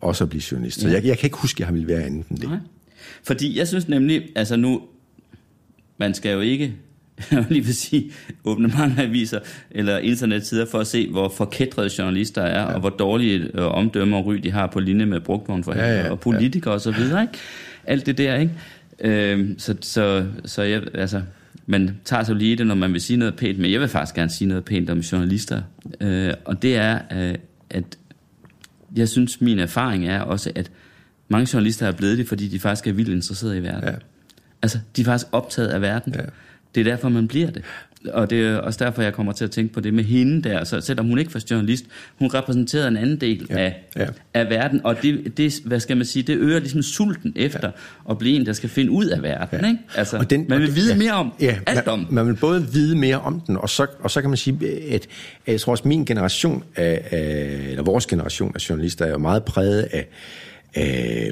også 0.00 0.24
at 0.24 0.30
blive 0.30 0.42
journalist. 0.52 0.80
Så 0.80 0.88
ja. 0.88 0.94
jeg, 0.94 1.04
jeg 1.04 1.18
kan 1.18 1.26
ikke 1.26 1.36
huske, 1.36 1.62
at 1.62 1.66
jeg 1.66 1.74
ville 1.74 1.88
være 1.88 2.02
andet 2.02 2.28
end 2.28 2.38
det. 2.38 2.48
Nej. 2.48 2.58
Fordi 3.22 3.58
jeg 3.58 3.68
synes 3.68 3.88
nemlig, 3.88 4.28
altså 4.36 4.56
nu, 4.56 4.82
man 5.98 6.14
skal 6.14 6.32
jo 6.32 6.40
ikke, 6.40 6.74
jeg 7.30 7.38
vil 7.38 7.46
lige 7.48 7.64
vil 7.64 7.74
sige, 7.74 8.12
åbne 8.44 8.68
mange 8.68 9.02
aviser 9.02 9.40
eller 9.70 9.98
internetsider 9.98 10.66
for 10.66 10.78
at 10.78 10.86
se, 10.86 11.08
hvor 11.08 11.28
forkædrede 11.28 11.90
journalister 11.98 12.42
er, 12.42 12.60
ja. 12.60 12.74
og 12.74 12.80
hvor 12.80 12.90
dårlige 12.90 13.50
øh, 13.54 13.66
omdømmer 13.66 14.16
og 14.16 14.26
ry 14.26 14.34
de 14.34 14.50
har 14.50 14.66
på 14.66 14.80
linje 14.80 15.06
med 15.06 15.20
brugtvognforhandlere 15.20 15.96
ja, 15.96 16.04
ja, 16.04 16.10
og 16.10 16.20
politikere 16.20 16.70
ja. 16.70 16.74
og 16.74 16.80
så 16.80 16.90
videre, 16.90 17.22
ikke? 17.22 17.34
Alt 17.84 18.06
det 18.06 18.18
der, 18.18 18.36
ikke? 18.36 18.52
Øh, 19.00 19.48
så, 19.58 19.76
så, 19.80 20.26
så 20.44 20.62
jeg, 20.62 20.82
altså, 20.94 21.22
man 21.66 22.00
tager 22.04 22.24
så 22.24 22.34
lige 22.34 22.56
det, 22.56 22.66
når 22.66 22.74
man 22.74 22.92
vil 22.92 23.00
sige 23.00 23.16
noget 23.16 23.36
pænt, 23.36 23.58
men 23.58 23.72
jeg 23.72 23.80
vil 23.80 23.88
faktisk 23.88 24.14
gerne 24.14 24.30
sige 24.30 24.48
noget 24.48 24.64
pænt 24.64 24.90
om 24.90 24.98
journalister. 24.98 25.62
Øh, 26.00 26.34
og 26.44 26.62
det 26.62 26.76
er, 26.76 26.98
øh, 27.12 27.34
at 27.70 27.98
jeg 28.96 29.08
synes, 29.08 29.40
min 29.40 29.58
erfaring 29.58 30.08
er 30.08 30.20
også, 30.20 30.52
at 30.54 30.70
mange 31.28 31.48
journalister 31.52 31.86
er 31.86 31.92
blevet 31.92 32.18
det, 32.18 32.28
fordi 32.28 32.48
de 32.48 32.60
faktisk 32.60 32.86
er 32.86 32.92
vildt 32.92 33.10
interesserede 33.10 33.58
i 33.58 33.62
verden. 33.62 33.88
Ja. 33.88 33.94
Altså, 34.62 34.78
de 34.96 35.00
er 35.00 35.04
faktisk 35.04 35.26
optaget 35.32 35.68
af 35.68 35.80
verden. 35.80 36.14
Ja. 36.14 36.20
Det 36.76 36.86
er 36.86 36.90
derfor, 36.90 37.08
man 37.08 37.28
bliver 37.28 37.50
det 37.50 37.62
og 38.12 38.30
det 38.30 38.46
er 38.46 38.56
også 38.56 38.84
derfor, 38.84 39.02
jeg 39.02 39.12
kommer 39.12 39.32
til 39.32 39.44
at 39.44 39.50
tænke 39.50 39.74
på 39.74 39.80
det 39.80 39.94
med 39.94 40.04
hende 40.04 40.48
der. 40.48 40.64
Så 40.64 40.80
selvom 40.80 41.06
hun 41.06 41.18
ikke 41.18 41.34
var 41.34 41.44
journalist, 41.50 41.84
hun 42.18 42.28
repræsenterede 42.34 42.88
en 42.88 42.96
anden 42.96 43.16
del 43.16 43.46
ja, 43.50 43.58
af, 43.58 43.84
ja. 43.96 44.06
af 44.34 44.50
verden. 44.50 44.80
Og 44.84 45.02
det, 45.02 45.36
det, 45.36 45.54
hvad 45.64 45.80
skal 45.80 45.96
man 45.96 46.06
sige, 46.06 46.22
det 46.22 46.36
øger 46.36 46.58
ligesom 46.58 46.82
sulten 46.82 47.32
efter 47.36 47.60
ja. 47.62 48.10
at 48.10 48.18
blive 48.18 48.36
en, 48.36 48.46
der 48.46 48.52
skal 48.52 48.68
finde 48.68 48.90
ud 48.90 49.06
af 49.06 49.22
verden. 49.22 49.60
Ja. 49.60 49.66
Ikke? 49.68 49.78
Altså, 49.94 50.16
og 50.16 50.30
den, 50.30 50.46
man 50.48 50.60
vil 50.60 50.76
vide 50.76 50.92
ja, 50.92 50.98
mere 50.98 51.12
om 51.12 51.32
ja, 51.40 51.58
alt 51.66 51.86
man, 51.86 51.92
om 51.92 52.06
Man 52.10 52.26
vil 52.26 52.34
både 52.36 52.66
vide 52.72 52.96
mere 52.96 53.20
om 53.20 53.40
den, 53.40 53.56
og 53.56 53.70
så, 53.70 53.86
og 54.00 54.10
så 54.10 54.20
kan 54.20 54.30
man 54.30 54.36
sige, 54.36 54.58
at, 54.68 54.92
at 54.92 55.08
jeg 55.46 55.60
tror 55.60 55.72
også, 55.72 55.88
min 55.88 56.04
generation, 56.04 56.64
af, 56.76 57.08
af, 57.10 57.66
eller 57.70 57.82
vores 57.82 58.06
generation 58.06 58.52
af 58.54 58.70
journalister, 58.70 59.04
er 59.04 59.10
jo 59.10 59.18
meget 59.18 59.44
præget 59.44 59.82
af 59.82 60.08
af, 60.76 61.30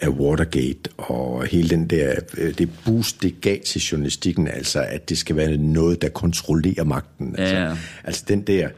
af 0.00 0.08
Watergate 0.08 0.90
og 0.96 1.46
hele 1.46 1.68
den 1.68 1.86
der, 1.86 2.14
det 2.58 2.68
boost, 2.84 3.22
det 3.22 3.40
gav 3.40 3.58
til 3.60 3.80
journalistikken, 3.80 4.48
altså 4.48 4.80
at 4.80 5.08
det 5.08 5.18
skal 5.18 5.36
være 5.36 5.56
noget, 5.56 6.02
der 6.02 6.08
kontrollerer 6.08 6.84
magten. 6.84 7.36
Altså, 7.38 7.56
ja. 7.56 7.76
altså 8.04 8.24
den 8.28 8.40
der, 8.40 8.68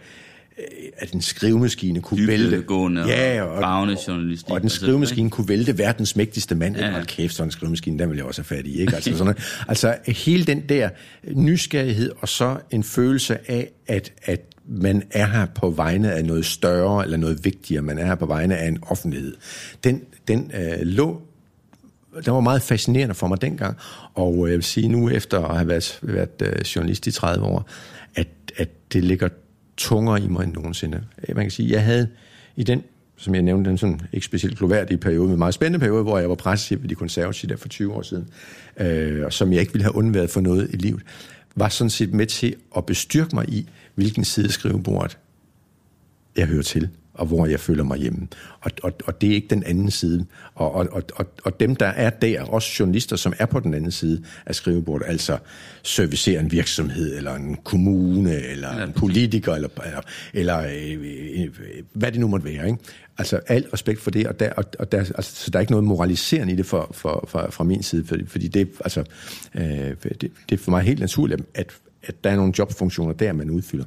øh, 0.58 0.64
at 0.96 1.12
en 1.12 1.22
skrivemaskine 1.22 2.00
kunne 2.00 2.26
vælte... 2.26 2.56
ja, 3.08 3.42
og, 3.42 3.62
og, 3.96 4.08
journalistik. 4.08 4.50
Og 4.50 4.61
den 4.61 4.68
skrivemaskine 4.68 5.30
kunne 5.30 5.48
vælte 5.48 5.78
verdens 5.78 6.16
mægtigste 6.16 6.54
mand. 6.54 6.76
Ja. 6.76 6.90
Hold 6.90 7.06
kæft, 7.06 7.34
sådan 7.34 7.48
en 7.48 7.52
skrivemaskine, 7.52 7.98
den 7.98 8.11
vil 8.11 8.16
jeg 8.16 8.24
også 8.24 8.42
have 8.42 8.56
fat 8.56 8.66
i. 8.66 8.80
Ikke? 8.80 8.94
Altså, 8.94 9.16
sådan 9.16 9.34
altså 9.68 9.96
hele 10.06 10.44
den 10.44 10.62
der 10.68 10.88
nysgerrighed, 11.32 12.12
og 12.18 12.28
så 12.28 12.56
en 12.70 12.84
følelse 12.84 13.50
af, 13.50 13.70
at, 13.87 14.12
at 14.22 14.40
man 14.68 15.02
er 15.11 15.26
her 15.26 15.46
på 15.46 15.70
vegne 15.70 16.12
af 16.12 16.24
noget 16.24 16.44
større 16.44 17.04
eller 17.04 17.16
noget 17.16 17.44
vigtigere. 17.44 17.83
Man 17.83 17.98
er 17.98 18.07
her 18.07 18.14
på 18.14 18.26
vegne 18.26 18.57
af 18.57 18.68
en 18.68 18.78
offentlighed. 18.83 19.37
Den, 19.85 20.02
den 20.28 20.50
øh, 20.54 20.81
lå 20.83 21.22
den 22.24 22.33
var 22.33 22.40
meget 22.40 22.62
fascinerende 22.62 23.14
for 23.14 23.28
mig 23.28 23.40
dengang, 23.40 23.76
og 24.14 24.46
øh, 24.46 24.50
jeg 24.50 24.57
vil 24.57 24.64
sige 24.64 24.88
nu 24.88 25.11
efter 25.11 25.44
at 25.44 25.57
have 25.57 25.68
været, 25.68 25.98
været 26.02 26.42
øh, 26.42 26.61
journalist 26.61 27.07
i 27.07 27.11
30 27.11 27.46
år, 27.46 27.68
at, 28.14 28.28
at 28.57 28.68
det 28.92 29.04
ligger 29.04 29.28
tungere 29.76 30.20
i 30.22 30.28
mig 30.28 30.44
end 30.44 30.52
nogensinde. 30.52 31.04
Man 31.35 31.44
kan 31.44 31.50
sige, 31.50 31.72
jeg 31.72 31.85
havde 31.85 32.09
i 32.57 32.62
den, 32.62 32.83
som 33.16 33.35
jeg 33.35 33.42
nævnte, 33.42 33.70
den 33.70 33.78
sådan 33.78 34.00
ikke 34.12 34.26
specielt 34.26 34.59
gloværdige 34.59 34.98
periode, 34.98 35.28
men 35.28 35.38
meget 35.38 35.54
spændende 35.54 35.78
periode, 35.78 36.02
hvor 36.02 36.18
jeg 36.18 36.28
var 36.28 36.35
pressechef 36.35 36.83
ved 36.83 36.88
de 36.88 36.94
konservative 36.94 37.50
der 37.50 37.57
for 37.57 37.68
20 37.68 37.94
år 37.94 38.02
siden, 38.02 38.28
øh, 38.81 39.24
og 39.24 39.33
som 39.33 39.52
jeg 39.52 39.61
ikke 39.61 39.72
ville 39.72 39.85
have 39.85 39.94
undværet 39.94 40.31
for 40.31 40.40
noget 40.40 40.70
i 40.72 40.76
livet, 40.76 41.02
var 41.57 41.68
sådan 41.68 41.90
set 41.90 42.12
med 42.12 42.26
til 42.26 42.54
at 42.76 42.87
bestyrke 42.87 43.35
mig 43.35 43.48
i, 43.48 43.68
hvilken 43.98 44.24
side 44.24 44.46
af 44.46 44.52
skrivebordet 44.52 45.18
jeg 46.37 46.46
hører 46.46 46.62
til, 46.62 46.88
og 47.14 47.26
hvor 47.26 47.46
jeg 47.46 47.61
føler 47.61 47.84
mig 47.84 47.98
hjemme. 47.98 48.28
Og, 48.61 48.70
og, 48.82 48.92
og 49.04 49.20
det 49.20 49.30
er 49.30 49.34
ikke 49.34 49.46
den 49.50 49.64
anden 49.64 49.90
side. 49.90 50.26
Og, 50.54 50.74
og, 50.74 51.02
og, 51.14 51.26
og 51.44 51.61
dem, 51.61 51.76
der 51.76 51.87
er 51.87 52.11
der, 52.11 52.42
også 52.42 52.76
journalister, 52.78 53.16
som 53.16 53.32
er 53.38 53.46
på 53.46 53.61
den 53.61 53.74
anden 53.74 53.90
side 53.90 54.22
af 54.46 54.54
skrivebordet, 54.54 55.06
altså 55.08 55.38
servicerer 55.82 56.40
en 56.40 56.52
virksomhed, 56.52 57.16
eller 57.16 57.34
en 57.34 57.56
kommune, 57.64 58.42
eller 58.42 58.78
ja, 58.78 58.84
en 58.84 58.92
politiker, 58.92 59.54
eller, 59.54 59.68
eller, 59.84 60.00
eller 60.34 60.58
øh, 60.58 61.44
øh, 61.44 61.48
hvad 61.92 62.12
det 62.12 62.20
nu 62.20 62.28
måtte 62.28 62.46
være. 62.46 62.66
Ikke? 62.66 62.78
Altså 63.18 63.40
al 63.46 63.66
respekt 63.72 64.00
for 64.00 64.11
det, 64.11 64.26
og 64.26 64.40
der, 64.40 64.52
og, 64.52 64.64
og 64.78 64.92
der, 64.92 64.98
altså, 64.98 65.34
så 65.34 65.50
der 65.50 65.58
er 65.58 65.61
ikke 65.61 65.72
noget 65.72 65.84
moraliserende 65.84 66.52
i 66.52 66.56
det 66.56 66.66
for, 66.66 66.90
for, 66.94 67.24
for, 67.28 67.48
fra 67.50 67.64
min 67.64 67.82
side, 67.82 68.04
fordi, 68.04 68.26
fordi 68.26 68.48
det, 68.48 68.68
altså, 68.80 69.04
øh, 69.54 69.64
det, 69.64 70.20
det 70.20 70.52
er 70.52 70.58
for 70.58 70.70
mig 70.70 70.82
helt 70.82 71.00
naturligt, 71.00 71.40
at, 71.54 71.72
at 72.08 72.24
der 72.24 72.30
er 72.30 72.36
nogle 72.36 72.52
jobfunktioner 72.58 73.12
der, 73.12 73.32
man 73.32 73.50
udfylder. 73.50 73.84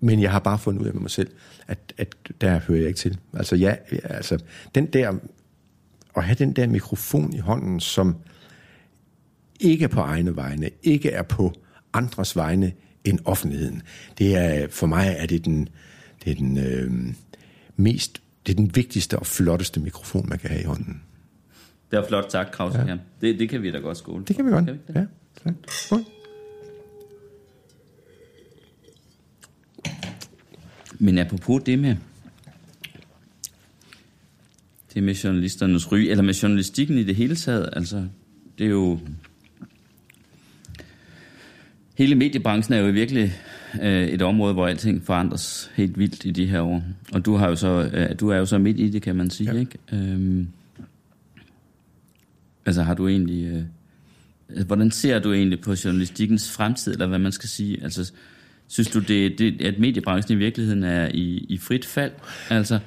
Men 0.00 0.22
jeg 0.22 0.30
har 0.30 0.38
bare 0.38 0.58
fundet 0.58 0.82
ud 0.82 0.86
af 0.86 0.92
med 0.92 1.00
mig 1.00 1.10
selv, 1.10 1.30
at, 1.66 1.78
at 1.96 2.14
der 2.40 2.60
hører 2.60 2.78
jeg 2.78 2.88
ikke 2.88 2.98
til. 2.98 3.18
Altså, 3.34 3.56
ja, 3.56 3.74
altså 4.04 4.38
den 4.74 4.86
der, 4.86 5.14
at 6.16 6.24
have 6.24 6.34
den 6.34 6.52
der 6.52 6.66
mikrofon 6.66 7.32
i 7.32 7.38
hånden, 7.38 7.80
som 7.80 8.16
ikke 9.60 9.84
er 9.84 9.88
på 9.88 10.00
egne 10.00 10.36
vegne, 10.36 10.70
ikke 10.82 11.10
er 11.10 11.22
på 11.22 11.52
andres 11.92 12.36
vegne 12.36 12.72
end 13.04 13.18
offentligheden. 13.24 13.82
Det 14.18 14.36
er, 14.36 14.68
for 14.70 14.86
mig 14.86 15.16
er 15.18 15.26
det 15.26 15.44
den, 15.44 15.68
det 16.24 16.30
er 16.30 16.34
den 16.34 16.58
øh, 16.58 17.14
mest, 17.76 18.22
det 18.46 18.52
er 18.52 18.56
den 18.56 18.76
vigtigste 18.76 19.18
og 19.18 19.26
flotteste 19.26 19.80
mikrofon, 19.80 20.28
man 20.28 20.38
kan 20.38 20.50
have 20.50 20.62
i 20.62 20.64
hånden. 20.64 21.02
Det 21.90 21.96
er 21.96 22.08
flot 22.08 22.32
sagt, 22.32 22.52
Krause. 22.52 22.78
Ja. 22.78 22.96
Det, 23.20 23.38
det 23.38 23.48
kan 23.48 23.62
vi 23.62 23.70
da 23.70 23.78
godt 23.78 23.98
skåle 23.98 24.24
Det 24.24 24.36
kan 24.36 24.46
vi 24.46 24.50
godt, 24.50 24.64
kan 24.64 24.78
vi 24.88 24.92
ja. 24.94 25.04
Tak. 25.44 26.00
Men 30.98 31.18
apropos 31.18 31.62
det 31.66 31.78
med, 31.78 31.96
det 34.94 35.02
med 35.02 35.14
journalisternes 35.14 35.92
ry, 35.92 35.98
eller 35.98 36.22
med 36.22 36.34
journalistikken 36.34 36.98
i 36.98 37.02
det 37.02 37.16
hele 37.16 37.36
taget, 37.36 37.68
altså, 37.72 38.06
det 38.58 38.66
er 38.66 38.70
jo... 38.70 38.98
Hele 41.94 42.14
mediebranchen 42.14 42.74
er 42.74 42.78
jo 42.78 42.92
virkelig 42.92 43.32
øh, 43.82 44.08
et 44.08 44.22
område, 44.22 44.54
hvor 44.54 44.66
alting 44.66 45.02
forandres 45.06 45.70
helt 45.74 45.98
vildt 45.98 46.24
i 46.24 46.30
de 46.30 46.46
her 46.46 46.60
år. 46.60 46.82
Og 47.12 47.24
du, 47.24 47.34
har 47.34 47.48
jo 47.48 47.56
så, 47.56 47.90
øh, 47.92 48.20
du 48.20 48.28
er 48.28 48.36
jo 48.36 48.46
så 48.46 48.58
midt 48.58 48.80
i 48.80 48.88
det, 48.88 49.02
kan 49.02 49.16
man 49.16 49.30
sige, 49.30 49.54
ja. 49.54 49.60
ikke? 49.60 49.78
Øhm, 49.92 50.48
altså 52.66 52.82
har 52.82 52.94
du 52.94 53.08
egentlig... 53.08 53.46
Øh, 53.46 54.66
hvordan 54.66 54.90
ser 54.90 55.18
du 55.18 55.32
egentlig 55.32 55.60
på 55.60 55.74
journalistikkens 55.84 56.52
fremtid, 56.52 56.92
eller 56.92 57.06
hvad 57.06 57.18
man 57.18 57.32
skal 57.32 57.48
sige? 57.48 57.82
Altså, 57.82 58.12
Synes 58.68 58.88
du, 58.88 58.98
det, 58.98 59.38
det, 59.38 59.62
at 59.62 59.78
mediebranchen 59.78 60.38
i 60.38 60.38
virkeligheden 60.38 60.84
er 60.84 61.08
i, 61.14 61.46
i 61.48 61.58
frit 61.58 61.84
fald? 61.84 62.12
Altså, 62.50 62.78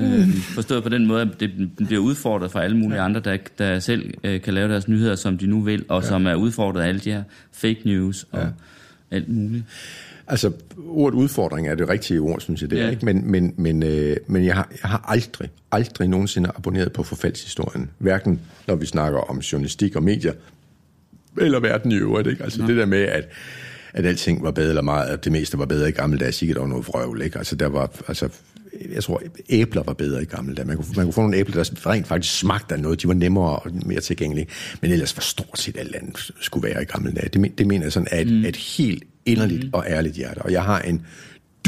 Øh, 0.00 0.28
forstået 0.54 0.82
på 0.82 0.88
den 0.88 1.06
måde, 1.06 1.22
at 1.22 1.28
det 1.40 1.70
bliver 1.76 2.02
udfordret 2.02 2.50
fra 2.50 2.64
alle 2.64 2.76
mulige 2.76 3.00
andre, 3.00 3.20
der, 3.20 3.36
der 3.58 3.78
selv 3.78 4.14
øh, 4.24 4.40
kan 4.40 4.54
lave 4.54 4.68
deres 4.68 4.88
nyheder, 4.88 5.14
som 5.14 5.38
de 5.38 5.46
nu 5.46 5.60
vil, 5.60 5.84
og 5.88 6.02
ja. 6.02 6.08
som 6.08 6.26
er 6.26 6.34
udfordret 6.34 6.82
af 6.82 6.88
alle 6.88 7.00
de 7.00 7.12
her 7.12 7.22
fake 7.52 7.80
news 7.84 8.26
og 8.32 8.40
ja. 8.40 8.46
alt 9.10 9.28
muligt. 9.28 9.64
Altså, 10.26 10.52
ordet 10.88 11.16
udfordring 11.16 11.68
er 11.68 11.74
det 11.74 11.88
rigtige 11.88 12.20
ord, 12.20 12.40
synes 12.40 12.62
jeg, 12.62 12.70
det 12.70 12.80
er, 12.80 12.84
Ja. 12.84 12.90
ikke? 12.90 13.04
Men, 13.04 13.30
men, 13.30 13.54
men, 13.56 13.82
øh, 13.82 14.16
men 14.26 14.44
jeg, 14.44 14.54
har, 14.54 14.68
jeg 14.82 14.90
har 14.90 15.04
aldrig, 15.08 15.48
aldrig 15.72 16.08
nogensinde 16.08 16.50
abonneret 16.56 16.92
på 16.92 17.02
forfaldshistorien. 17.02 17.90
Hverken 17.98 18.40
når 18.66 18.74
vi 18.74 18.86
snakker 18.86 19.18
om 19.18 19.38
journalistik 19.38 19.96
og 19.96 20.02
medier, 20.02 20.32
eller 21.40 21.60
verden 21.60 21.92
i 21.92 21.96
øvrigt, 21.96 22.28
ikke? 22.28 22.44
Altså 22.44 22.62
det 22.66 22.76
der 22.76 22.86
med, 22.86 23.02
at, 23.02 23.28
at 23.92 24.06
alting 24.06 24.42
var 24.42 24.50
bedre 24.50 24.68
eller 24.68 24.82
meget, 24.82 25.08
at 25.08 25.24
det 25.24 25.32
meste 25.32 25.58
var 25.58 25.66
bedre 25.66 25.88
i 25.88 25.92
gamle 25.92 26.18
dage, 26.18 26.32
sikkert 26.32 26.58
over 26.58 26.68
noget 26.68 26.88
vrøvl, 26.88 27.22
ikke? 27.22 27.38
Altså 27.38 27.56
der 27.56 27.66
var, 27.66 27.90
altså, 28.08 28.28
jeg 28.94 29.02
tror, 29.02 29.22
æbler 29.48 29.82
var 29.82 29.92
bedre 29.92 30.22
i 30.22 30.24
gamle 30.24 30.54
dage. 30.54 30.66
Man 30.66 30.76
kunne, 30.76 30.86
man 30.96 31.04
kunne 31.06 31.12
få 31.12 31.20
nogle 31.20 31.36
æbler, 31.36 31.54
der 31.54 31.86
rent 31.86 32.06
faktisk 32.06 32.38
smagte 32.38 32.74
af 32.74 32.80
noget. 32.80 33.02
De 33.02 33.08
var 33.08 33.14
nemmere 33.14 33.58
og 33.58 33.70
mere 33.86 34.00
tilgængelige. 34.00 34.46
Men 34.80 34.90
ellers 34.90 35.16
var 35.16 35.20
stort 35.20 35.58
set 35.58 35.76
alt 35.78 35.94
andet 35.94 36.30
skulle 36.40 36.68
være 36.68 36.82
i 36.82 36.84
gamle 36.84 37.12
dage. 37.12 37.28
Det, 37.28 37.58
det 37.58 37.66
mener 37.66 37.84
jeg 37.84 37.92
sådan 37.92 38.08
af 38.10 38.20
et, 38.20 38.32
mm. 38.32 38.44
et 38.44 38.56
helt 38.56 39.04
inderligt 39.26 39.64
mm. 39.64 39.70
og 39.72 39.84
ærligt 39.88 40.14
hjerte. 40.14 40.38
Og 40.38 40.52
jeg 40.52 40.62
har 40.62 40.80
en 40.80 41.06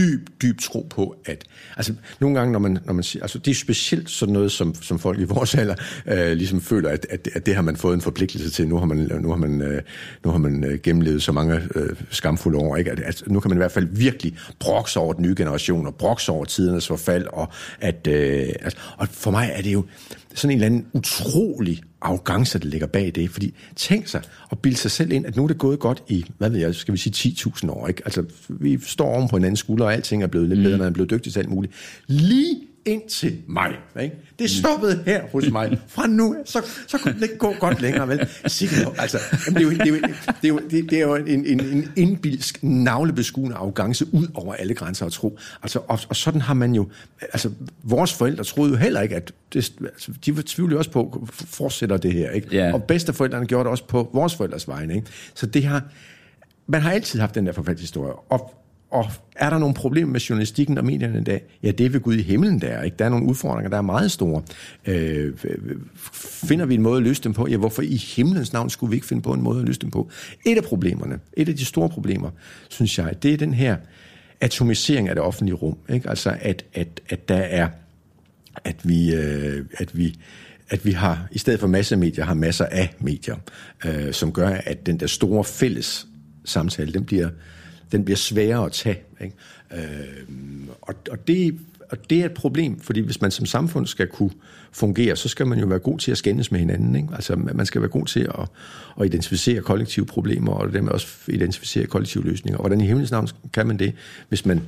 dyb, 0.01 0.29
dyb 0.43 0.61
tro 0.61 0.87
på, 0.91 1.17
at 1.25 1.45
altså, 1.77 1.95
nogle 2.21 2.39
gange, 2.39 2.53
når 2.53 2.59
man, 2.59 2.79
når 2.85 2.93
man 2.93 3.03
siger, 3.03 3.23
altså, 3.23 3.39
det 3.39 3.51
er 3.51 3.55
specielt 3.55 4.11
sådan 4.11 4.33
noget, 4.33 4.53
som, 4.53 4.75
som 4.75 4.99
folk 4.99 5.21
i 5.21 5.25
vores 5.25 5.55
alder 5.55 5.75
øh, 6.07 6.33
ligesom 6.33 6.61
føler, 6.61 6.91
at, 6.91 7.07
at, 7.11 7.29
at, 7.35 7.47
det 7.47 7.55
har 7.55 7.63
man 7.63 7.77
fået 7.77 7.95
en 7.95 8.01
forpligtelse 8.01 8.51
til. 8.51 8.69
Nu 8.69 8.79
har 8.79 8.87
man, 8.87 9.11
nu 9.21 9.29
har 9.29 9.37
man, 9.37 9.63
øh, 9.63 9.83
nu 10.25 10.31
har 10.31 10.39
man 10.39 10.65
øh, 10.65 10.79
gennemlevet 10.83 11.23
så 11.23 11.33
mange 11.33 11.63
øh, 11.75 11.97
skamfulde 12.11 12.59
år, 12.59 12.77
ikke? 12.77 12.91
At, 12.91 13.01
at, 13.01 13.23
nu 13.27 13.41
kan 13.41 13.49
man 13.49 13.57
i 13.57 13.61
hvert 13.61 13.73
fald 13.73 13.89
virkelig 13.91 14.37
brokse 14.59 15.01
over 15.01 15.13
den 15.13 15.23
nye 15.23 15.35
generation, 15.37 15.87
og 15.87 15.95
brokse 15.95 16.33
over 16.33 16.45
tidernes 16.45 16.87
forfald, 16.87 17.27
og, 17.27 17.49
at, 17.81 18.07
øh, 18.07 18.49
altså, 18.61 18.79
og 18.97 19.09
for 19.09 19.31
mig 19.31 19.51
er 19.55 19.63
det 19.63 19.73
jo 19.73 19.85
sådan 20.35 20.51
en 20.51 20.57
eller 20.57 20.67
anden 20.67 20.87
utrolig 20.93 21.83
arrogance, 22.03 22.59
der 22.59 22.67
ligger 22.67 22.87
bag 22.87 23.13
det. 23.15 23.31
Fordi 23.31 23.55
tænk 23.77 24.07
sig 24.07 24.23
at 24.53 24.59
bilde 24.59 24.77
sig 24.77 24.91
selv 24.91 25.13
ind, 25.13 25.27
at 25.27 25.37
nu 25.37 25.43
er 25.43 25.49
det 25.49 25.59
gået 25.59 25.79
godt 25.79 26.03
i, 26.09 26.25
hvad 26.39 26.51
ved 26.51 26.59
jeg, 26.59 26.75
skal 26.75 26.93
vi 26.93 26.99
sige 26.99 27.35
10.000 27.37 27.71
år. 27.71 27.89
Ikke? 27.89 28.03
Altså, 28.05 28.25
vi 28.49 28.79
står 28.83 29.15
oven 29.15 29.29
på 29.29 29.37
en 29.37 29.45
anden 29.45 29.57
skulder, 29.57 29.85
og 29.85 29.95
alting 29.95 30.23
er 30.23 30.27
blevet 30.27 30.49
lidt 30.49 30.61
bedre, 30.61 30.77
mm. 30.77 30.79
man 30.79 30.89
er 30.89 30.93
blevet 30.93 31.11
dygtig 31.11 31.33
til 31.33 31.41
alt 31.41 31.51
muligt. 31.51 31.73
Lige 32.07 32.61
ind 32.85 33.09
til 33.09 33.43
mig. 33.47 33.71
Ikke? 34.01 34.17
Det 34.39 34.51
stoppede 34.51 35.03
her 35.07 35.23
hos 35.33 35.51
mig. 35.51 35.81
Fra 35.89 36.07
nu 36.07 36.37
så, 36.45 36.63
så 36.87 36.99
kunne 36.99 37.15
det 37.15 37.23
ikke 37.23 37.39
gå 37.39 37.55
godt 37.61 37.81
længere. 37.81 38.09
Vel? 38.09 38.29
Sikkert, 38.47 38.89
altså, 38.99 39.19
det, 39.47 39.57
er 39.57 39.61
jo, 39.63 39.71
det, 39.71 39.81
er 39.81 39.89
jo, 39.89 39.97
det, 40.43 40.45
er 40.45 40.49
jo, 40.49 40.61
det, 40.71 40.93
er 40.93 41.01
jo 41.01 41.15
en, 41.15 41.47
en, 41.47 41.61
en 41.61 41.93
indbilsk, 41.97 42.63
navlebeskuende 42.63 43.57
arrogance 43.57 44.15
ud 44.15 44.27
over 44.35 44.55
alle 44.55 44.75
grænser 44.75 45.07
at 45.07 45.13
tro. 45.13 45.39
Altså, 45.63 45.79
og, 45.89 45.99
og 46.09 46.17
sådan 46.17 46.41
har 46.41 46.55
man 46.55 46.75
jo... 46.75 46.89
Altså, 47.21 47.51
vores 47.83 48.15
forældre 48.15 48.45
troede 48.45 48.71
jo 48.71 48.77
heller 48.77 49.01
ikke, 49.01 49.17
at... 49.17 49.33
Det, 49.53 49.73
altså, 49.81 50.13
de 50.25 50.37
var 50.37 50.43
tvivlede 50.47 50.79
også 50.79 50.91
på, 50.91 51.29
fortsætter 51.33 51.97
det 51.97 52.13
her. 52.13 52.31
Ikke? 52.31 52.49
Ja. 52.53 52.73
Og 52.73 52.85
bedsteforældrene 52.85 53.47
gjorde 53.47 53.65
det 53.65 53.71
også 53.71 53.87
på 53.87 54.11
vores 54.13 54.35
forældres 54.35 54.69
vegne. 54.69 54.95
Ikke? 54.95 55.07
Så 55.35 55.47
det 55.47 55.65
har... 55.65 55.83
Man 56.67 56.81
har 56.81 56.93
altid 56.93 57.21
haft 57.21 57.35
den 57.35 57.47
der 57.47 57.53
forfaldshistorie. 57.53 58.13
Og 58.13 58.55
og 58.91 59.07
er 59.37 59.51
der 59.51 59.59
nogle 59.59 59.75
problemer 59.75 60.13
med 60.13 60.21
journalistikken 60.21 60.79
og 60.79 60.85
medierne 60.85 61.21
i 61.21 61.25
dag? 61.25 61.43
Ja, 61.63 61.71
det 61.71 61.87
er 61.87 61.91
ved 61.91 62.01
Gud 62.01 62.15
i 62.15 62.23
himlen, 62.23 62.61
der 62.61 62.69
er. 62.69 62.83
Ikke? 62.83 62.97
Der 62.99 63.05
er 63.05 63.09
nogle 63.09 63.27
udfordringer, 63.27 63.71
der 63.71 63.77
er 63.77 63.83
meget 63.83 64.13
store. 64.13 64.43
Øh, 64.87 65.35
finder 66.45 66.67
vi 66.67 66.75
en 66.75 66.83
måde 66.83 66.97
at 66.97 67.03
løse 67.03 67.23
dem 67.23 67.33
på? 67.33 67.47
Ja, 67.49 67.57
hvorfor 67.57 67.83
i 67.83 67.97
himlens 67.97 68.53
navn 68.53 68.71
skulle 68.71 68.91
vi 68.91 68.97
ikke 68.97 69.07
finde 69.07 69.23
på 69.23 69.33
en 69.33 69.43
måde 69.43 69.61
at 69.61 69.67
løse 69.67 69.81
dem 69.81 69.91
på? 69.91 70.11
Et 70.47 70.57
af 70.57 70.65
problemerne, 70.65 71.19
et 71.33 71.49
af 71.49 71.57
de 71.57 71.65
store 71.65 71.89
problemer, 71.89 72.31
synes 72.69 72.99
jeg, 72.99 73.23
det 73.23 73.33
er 73.33 73.37
den 73.37 73.55
her 73.55 73.77
atomisering 74.41 75.09
af 75.09 75.15
det 75.15 75.25
offentlige 75.25 75.55
rum. 75.55 75.77
Ikke? 75.89 76.09
Altså, 76.09 76.37
at, 76.41 76.65
at, 76.75 77.01
at 77.09 77.29
der 77.29 77.37
er, 77.37 77.69
at 78.65 78.77
vi, 78.89 79.15
øh, 79.15 79.65
at 79.79 79.99
vi 79.99 80.17
at 80.71 80.85
vi 80.85 80.93
har, 80.93 81.29
i 81.33 81.39
stedet 81.39 81.61
for 81.61 81.67
massemedier, 81.67 82.25
har 82.25 82.35
masser 82.35 82.65
af 82.65 82.95
medier, 82.99 83.37
øh, 83.85 84.13
som 84.13 84.33
gør, 84.33 84.49
at 84.49 84.87
den 84.87 85.01
der 85.01 85.07
store 85.07 85.45
fælles 85.45 86.07
samtale, 86.45 86.93
den 86.93 87.05
bliver, 87.05 87.29
den 87.93 88.05
bliver 88.05 88.17
sværere 88.17 88.67
at 88.67 88.73
tage. 88.73 88.99
Ikke? 89.21 89.35
Øh, 89.73 90.69
og, 90.83 90.95
og, 91.11 91.29
det, 91.29 91.59
og 91.91 92.11
det 92.11 92.21
er 92.21 92.25
et 92.25 92.35
problem, 92.35 92.81
fordi 92.81 93.01
hvis 93.01 93.21
man 93.21 93.31
som 93.31 93.47
samfund 93.47 93.87
skal 93.87 94.07
kunne 94.07 94.31
fungere, 94.73 95.17
så 95.17 95.29
skal 95.29 95.47
man 95.47 95.59
jo 95.59 95.67
være 95.67 95.79
god 95.79 95.99
til 95.99 96.11
at 96.11 96.19
skændes 96.19 96.53
med 96.53 96.61
hinanden. 96.61 96.97
Ikke? 96.97 97.09
Altså 97.13 97.37
man 97.37 97.67
skal 97.67 97.81
være 97.81 97.91
god 97.91 98.07
til 98.07 98.21
at, 98.21 98.49
at 99.01 99.07
identificere 99.07 99.61
kollektive 99.61 100.07
problemer, 100.07 100.53
og 100.53 100.73
dermed 100.73 100.93
også 100.93 101.07
identificere 101.29 101.87
kollektive 101.87 102.25
løsninger. 102.25 102.59
Og 102.59 102.63
hvordan 102.63 102.81
i 102.81 102.87
himlens 102.87 103.11
navn 103.11 103.29
kan 103.53 103.67
man 103.67 103.79
det, 103.79 103.95
hvis 104.29 104.47
man, 104.47 104.63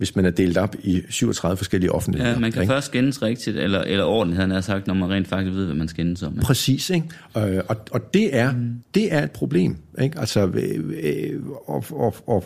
hvis 0.00 0.16
man 0.16 0.24
er 0.24 0.30
delt 0.30 0.58
op 0.58 0.76
i 0.82 1.02
37 1.08 1.56
forskellige 1.56 1.92
offentligheder? 1.92 2.32
Ja, 2.32 2.38
man 2.38 2.52
kan 2.52 2.62
ikke? 2.62 2.72
først 2.72 2.86
skændes 2.86 3.22
rigtigt, 3.22 3.56
eller, 3.56 3.80
eller 3.80 4.04
ordentligt, 4.04 4.40
han 4.40 4.50
har 4.50 4.60
sagt, 4.60 4.86
når 4.86 4.94
man 4.94 5.10
rent 5.10 5.28
faktisk 5.28 5.54
ved, 5.54 5.64
hvad 5.66 5.74
man 5.74 5.88
skændes 5.88 6.22
om. 6.22 6.32
ikke? 6.32 6.42
Præcis, 6.42 6.90
ikke? 6.90 7.06
Øh, 7.36 7.62
og, 7.68 7.76
og 7.90 8.14
det 8.14 8.36
er 8.36 8.52
mm. 8.52 8.82
det 8.94 9.12
er 9.12 9.22
et 9.22 9.30
problem, 9.30 9.76
ikke? 10.02 10.18
Altså, 10.18 10.46
øh, 10.46 10.92
øh, 11.02 11.40
og, 11.66 11.84
og, 11.90 12.14
og, 12.26 12.44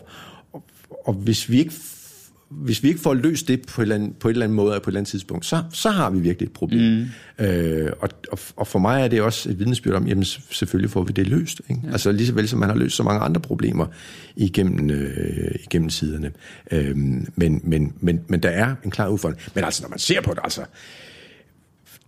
og, 0.52 0.66
og 1.06 1.14
hvis 1.14 1.50
vi 1.50 1.58
ikke 1.58 1.72
hvis 2.54 2.82
vi 2.82 2.88
ikke 2.88 3.00
får 3.00 3.14
løst 3.14 3.48
det 3.48 3.66
på, 3.66 3.80
et 3.80 3.84
eller 3.84 3.94
andet, 3.94 4.16
på 4.16 4.28
et 4.28 4.32
eller 4.32 4.46
andet 4.46 4.56
måde 4.56 4.74
og 4.74 4.82
på 4.82 4.90
et 4.90 4.92
eller 4.92 5.00
andet 5.00 5.10
tidspunkt, 5.10 5.46
så, 5.46 5.62
så 5.72 5.90
har 5.90 6.10
vi 6.10 6.20
virkelig 6.20 6.46
et 6.46 6.52
problem. 6.52 7.06
Mm. 7.38 7.44
Øh, 7.44 7.92
og, 8.00 8.08
og, 8.32 8.38
og 8.56 8.66
for 8.66 8.78
mig 8.78 9.02
er 9.02 9.08
det 9.08 9.22
også 9.22 9.50
et 9.50 9.58
vidnesbyrd 9.58 9.94
om, 9.94 10.06
jamen 10.06 10.24
selvfølgelig 10.24 10.90
får 10.90 11.02
vi 11.02 11.12
det 11.12 11.26
løst. 11.26 11.60
Ikke? 11.70 11.82
Ja. 11.84 11.92
Altså 11.92 12.12
lige 12.12 12.26
så 12.26 12.34
vel 12.34 12.48
som 12.48 12.58
man 12.58 12.68
har 12.68 12.76
løst 12.76 12.96
så 12.96 13.02
mange 13.02 13.20
andre 13.20 13.40
problemer 13.40 13.86
igennem, 14.36 14.90
øh, 14.90 15.54
igennem 15.64 15.88
tiderne. 15.88 16.32
Øh, 16.70 16.96
men, 16.96 17.60
men, 17.62 17.92
men, 18.00 18.20
men 18.28 18.40
der 18.40 18.50
er 18.50 18.74
en 18.84 18.90
klar 18.90 19.08
udfordring. 19.08 19.42
Men 19.54 19.64
altså, 19.64 19.82
når 19.82 19.88
man 19.88 19.98
ser 19.98 20.20
på 20.20 20.30
det, 20.34 20.40
altså, 20.44 20.64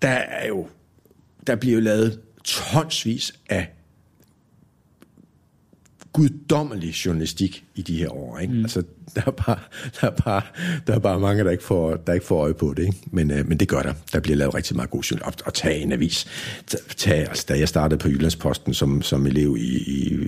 der 0.03 0.09
er 0.09 0.49
jo 0.49 0.67
der 1.47 1.57
bliver 1.57 1.75
jo 1.75 1.81
lavet 1.81 2.21
tonsvis 2.45 3.35
af 3.49 3.73
guddommelig 6.13 6.91
journalistik 6.91 7.65
i 7.75 7.83
de 7.83 7.99
her 7.99 8.09
år. 8.09 8.39
Ikke? 8.39 8.55
Mm. 8.55 8.61
Altså, 8.61 8.83
der 9.17 9.23
er, 9.27 9.31
bare, 9.31 9.59
der, 10.01 10.07
er 10.07 10.11
bare, 10.11 10.43
der 10.87 10.95
er 10.95 10.99
bare 10.99 11.21
mange, 11.21 11.45
der 11.45 11.51
ikke 11.51 11.65
får, 11.65 11.97
der 11.97 12.13
ikke 12.13 12.27
får 12.27 12.43
øje 12.43 12.55
på 12.55 12.75
det. 12.77 12.83
Ikke? 12.83 12.99
Men, 13.07 13.31
øh, 13.31 13.49
men 13.49 13.61
det 13.61 13.69
gør 13.69 13.83
der. 13.83 13.93
Der 14.13 14.21
bliver 14.21 14.37
lavet 14.37 14.55
rigtig 14.55 14.77
meget 14.77 14.91
god 14.91 15.03
journalistik. 15.03 15.41
Og, 15.41 15.47
og 15.47 15.55
tage 15.55 15.81
en 15.81 15.93
avis. 15.93 16.27
Tag, 16.97 17.19
altså, 17.19 17.45
da 17.49 17.59
jeg 17.59 17.69
startede 17.69 17.99
på 17.99 18.09
Jyllandsposten 18.09 18.75
som, 18.75 19.03
som 19.03 19.27
elev 19.27 19.57
i, 19.59 19.77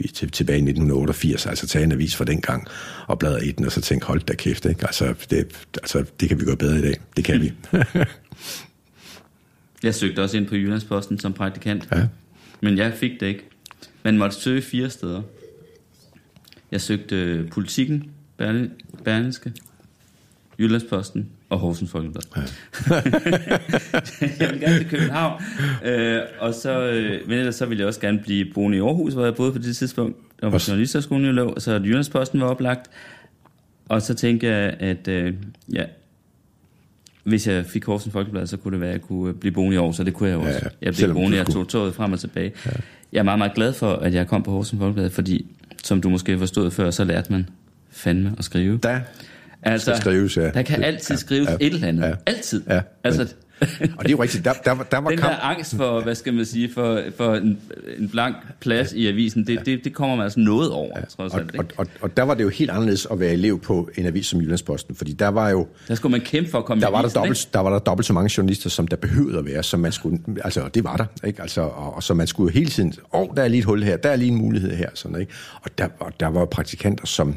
i, 0.04 0.08
til, 0.08 0.30
tilbage 0.30 0.58
i 0.58 0.62
1988, 0.62 1.46
altså 1.46 1.66
tage 1.66 1.84
en 1.84 1.92
avis 1.92 2.16
fra 2.16 2.24
den 2.24 2.40
gang 2.40 2.66
og 3.06 3.18
bladre 3.18 3.46
i 3.46 3.52
den, 3.52 3.66
og 3.66 3.72
så 3.72 3.80
tænke, 3.80 4.06
hold 4.06 4.20
da 4.20 4.34
kæft. 4.34 4.64
Ikke? 4.64 4.86
Altså, 4.86 5.14
det, 5.30 5.66
altså, 5.74 6.04
det 6.20 6.28
kan 6.28 6.40
vi 6.40 6.44
gøre 6.44 6.56
bedre 6.56 6.78
i 6.78 6.82
dag. 6.82 6.94
Det 7.16 7.24
kan 7.24 7.40
vi. 7.40 7.52
Jeg 9.82 9.94
søgte 9.94 10.22
også 10.22 10.36
ind 10.36 10.46
på 10.46 10.54
Jyllandsposten 10.54 11.18
som 11.18 11.32
praktikant, 11.32 11.88
ja. 11.92 12.06
men 12.60 12.78
jeg 12.78 12.92
fik 12.92 13.20
det 13.20 13.26
ikke. 13.26 13.44
Man 14.02 14.18
måtte 14.18 14.36
søge 14.36 14.62
fire 14.62 14.90
steder. 14.90 15.22
Jeg 16.70 16.80
søgte 16.80 17.16
øh, 17.16 17.50
Politikken, 17.50 18.10
Berl- 18.42 19.02
Berlingske, 19.04 19.52
Jyllandsposten 20.58 21.28
og 21.48 21.58
Horsens 21.58 21.90
Folkeblad. 21.90 22.22
Ja. 22.36 22.40
jeg 24.40 24.50
vil 24.52 24.60
gerne 24.60 24.78
til 24.78 24.88
København, 24.90 25.42
øh, 25.84 26.20
og 26.40 26.54
så, 26.54 26.80
øh, 26.90 27.28
men 27.28 27.38
ellers 27.38 27.54
så 27.54 27.66
ville 27.66 27.80
jeg 27.80 27.88
også 27.88 28.00
gerne 28.00 28.18
blive 28.18 28.46
boende 28.54 28.78
i 28.78 28.80
Aarhus, 28.80 29.12
hvor 29.12 29.24
jeg 29.24 29.34
boede 29.34 29.52
på 29.52 29.58
det 29.58 29.76
tidspunkt. 29.76 30.16
Der 30.40 30.46
var 30.46 30.54
Også- 30.54 30.70
journalisterskolen 30.70 31.24
i 31.24 31.28
lå, 31.32 31.48
og 31.48 31.62
så 31.62 31.72
Jyllandsposten 31.74 32.40
var 32.40 32.46
oplagt. 32.46 32.90
Og 33.88 34.02
så 34.02 34.14
tænkte 34.14 34.46
jeg, 34.46 34.76
at 34.80 35.08
øh, 35.08 35.34
ja, 35.72 35.84
hvis 37.24 37.46
jeg 37.46 37.66
fik 37.66 37.84
Horsens 37.84 38.12
Folkeblad, 38.12 38.46
så 38.46 38.56
kunne 38.56 38.72
det 38.72 38.80
være, 38.80 38.90
at 38.90 38.94
jeg 38.94 39.02
kunne 39.02 39.34
blive 39.34 39.52
boende 39.52 39.74
i 39.74 39.78
Aarhus, 39.78 40.00
og 40.00 40.06
det 40.06 40.14
kunne 40.14 40.28
jeg 40.28 40.36
jo 40.36 40.42
Ja, 40.42 40.46
også. 40.48 40.58
ja. 40.62 40.64
Jeg 40.64 40.72
blev 40.80 40.94
Selvom 40.94 41.14
boende, 41.16 41.36
jeg 41.36 41.46
tog 41.46 41.68
toget 41.68 41.94
frem 41.94 42.12
og 42.12 42.20
tilbage. 42.20 42.52
Ja. 42.66 42.70
Jeg 43.12 43.18
er 43.18 43.22
meget, 43.22 43.38
meget 43.38 43.54
glad 43.54 43.72
for, 43.72 43.92
at 43.92 44.14
jeg 44.14 44.28
kom 44.28 44.42
på 44.42 44.50
Horsens 44.50 44.80
Folkeblad, 44.80 45.10
fordi, 45.10 45.46
som 45.84 46.00
du 46.00 46.10
måske 46.10 46.38
forstod 46.38 46.70
før, 46.70 46.90
så 46.90 47.04
lærte 47.04 47.32
man 47.32 47.48
fandme 47.90 48.34
at 48.38 48.44
skrive. 48.44 48.78
Der 48.82 49.00
skal 49.78 49.96
skrives, 49.96 50.36
ja. 50.36 50.50
Der 50.50 50.62
kan 50.62 50.84
altid 50.84 51.14
ja, 51.14 51.18
skrives 51.18 51.48
ja, 51.48 51.54
et 51.60 51.74
eller 51.74 51.88
andet. 51.88 52.02
ja. 52.08 52.12
Altid. 52.26 52.62
Ja, 52.68 52.80
altså, 53.04 53.26
Og 53.60 53.68
det 54.02 54.06
er 54.06 54.10
jo 54.10 54.22
rigtigt. 54.22 54.44
Der, 54.44 54.52
der, 54.64 54.72
var- 54.72 54.86
der 54.90 54.98
var 54.98 55.10
den 55.10 55.18
kamp. 55.18 55.32
der 55.32 55.38
angst 55.40 55.76
for, 55.76 56.00
hvad 56.00 56.14
skal 56.14 56.34
man 56.34 56.44
sige, 56.44 56.72
for, 56.72 57.00
for 57.16 57.34
en, 57.34 57.58
en 57.98 58.08
blank 58.08 58.36
plads 58.60 58.92
i 58.92 59.06
avisen, 59.06 59.46
det, 59.46 59.66
det, 59.66 59.84
det 59.84 59.94
kommer 59.94 60.16
man 60.16 60.24
altså 60.24 60.40
noget 60.40 60.70
over, 60.70 60.92
ja. 60.96 61.04
trods 61.04 61.32
Og, 61.34 61.40
alt. 61.40 61.56
og, 61.58 61.64
ikke? 61.64 61.74
og, 61.78 61.86
og 62.00 62.16
der 62.16 62.22
var 62.22 62.34
det 62.34 62.44
jo 62.44 62.48
helt 62.48 62.70
anderledes 62.70 63.06
at 63.10 63.20
være 63.20 63.32
elev 63.32 63.60
på 63.60 63.90
en 63.96 64.06
avis 64.06 64.26
som 64.26 64.40
Jyllandsposten, 64.40 64.94
fordi 64.94 65.12
der 65.12 65.28
var 65.28 65.50
jo 65.50 65.66
Der 65.88 65.94
skulle 65.94 66.10
man 66.12 66.20
kæmpe 66.20 66.50
for 66.50 66.58
at 66.58 66.64
komme 66.64 66.80
der 66.80 66.88
i 66.88 66.92
var 66.92 67.02
der, 67.02 67.08
dobbelt, 67.08 67.48
der 67.52 67.60
var 67.60 67.70
der 67.70 67.78
dobbelt 67.78 68.06
så 68.06 68.12
mange 68.12 68.30
journalister, 68.36 68.70
som 68.70 68.88
der 68.88 68.96
behøvede 68.96 69.38
at 69.38 69.44
være, 69.46 69.62
som 69.62 69.80
man 69.80 69.92
skulle, 69.92 70.18
altså 70.44 70.60
og 70.60 70.74
det 70.74 70.84
var 70.84 70.96
der, 70.96 71.06
ikke? 71.26 71.42
Altså, 71.42 71.60
og, 71.60 71.94
og 71.96 72.02
så 72.02 72.14
man 72.14 72.26
skulle 72.26 72.52
hele 72.52 72.70
tiden, 72.70 72.92
åh, 73.14 73.20
oh, 73.20 73.36
der 73.36 73.42
er 73.42 73.48
lige 73.48 73.58
et 73.58 73.64
hul 73.64 73.82
her, 73.82 73.96
der 73.96 74.08
er 74.10 74.16
lige 74.16 74.30
en 74.30 74.36
mulighed 74.38 74.70
her, 74.76 74.88
sådan, 74.94 75.20
ikke? 75.20 75.32
Og 75.62 75.70
der, 75.78 75.88
og 76.00 76.12
der 76.20 76.26
var 76.26 76.44
praktikanter, 76.44 77.06
som, 77.06 77.36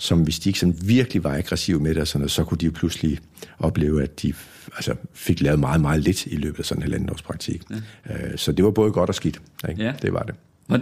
som 0.00 0.22
hvis 0.22 0.38
de 0.38 0.48
ikke 0.48 0.58
sådan 0.58 0.76
virkelig 0.84 1.24
var 1.24 1.34
aggressive 1.36 1.80
med 1.80 1.94
det, 1.94 2.00
og 2.00 2.08
sådan 2.08 2.20
noget, 2.20 2.30
så 2.30 2.44
kunne 2.44 2.58
de 2.58 2.66
jo 2.66 2.72
pludselig 2.74 3.18
opleve, 3.58 4.02
at 4.02 4.22
de 4.22 4.32
altså, 4.76 4.94
fik 5.14 5.40
lavet 5.40 5.60
meget, 5.60 5.80
meget 5.80 6.00
lidt 6.00 6.26
i 6.26 6.36
løbet 6.36 6.58
af 6.58 6.64
sådan 6.64 6.78
en 6.78 6.82
halvanden 6.82 7.10
års 7.10 7.22
praktik. 7.22 7.62
Ja. 7.70 8.14
Øh, 8.14 8.38
så 8.38 8.52
det 8.52 8.64
var 8.64 8.70
både 8.70 8.92
godt 8.92 9.08
og 9.08 9.14
skidt, 9.14 9.40
ikke? 9.68 9.82
Ja. 9.82 9.92
Det 10.02 10.12
var 10.12 10.22
det. 10.22 10.34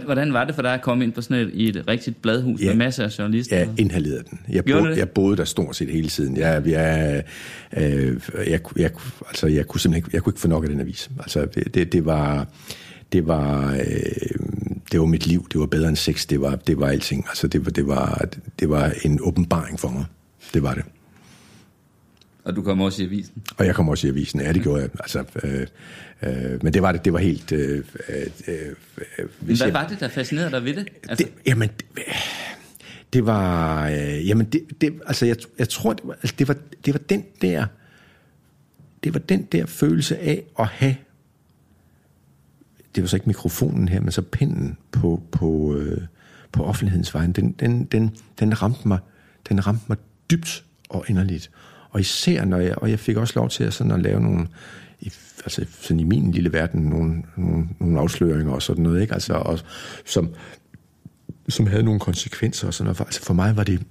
Hvordan 0.05 0.33
var 0.33 0.43
det 0.43 0.55
for 0.55 0.61
dig 0.61 0.73
at 0.73 0.81
komme 0.81 1.03
ind 1.03 1.13
på 1.13 1.21
sådan 1.21 1.47
et, 1.47 1.51
i 1.53 1.69
et 1.69 1.83
rigtigt 1.87 2.21
bladhus 2.21 2.61
ja. 2.61 2.65
med 2.65 2.75
masser 2.75 3.03
af 3.03 3.19
journalister? 3.19 3.57
Jeg 3.57 3.69
inhalerede 3.77 4.23
den. 4.29 4.39
Jeg, 4.49 4.63
Gjorde 4.63 4.81
boede, 4.81 4.97
jeg 4.97 5.09
boede 5.09 5.37
der 5.37 5.43
stort 5.43 5.75
set 5.75 5.89
hele 5.89 6.09
tiden. 6.09 6.37
Jeg, 6.37 6.63
jeg, 6.65 7.23
øh, 7.77 8.19
jeg, 8.47 8.61
jeg, 8.75 8.91
altså, 9.27 9.47
jeg 9.47 9.67
kunne 9.67 9.81
simpelthen 9.81 9.95
ikke, 9.95 10.09
jeg 10.13 10.23
kunne 10.23 10.31
ikke 10.31 10.39
få 10.39 10.47
nok 10.47 10.63
af 10.63 10.69
den 10.69 10.79
avis. 10.79 11.09
Altså, 11.19 11.47
det, 11.55 11.73
det, 11.73 11.93
det 11.93 12.05
var... 12.05 12.47
Det 13.11 13.27
var, 13.27 13.73
øh, 13.73 13.79
det 14.91 14.99
var 14.99 15.05
mit 15.05 15.27
liv, 15.27 15.47
det 15.51 15.59
var 15.59 15.65
bedre 15.65 15.87
end 15.89 15.95
sex, 15.97 16.25
det 16.27 16.41
var, 16.41 16.55
det 16.55 16.79
var 16.79 16.87
alting. 16.87 17.25
Altså, 17.27 17.47
det, 17.47 17.65
var, 17.65 17.71
det, 17.71 17.87
var, 17.87 18.25
det 18.59 18.69
var 18.69 18.93
en 19.05 19.19
åbenbaring 19.21 19.79
for 19.79 19.89
mig. 19.89 20.05
Det 20.53 20.63
var 20.63 20.73
det. 20.73 20.83
Og 22.43 22.55
du 22.55 22.61
kom 22.61 22.81
også 22.81 23.01
i 23.01 23.05
avisen? 23.05 23.33
Og 23.57 23.65
jeg 23.65 23.75
kom 23.75 23.89
også 23.89 24.07
i 24.07 24.09
avisen, 24.09 24.41
ja, 24.41 24.53
det 24.53 24.63
gjorde 24.63 24.81
jeg. 24.81 24.89
Altså, 24.99 25.23
øh, 25.43 25.67
øh, 26.21 26.63
men 26.63 26.73
det 26.73 26.81
var 26.81 26.91
det, 26.91 27.05
det 27.05 27.13
var 27.13 27.19
helt... 27.19 27.51
Øh, 27.51 27.83
øh, 28.09 28.25
øh, 28.47 28.75
hvad 29.39 29.55
jeg- 29.65 29.73
var 29.73 29.87
det, 29.87 29.99
der 29.99 30.07
fascinerede 30.07 30.51
dig 30.51 30.63
ved 30.65 30.73
det? 30.75 30.87
Altså, 31.09 31.25
det, 31.25 31.33
jamen, 31.47 31.69
det, 31.69 31.85
det 33.13 33.25
var, 33.25 33.87
øh, 33.89 34.27
jamen 34.27 34.45
det, 34.45 34.61
det, 34.81 34.93
altså 35.07 35.25
jeg, 35.25 35.35
jeg 35.59 35.69
tror, 35.69 35.93
det 35.93 36.01
var, 36.05 36.13
altså 36.13 36.35
det 36.39 36.47
var, 36.47 36.55
det 36.85 36.93
var 36.93 36.99
den 36.99 37.23
der, 37.41 37.65
det 39.03 39.13
var 39.13 39.19
den 39.19 39.47
der 39.51 39.65
følelse 39.65 40.17
af 40.17 40.43
at 40.59 40.67
have, 40.67 40.95
det 42.95 43.03
var 43.03 43.07
så 43.07 43.15
ikke 43.15 43.27
mikrofonen 43.27 43.87
her, 43.87 44.01
men 44.01 44.11
så 44.11 44.21
pinden 44.21 44.77
på, 44.91 45.23
på, 45.31 45.75
øh, 45.75 46.01
på 46.51 46.63
offentlighedens 46.63 47.13
vejen, 47.13 47.31
den, 47.31 47.51
den, 47.51 47.85
den, 47.85 48.15
den 48.39 48.61
ramte 48.61 48.87
mig, 48.87 48.99
den 49.49 49.67
ramte 49.67 49.85
mig 49.87 49.97
dybt 50.31 50.63
og 50.89 51.05
inderligt. 51.07 51.51
Og 51.89 51.99
især 51.99 52.45
når 52.45 52.57
jeg, 52.57 52.75
og 52.77 52.89
jeg 52.89 52.99
fik 52.99 53.17
også 53.17 53.33
lov 53.39 53.49
til 53.49 53.63
at, 53.63 53.73
sådan 53.73 53.91
at 53.91 54.01
lave 54.01 54.21
nogle, 54.21 54.47
i, 54.99 55.11
altså 55.43 55.65
sådan 55.81 55.99
i 55.99 56.03
min 56.03 56.31
lille 56.31 56.53
verden, 56.53 56.81
nogle, 56.81 57.23
nogle, 57.37 57.67
nogle 57.79 57.99
afsløringer 57.99 58.53
og 58.53 58.61
sådan 58.61 58.83
noget, 58.83 59.01
ikke? 59.01 59.13
Altså, 59.13 59.33
og, 59.33 59.59
som, 60.05 60.29
som 61.49 61.67
havde 61.67 61.83
nogle 61.83 61.99
konsekvenser 61.99 62.67
og 62.67 62.73
sådan 62.73 62.85
noget. 62.85 62.99
Altså 62.99 63.21
for 63.21 63.33
mig 63.33 63.57
var 63.57 63.63
det, 63.63 63.83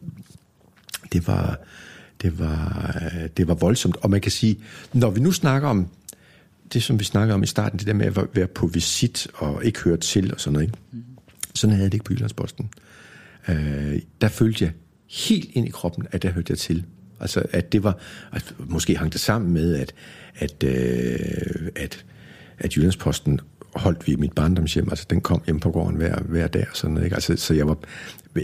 det 1.12 1.26
var, 1.26 1.58
det 2.22 2.38
var, 2.38 2.92
øh, 3.02 3.28
det 3.36 3.48
var 3.48 3.54
voldsomt. 3.54 3.96
Og 3.96 4.10
man 4.10 4.20
kan 4.20 4.32
sige, 4.32 4.60
når 4.92 5.10
vi 5.10 5.20
nu 5.20 5.32
snakker 5.32 5.68
om 5.68 5.88
det, 6.72 6.82
som 6.82 6.98
vi 6.98 7.04
snakkede 7.04 7.34
om 7.34 7.42
i 7.42 7.46
starten, 7.46 7.78
det 7.78 7.86
der 7.86 7.92
med 7.92 8.06
at 8.06 8.18
være 8.34 8.46
på 8.46 8.66
visit 8.66 9.28
og 9.34 9.64
ikke 9.64 9.80
høre 9.80 9.96
til 9.96 10.34
og 10.34 10.40
sådan 10.40 10.52
noget, 10.52 10.66
ikke? 10.66 10.78
sådan 11.54 11.72
havde 11.72 11.84
jeg 11.84 11.92
det 11.92 11.96
ikke 11.96 12.04
på 12.04 12.12
Jyllandsposten. 12.12 12.70
Øh, 13.48 13.98
der 14.20 14.28
følte 14.28 14.64
jeg 14.64 14.72
helt 15.10 15.50
ind 15.52 15.66
i 15.66 15.70
kroppen, 15.70 16.06
at 16.10 16.22
der 16.22 16.30
hørte 16.30 16.50
jeg 16.50 16.58
til. 16.58 16.84
Altså, 17.20 17.42
at 17.52 17.72
det 17.72 17.84
var, 17.84 17.98
at 18.32 18.54
måske 18.58 18.96
hang 18.96 19.12
det 19.12 19.20
sammen 19.20 19.52
med, 19.52 19.74
at, 19.74 19.94
at, 20.34 20.64
øh, 20.64 21.68
at, 21.76 22.04
at 22.58 22.76
Jyllandsposten 22.76 23.40
holdt 23.74 24.06
vi 24.06 24.16
mit 24.16 24.32
barndomshjem, 24.32 24.88
altså 24.90 25.06
den 25.10 25.20
kom 25.20 25.42
hjem 25.46 25.60
på 25.60 25.70
gården 25.70 25.96
hver, 25.96 26.20
hver 26.20 26.46
dag 26.46 26.66
og 26.70 26.76
sådan 26.76 26.94
noget, 26.94 27.06
ikke? 27.06 27.14
Altså, 27.14 27.36
så 27.36 27.54
jeg 27.54 27.66
var, 27.66 27.76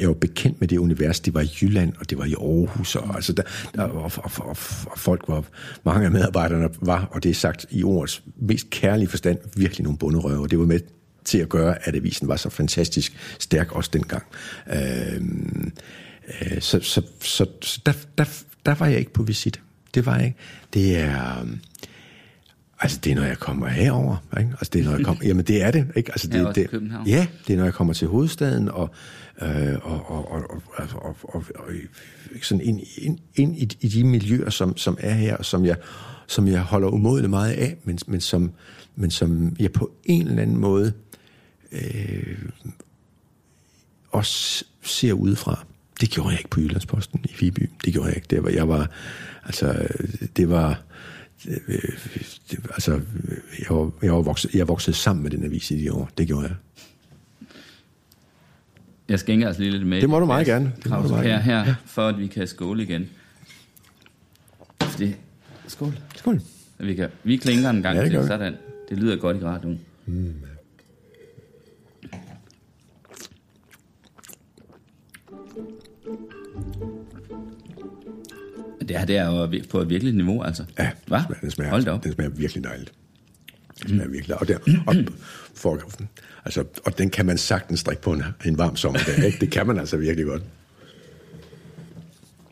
jeg 0.00 0.08
var 0.08 0.14
bekendt 0.14 0.60
med 0.60 0.68
det 0.68 0.78
univers, 0.78 1.20
det 1.20 1.34
var 1.34 1.40
i 1.40 1.50
Jylland, 1.60 1.92
og 2.00 2.10
det 2.10 2.18
var 2.18 2.24
i 2.24 2.34
Aarhus, 2.34 2.96
og, 2.96 3.14
altså 3.14 3.32
der, 3.32 3.42
der, 3.74 3.82
og, 3.82 4.12
og, 4.16 4.30
og, 4.36 4.56
og 4.86 4.98
folk 4.98 5.24
var, 5.28 5.44
mange 5.84 6.04
af 6.04 6.10
medarbejderne 6.10 6.68
var, 6.80 7.08
og 7.10 7.22
det 7.22 7.30
er 7.30 7.34
sagt 7.34 7.66
i 7.70 7.84
ordets 7.84 8.22
mest 8.36 8.70
kærlige 8.70 9.08
forstand, 9.08 9.38
virkelig 9.56 9.84
nogle 9.84 9.98
bunderøver, 9.98 10.46
det 10.46 10.58
var 10.58 10.66
med 10.66 10.80
til 11.24 11.38
at 11.38 11.48
gøre, 11.48 11.88
at 11.88 11.96
avisen 11.96 12.28
var 12.28 12.36
så 12.36 12.50
fantastisk 12.50 13.36
stærk 13.38 13.72
også 13.72 13.90
dengang. 13.92 14.22
Øhm, 14.72 15.72
øh, 16.42 16.60
så 16.60 16.80
så, 16.80 17.02
så, 17.20 17.46
så 17.62 17.80
der, 17.86 17.92
der, 18.18 18.24
der 18.66 18.74
var 18.74 18.86
jeg 18.86 18.98
ikke 18.98 19.12
på 19.12 19.22
visit. 19.22 19.60
Det 19.94 20.06
var 20.06 20.16
jeg 20.16 20.24
ikke. 20.24 20.38
Det 20.74 20.98
er... 20.98 21.40
øhm, 21.40 21.60
Altså, 22.80 23.00
det 23.04 23.10
er, 23.12 23.14
når 23.14 23.22
jeg 23.22 23.38
kommer 23.38 23.68
herover, 23.68 24.16
ikke? 24.38 24.50
Altså, 24.50 24.70
det 24.72 24.80
er, 24.80 24.84
når 24.84 24.92
jeg 24.96 25.04
kommer... 25.04 25.26
Jamen, 25.26 25.44
det 25.44 25.62
er 25.62 25.70
det, 25.70 25.86
ikke? 25.96 26.10
Altså, 26.12 26.28
det, 26.28 26.34
Ja, 26.34 26.52
det, 26.52 26.70
København. 26.70 27.06
Ja, 27.06 27.26
det 27.46 27.52
er, 27.52 27.56
når 27.56 27.64
jeg 27.64 27.74
kommer 27.74 27.94
til 27.94 28.08
hovedstaden, 28.08 28.68
og, 28.68 28.90
øh, 29.42 29.74
og, 29.82 30.10
og, 30.10 30.30
og, 30.30 30.50
og, 30.50 30.62
altså, 30.78 30.96
og, 30.96 31.16
og, 31.22 31.44
og 31.54 31.72
sådan 32.42 32.64
ind, 32.64 32.80
ind, 32.98 33.18
ind 33.34 33.56
i, 33.56 33.68
i 33.80 33.88
de 33.88 34.04
miljøer, 34.04 34.50
som, 34.50 34.76
som 34.76 34.96
er 35.00 35.14
her, 35.14 35.36
og 35.36 35.44
som 35.44 35.64
jeg, 35.64 35.76
som 36.26 36.48
jeg 36.48 36.60
holder 36.60 36.88
umådeligt 36.88 37.30
meget 37.30 37.52
af, 37.52 37.76
men, 37.84 37.98
men, 38.06 38.20
som, 38.20 38.52
men 38.96 39.10
som 39.10 39.56
jeg 39.58 39.72
på 39.72 39.92
en 40.04 40.26
eller 40.26 40.42
anden 40.42 40.56
måde 40.56 40.92
øh, 41.72 42.38
også 44.10 44.64
ser 44.82 45.12
udefra. 45.12 45.64
Det 46.00 46.10
gjorde 46.10 46.30
jeg 46.30 46.38
ikke 46.38 46.50
på 46.50 46.60
Jyllandsposten 46.60 47.20
i 47.24 47.34
Viby. 47.40 47.70
Det 47.84 47.92
gjorde 47.92 48.08
jeg 48.08 48.16
ikke 48.16 48.28
der, 48.30 48.40
hvor 48.40 48.50
jeg 48.50 48.68
var... 48.68 48.90
Altså, 49.44 49.88
det 50.36 50.50
var... 50.50 50.82
Det, 51.44 52.60
altså, 52.70 53.00
jeg 53.58 53.76
var, 53.76 53.90
jeg 54.02 54.12
var 54.12 54.22
vokset, 54.22 54.54
jeg 54.54 54.68
voksede 54.68 54.96
sammen 54.96 55.22
med 55.22 55.30
den 55.30 55.44
avis 55.44 55.70
i 55.70 55.82
de 55.82 55.92
år. 55.92 56.10
Det 56.18 56.26
gjorde 56.26 56.46
jeg. 56.46 56.56
Jeg 59.08 59.18
skænker 59.20 59.46
altså 59.46 59.62
lige 59.62 59.72
lidt 59.72 59.86
med. 59.86 60.00
Det 60.00 60.08
må 60.10 60.20
du 60.20 60.26
meget 60.26 60.46
gerne. 60.46 60.72
Det 60.82 60.90
må 60.90 60.96
du 61.02 61.08
meget 61.08 61.24
her, 61.24 61.38
her 61.38 61.58
ja. 61.58 61.74
for 61.84 62.08
at 62.08 62.18
vi 62.18 62.26
kan 62.26 62.46
skåle 62.46 62.82
igen. 62.82 63.08
Fordi, 64.82 65.14
Skål. 65.66 65.98
Skål. 66.16 66.40
vi, 66.78 66.94
kan, 66.94 67.08
vi 67.24 67.36
klinker 67.36 67.70
en 67.70 67.82
gang 67.82 67.96
Ja, 67.96 68.04
det 68.04 68.10
til, 68.10 68.26
sådan. 68.26 68.54
Det 68.88 68.98
lyder 68.98 69.16
godt 69.16 69.36
i 69.36 69.40
radioen. 69.40 69.80
Det 78.80 78.98
her, 78.98 79.04
det 79.04 79.16
er 79.16 79.26
jo 79.26 79.62
på 79.70 79.80
et 79.80 79.88
virkeligt 79.90 80.16
niveau, 80.16 80.42
altså. 80.42 80.64
Ja, 80.78 80.90
Hva? 81.06 81.22
den 81.40 81.50
smager, 81.50 81.70
Hold 81.70 81.84
da 81.84 81.90
op. 81.90 82.04
den 82.04 82.12
smager 82.12 82.30
virkelig 82.30 82.64
dejligt. 82.64 82.92
Den 83.86 83.94
smager 83.94 84.10
virkelig 84.10 84.40
og, 84.40 84.48
der, 84.48 84.58
og, 84.86 84.94
for, 85.54 85.80
altså, 86.44 86.64
og 86.84 86.98
den 86.98 87.10
kan 87.10 87.26
man 87.26 87.38
sagtens 87.38 87.84
drikke 87.84 88.02
på 88.02 88.12
en, 88.12 88.22
en 88.44 88.58
varm 88.58 88.76
sommerdag. 88.76 89.24
Ikke? 89.24 89.38
Det 89.40 89.50
kan 89.50 89.66
man 89.66 89.78
altså 89.78 89.96
virkelig 89.96 90.26
godt. 90.26 90.42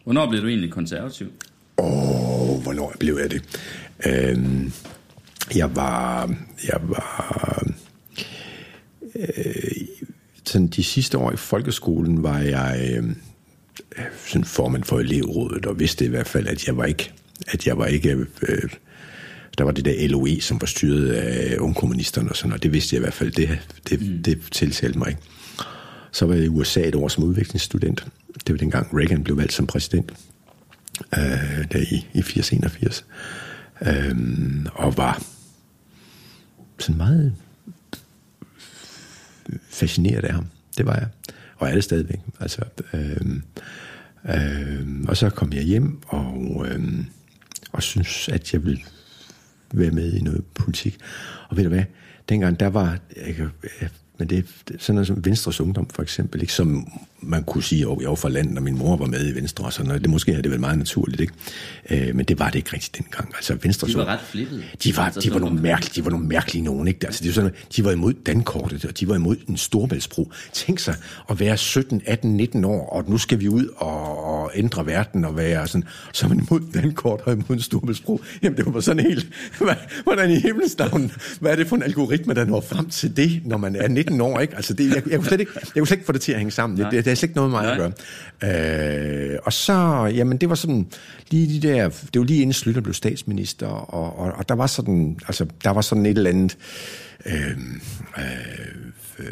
Hvornår 0.05 0.31
blev 0.31 0.43
du 0.43 0.49
egentlig 0.49 0.71
konservativ? 0.71 1.33
Åh, 1.79 2.63
hvornår 2.63 2.95
blev 2.99 3.19
jeg 3.21 3.31
det? 3.31 3.43
Øhm, 4.07 4.73
jeg 5.55 5.77
var... 5.77 6.35
Jeg 6.69 6.81
var... 6.83 7.67
Øh, 9.17 9.87
sådan 10.45 10.67
de 10.67 10.85
sidste 10.85 11.19
år 11.19 11.33
i 11.33 11.37
folkeskolen 11.37 12.23
var 12.23 12.39
jeg 12.39 12.91
øh, 12.97 13.05
sådan 14.27 14.45
formand 14.45 14.85
for 14.85 14.99
elevrådet, 14.99 15.67
og 15.67 15.81
vidste 15.81 16.05
i 16.05 16.09
hvert 16.09 16.29
fald, 16.29 16.47
at 16.47 16.67
jeg 16.67 16.77
var 16.77 16.85
ikke... 16.85 17.13
At 17.49 17.67
jeg 17.67 17.79
var 17.79 17.87
ikke 17.87 18.27
øh, 18.43 18.69
der 19.63 19.67
var 19.67 19.73
det 19.73 19.85
der 19.85 20.09
LOE, 20.09 20.41
som 20.41 20.61
var 20.61 20.67
styret 20.67 21.09
af 21.09 21.59
ungkommunisterne 21.59 22.31
og 22.31 22.37
sådan, 22.37 22.53
og 22.53 22.63
det 22.63 22.73
vidste 22.73 22.97
jeg 22.97 23.01
i 23.01 23.05
hvert 23.05 23.15
fald, 23.15 23.33
det, 23.33 23.59
det, 23.89 24.01
mm. 24.01 24.23
det 24.23 24.39
tiltalte 24.51 24.99
mig 24.99 25.09
ikke. 25.09 25.21
Så 26.13 26.27
var 26.27 26.35
jeg 26.35 26.45
i 26.45 26.49
USA 26.49 26.81
et 26.81 26.95
år 26.95 27.09
som 27.09 27.25
udviklingsstudent. 27.25 28.07
Det 28.47 28.53
var 28.53 28.57
dengang 28.57 28.99
Reagan 28.99 29.25
blev 29.25 29.37
valgt 29.37 29.53
som 29.53 29.67
præsident 29.67 30.13
øh, 31.15 31.65
der 31.73 31.79
i, 31.79 32.07
i 32.15 32.21
80-81, 32.21 33.03
øh, 33.89 34.67
og 34.75 34.97
var 34.97 35.23
sådan 36.79 36.97
meget 36.97 37.35
fascineret 39.71 40.25
af 40.25 40.35
ham. 40.35 40.47
Det 40.79 40.87
var 40.87 40.95
jeg. 40.95 41.09
Og 41.57 41.69
er 41.69 41.75
det 41.75 41.85
stadigvæk. 41.85 42.21
Altså, 42.41 42.63
øh, 42.95 43.37
øh, 44.29 44.87
og 45.09 45.17
så 45.17 45.31
kom 45.31 45.53
jeg 45.53 45.63
hjem 45.63 46.01
og, 46.07 46.67
øh, 46.69 47.05
og 47.73 47.83
synes, 47.83 48.29
at 48.29 48.53
jeg 48.53 48.65
ville 48.65 48.81
være 49.73 49.91
med 49.91 50.13
i 50.13 50.21
noget 50.21 50.45
politik. 50.55 50.99
Og 51.49 51.57
ved 51.57 51.65
du 51.65 51.71
hvad? 51.71 51.85
Dengang 52.29 52.61
der 52.61 52.67
var... 52.67 52.99
Jeg, 53.17 53.49
jeg, 53.81 53.89
men 54.19 54.31
det 54.31 54.39
er 54.39 54.43
sådan 54.79 54.95
noget 54.95 55.07
som 55.07 55.25
Venstres 55.25 55.61
Ungdom, 55.61 55.89
for 55.89 56.03
eksempel, 56.03 56.41
ikke? 56.41 56.53
som 56.53 56.89
man 57.23 57.43
kunne 57.45 57.63
sige, 57.63 57.83
at 57.91 57.97
jeg 58.01 58.09
var 58.09 58.15
fra 58.15 58.29
landet, 58.29 58.57
og 58.57 58.63
min 58.63 58.79
mor 58.79 58.97
var 58.97 59.07
med 59.07 59.29
i 59.29 59.35
Venstre, 59.35 59.65
og 59.65 59.73
sådan 59.73 59.87
noget. 59.87 60.03
Det 60.03 60.11
måske 60.11 60.33
er 60.33 60.43
det 60.43 60.51
vel 60.51 60.61
meget 60.61 60.79
naturligt, 60.79 61.21
ikke? 61.21 61.33
Øh, 61.91 62.15
men 62.17 62.25
det 62.25 62.39
var 62.39 62.47
det 62.51 62.55
ikke 62.55 62.71
rigtigt 62.73 62.99
dengang. 62.99 63.33
Altså, 63.37 63.57
Venstres 63.63 63.93
De 63.93 63.99
var 63.99 64.05
Ungdom- 64.05 64.09
ret 64.13 64.21
flippede. 64.31 64.63
de 64.85 64.97
var, 64.97 65.03
Altså, 65.05 65.21
de 65.21 65.31
var 65.35 65.39
nogle 65.39 65.61
mærkelige, 65.63 65.93
de 66.01 66.05
var 66.05 66.11
nogle 66.11 66.27
mærkelige 66.27 66.63
nogen, 66.65 66.89
ikke? 66.89 67.07
Altså, 67.07 67.21
det 67.25 67.29
var 67.29 67.35
sådan, 67.35 67.51
de 67.77 67.85
var 67.85 67.91
imod 67.93 68.13
dankortet, 68.27 68.85
og 68.85 69.01
de 69.01 69.09
var 69.09 69.15
imod 69.15 69.37
en 69.49 69.57
storbæltsbro. 69.57 70.33
Tænk 70.53 70.79
sig 70.79 70.95
at 71.31 71.41
være 71.41 71.57
17, 71.57 72.03
18, 72.07 72.37
19 72.37 72.65
år, 72.65 72.87
og 72.89 73.11
nu 73.11 73.19
skal 73.19 73.41
vi 73.41 73.49
ud 73.49 73.67
og, 73.77 74.25
og 74.35 74.51
ændre 74.55 74.87
verden 74.87 75.25
og 75.25 75.37
være 75.37 75.67
sådan, 75.67 75.85
så 76.13 76.27
er 76.27 76.29
man 76.29 76.39
imod 76.51 76.61
dankort 76.75 77.21
og 77.25 77.33
imod 77.33 77.51
en 77.51 77.61
storbæltsbro. 77.61 78.21
Jamen, 78.43 78.57
det 78.59 78.75
var 78.75 78.81
sådan 78.81 79.05
helt, 79.05 79.27
hvad- 79.59 79.75
hvordan 80.05 80.31
i 80.31 80.41
himlens 80.41 80.79
navn, 80.79 81.13
hvad 81.41 81.53
er 81.53 81.57
det 81.57 81.67
for 81.67 81.77
en 81.77 81.83
algoritme, 81.83 82.35
der 82.35 82.45
når 82.45 82.61
frem 82.61 82.89
til 82.91 83.17
det, 83.17 83.43
når 83.45 83.57
man 83.57 83.77
er 83.77 83.89
19 83.89 84.21
år, 84.21 84.41
ikke? 84.41 84.57
Altså, 84.57 84.75
det, 84.75 84.89
jeg, 84.95 85.03
jeg, 85.11 85.19
kunne 85.19 85.29
slet 85.29 85.41
ikke, 85.41 85.53
jeg 85.57 85.73
kunne 85.77 85.87
slet 85.87 85.97
ikke 85.97 86.07
få 86.07 86.13
det 86.13 86.21
til 86.21 86.33
at 86.33 86.39
hænge 86.39 86.51
sammen. 86.51 86.79
Det, 86.79 87.05
det, 87.05 87.05
er 87.13 87.17
slet 87.17 87.29
ikke 87.29 87.37
noget 87.37 87.51
med 87.51 87.61
mig 87.61 87.73
at 87.73 87.79
Nej. 87.79 87.91
gøre. 88.41 89.33
Øh, 89.33 89.39
og 89.43 89.53
så, 89.53 89.73
jamen 90.15 90.37
det 90.37 90.49
var 90.49 90.55
sådan, 90.55 90.87
lige 91.31 91.61
de 91.61 91.69
der, 91.69 91.89
det 91.89 92.21
var 92.21 92.25
lige 92.25 92.43
inden 92.43 92.53
Slytter 92.53 92.81
blev 92.81 92.95
statsminister, 92.95 93.67
og, 93.67 94.19
og, 94.19 94.33
og 94.33 94.49
der 94.49 94.55
var 94.55 94.67
sådan, 94.67 95.19
altså 95.27 95.47
der 95.65 95.71
var 95.71 95.81
sådan 95.81 96.07
et 96.07 96.17
eller 96.17 96.31
andet, 96.31 96.57
øh, 97.27 97.59
øh, 98.19 98.27
øh, 99.19 99.27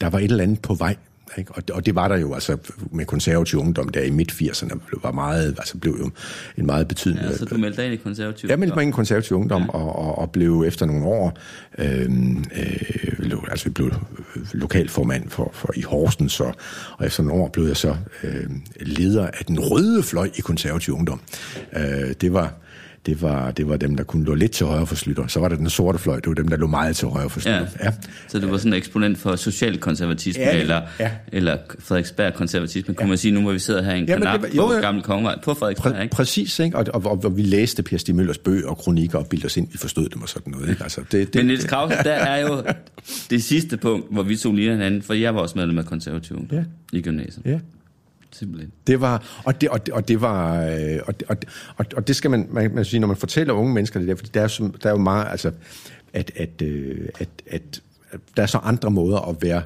der 0.00 0.10
var 0.10 0.18
et 0.18 0.24
eller 0.24 0.42
andet 0.42 0.62
på 0.62 0.74
vej, 0.74 0.96
ikke? 1.38 1.52
Og, 1.52 1.62
og 1.72 1.86
det 1.86 1.94
var 1.94 2.08
der 2.08 2.16
jo 2.16 2.34
altså 2.34 2.56
med 2.92 3.04
konservativ 3.04 3.58
ungdom 3.58 3.88
der 3.88 4.02
i 4.02 4.10
midt 4.10 4.32
80'erne, 4.32 4.78
var 5.02 5.12
meget, 5.12 5.54
altså 5.58 5.78
blev 5.78 5.96
jo 6.00 6.10
en 6.56 6.66
meget 6.66 6.88
betydende... 6.88 7.22
Ja, 7.22 7.36
så 7.36 7.44
du 7.44 7.58
meldte 7.58 7.76
dig 7.76 7.84
ind 7.84 7.94
i 7.94 7.96
konservativ. 7.96 8.48
Jeg 8.48 8.58
meldte 8.58 8.74
mig 8.74 8.82
ind 8.82 8.94
i 8.94 8.96
konservativ 8.96 9.36
ungdom, 9.36 9.62
ja. 9.62 9.68
og, 9.68 9.96
og, 9.98 10.18
og 10.18 10.30
blev 10.30 10.64
efter 10.66 10.86
nogle 10.86 11.06
år, 11.06 11.38
øh, 11.78 12.10
øh, 12.56 13.16
blev, 13.16 13.44
altså 13.50 13.64
vi 13.64 13.70
blev 13.70 13.92
lokalformand 14.52 15.28
for, 15.28 15.50
for 15.54 15.72
i 15.76 15.82
Horsens, 15.82 16.40
og, 16.40 16.54
og 16.98 17.06
efter 17.06 17.22
nogle 17.22 17.42
år 17.42 17.48
blev 17.48 17.66
jeg 17.66 17.76
så 17.76 17.96
øh, 18.22 18.50
leder 18.80 19.26
af 19.26 19.44
den 19.44 19.60
røde 19.60 20.02
fløj 20.02 20.30
i 20.34 20.40
konservativ 20.40 20.94
ungdom. 20.94 21.20
Øh, 21.76 22.12
det 22.20 22.32
var 22.32 22.54
det 23.06 23.22
var, 23.22 23.50
det 23.50 23.68
var 23.68 23.76
dem, 23.76 23.96
der 23.96 24.04
kunne 24.04 24.24
lå 24.24 24.34
lidt 24.34 24.52
til 24.52 24.66
højre 24.66 24.86
for 24.86 24.94
Slytter. 24.94 25.26
Så 25.26 25.40
var 25.40 25.48
der 25.48 25.56
den 25.56 25.70
sorte 25.70 25.98
fløj, 25.98 26.16
det 26.16 26.26
var 26.26 26.34
dem, 26.34 26.48
der 26.48 26.56
lå 26.56 26.66
meget 26.66 26.96
til 26.96 27.08
højre 27.08 27.30
for 27.30 27.40
Slytter. 27.40 27.66
Ja. 27.80 27.84
ja. 27.84 27.92
Så 28.28 28.38
du 28.38 28.48
var 28.50 28.56
sådan 28.58 28.72
en 28.72 28.76
eksponent 28.78 29.18
for 29.18 29.36
socialkonservatisme, 29.36 30.42
Ja, 30.42 30.60
eller, 30.60 30.80
ja. 31.00 31.10
eller 31.32 31.56
Frederiksberg 31.78 32.34
konservatisme, 32.34 32.94
kunne 32.94 33.08
man 33.08 33.18
sige, 33.18 33.32
nu 33.32 33.40
hvor 33.42 33.52
vi 33.52 33.58
sidder 33.58 33.82
her 33.82 33.94
i 33.94 33.98
en 33.98 34.04
Jamen, 34.04 34.22
kanap 34.26 34.42
det 34.42 34.56
var- 34.56 34.66
på. 34.66 34.80
Gamle 34.80 35.02
Kongevej, 35.02 35.38
på 35.44 35.54
Frederiksberg, 35.54 35.92
Præ- 35.94 36.02
ikke? 36.02 36.14
præcis, 36.16 36.58
ikke? 36.58 36.76
Og, 36.78 36.86
og, 36.94 37.02
og, 37.06 37.20
og, 37.24 37.36
vi 37.36 37.42
læste 37.42 37.82
Per 37.82 37.96
Stig 37.98 38.14
Møllers 38.14 38.38
bøger 38.38 38.68
og 38.68 38.78
kronikker 38.78 39.18
og 39.18 39.26
bildte 39.26 39.46
os 39.46 39.56
ind, 39.56 39.68
vi 39.72 39.78
forstod 39.78 40.08
dem 40.08 40.22
og 40.22 40.28
sådan 40.28 40.52
noget. 40.52 40.68
Ikke? 40.70 40.82
Altså, 40.82 41.00
det, 41.00 41.12
det, 41.12 41.34
Men 41.34 41.46
Niels 41.46 41.64
Krause, 41.64 41.94
der 42.04 42.12
er 42.12 42.40
jo 42.48 42.62
det 43.30 43.42
sidste 43.44 43.76
punkt, 43.76 44.06
hvor 44.12 44.22
vi 44.22 44.36
to 44.36 44.52
ligner 44.52 44.72
hinanden, 44.72 45.02
for 45.02 45.14
jeg 45.14 45.34
var 45.34 45.40
også 45.40 45.58
medlem 45.58 45.78
af 45.78 45.84
konservativ 45.86 46.46
Ja. 46.52 46.62
i 46.92 47.00
gymnasiet. 47.02 47.42
Ja. 47.46 47.58
Simpelthen. 48.40 48.72
Det 48.86 49.00
var, 49.00 49.42
og 49.44 49.60
det, 49.60 49.68
og 49.68 49.86
det, 49.86 49.94
og 49.94 50.08
det 50.08 50.20
var, 50.20 50.64
øh, 50.64 50.98
og 51.06 51.20
det, 51.20 51.28
og, 51.28 51.36
og, 51.76 51.86
og 51.96 52.08
det 52.08 52.16
skal 52.16 52.30
man, 52.30 52.48
man, 52.50 52.74
man 52.74 52.84
sige, 52.84 53.00
når 53.00 53.06
man 53.06 53.16
fortæller 53.16 53.54
unge 53.54 53.74
mennesker 53.74 54.00
det 54.00 54.08
der, 54.08 54.14
fordi 54.14 54.30
der 54.34 54.40
er, 54.40 54.48
som, 54.48 54.74
der 54.82 54.88
er 54.88 54.92
jo 54.92 54.98
meget, 54.98 55.26
altså, 55.30 55.52
at, 56.12 56.30
at, 56.36 56.62
øh, 56.62 57.08
at, 57.18 57.28
at, 57.46 57.82
at 58.10 58.20
der 58.36 58.42
er 58.42 58.46
så 58.46 58.58
andre 58.58 58.90
måder 58.90 59.28
at 59.28 59.36
være 59.42 59.62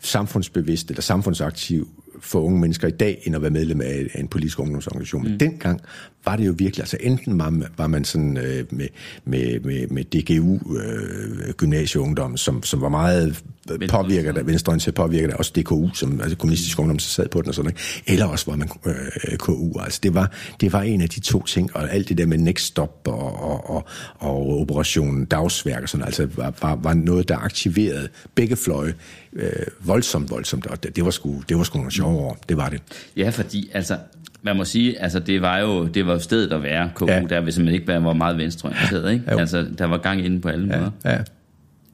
samfundsbevidst 0.00 0.90
eller 0.90 1.02
samfundsaktiv 1.02 1.88
for 2.20 2.40
unge 2.40 2.60
mennesker 2.60 2.88
i 2.88 2.90
dag, 2.90 3.22
end 3.24 3.36
at 3.36 3.42
være 3.42 3.50
medlem 3.50 3.80
af 3.80 4.10
en 4.14 4.28
politisk 4.28 4.58
ungdomsorganisation. 4.58 5.22
Men 5.22 5.40
dengang 5.40 5.80
var 6.24 6.36
det 6.36 6.46
jo 6.46 6.54
virkelig, 6.58 6.82
altså 6.82 6.96
enten 7.00 7.38
var 7.38 7.50
man, 7.50 7.68
var 7.76 7.86
man 7.86 8.04
sådan 8.04 8.36
øh, 8.36 8.64
med, 8.70 8.88
med, 9.24 9.60
med, 9.60 9.86
med 9.86 10.04
DGU, 10.04 10.76
øh, 10.78 11.52
gymnasieungdom, 11.52 12.36
som, 12.36 12.62
som 12.62 12.80
var 12.80 12.88
meget 12.88 13.44
påvirket 13.88 14.38
af 14.38 14.46
venstreorienteret, 14.46 14.94
påvirket 14.94 15.30
af 15.30 15.34
også 15.38 15.52
DKU, 15.56 15.88
som 15.94 16.20
altså 16.20 16.36
kommunistisk 16.36 16.78
ungdom, 16.78 16.98
så 16.98 17.08
sad 17.08 17.28
på 17.28 17.40
den 17.40 17.48
og 17.48 17.54
sådan 17.54 17.64
noget. 17.64 18.02
Eller 18.06 18.26
også 18.26 18.50
var 18.50 18.56
man 18.56 18.68
øh, 18.86 19.36
KU. 19.38 19.78
Altså 19.80 20.00
det 20.02 20.14
var, 20.14 20.30
det 20.60 20.72
var 20.72 20.82
en 20.82 21.00
af 21.00 21.08
de 21.08 21.20
to 21.20 21.42
ting, 21.44 21.76
og 21.76 21.92
alt 21.94 22.08
det 22.08 22.18
der 22.18 22.26
med 22.26 22.38
Next 22.38 22.64
Stop 22.64 23.00
og, 23.06 23.42
og, 23.42 23.70
og, 23.70 23.84
og 24.18 24.60
Operation 24.60 25.24
Dagsværk 25.24 25.82
og 25.82 25.88
sådan, 25.88 26.06
altså 26.06 26.28
var, 26.36 26.54
var, 26.62 26.78
var 26.82 26.94
noget, 26.94 27.28
der 27.28 27.36
aktiverede 27.36 28.08
begge 28.34 28.56
fløje 28.56 28.94
øh, 29.32 29.52
voldsomt, 29.80 30.30
voldsomt, 30.30 30.66
og 30.66 30.82
det, 30.82 30.96
det 30.96 31.04
var 31.04 31.10
sgu, 31.10 31.42
det 31.48 31.56
var 31.56 31.62
sgu 31.64 31.78
nogle 31.78 31.92
sjove 31.92 32.18
år, 32.18 32.38
det 32.48 32.56
var 32.56 32.68
det. 32.68 32.82
Ja, 33.16 33.28
fordi 33.28 33.70
altså, 33.74 33.96
man 34.42 34.56
må 34.56 34.64
sige, 34.64 35.00
altså 35.02 35.18
det 35.20 35.42
var 35.42 35.58
jo, 35.58 35.86
det 35.86 36.06
var 36.06 36.18
stedet 36.18 36.52
at 36.52 36.62
være, 36.62 36.90
KU, 36.94 37.06
Ja. 37.06 37.14
ja. 37.20 37.26
der 37.28 37.40
hvis 37.40 37.58
man 37.58 37.68
ikke 37.68 37.86
var 37.86 38.12
meget 38.12 38.38
venstreorienteret, 38.38 39.12
ikke? 39.12 39.24
Jo. 39.32 39.38
Altså, 39.38 39.66
der 39.78 39.84
var 39.86 39.98
gang 39.98 40.24
inde 40.24 40.40
på 40.40 40.48
alle 40.48 40.66
måder. 40.66 40.90
Ja, 41.04 41.18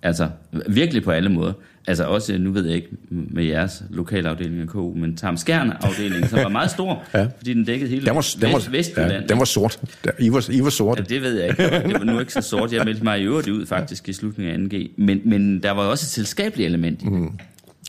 Altså, 0.03 0.29
virkelig 0.69 1.03
på 1.03 1.11
alle 1.11 1.29
måder. 1.29 1.53
Altså 1.87 2.05
også, 2.05 2.39
nu 2.39 2.53
ved 2.53 2.67
jeg 2.67 2.77
ikke 2.77 2.89
med 3.11 3.45
jeres 3.45 3.83
lokalafdeling 3.91 4.61
af 4.61 4.67
KU, 4.69 4.95
men 4.95 5.17
Tam 5.17 5.37
Skjern 5.37 5.73
afdelingen, 5.81 6.29
som 6.29 6.39
var 6.39 6.49
meget 6.49 6.71
stor, 6.71 7.03
Ja. 7.15 7.19
ja. 7.23 7.29
fordi 7.39 7.55
den 7.55 7.65
dækkede 7.65 7.91
hele 7.91 8.07
den 8.07 8.15
var, 8.15 8.35
den 8.41 8.53
var, 8.53 8.57
Vest, 8.59 8.73
Vestjylland. 8.73 9.13
ja, 9.13 9.21
den 9.29 9.39
var 9.39 9.45
sort. 9.45 9.81
I 10.19 10.33
var, 10.33 10.51
I 10.53 10.61
var 10.63 10.71
sorte. 10.71 11.05
Ja, 11.09 11.15
det 11.15 11.23
ved 11.23 11.41
jeg 11.41 11.49
ikke. 11.49 11.63
Det 11.63 11.93
var 11.93 12.05
nu 12.05 12.21
ikke 12.21 12.33
så 12.33 12.41
sort. 12.41 12.73
Jeg 12.73 12.85
meldte 12.85 13.05
mig 13.05 13.21
i 13.21 13.25
øvrigt 13.25 13.49
ud 13.49 13.67
faktisk 13.67 14.09
i 14.09 14.13
slutningen 14.13 14.73
af 14.73 14.79
2G. 14.79 14.91
Men, 14.97 15.21
men 15.25 15.63
der 15.63 15.71
var 15.71 15.83
også 15.83 16.05
et 16.05 16.09
selskabeligt 16.09 16.67
element 16.67 17.03
i 17.03 17.05
det. 17.05 17.13
Mm. 17.13 17.31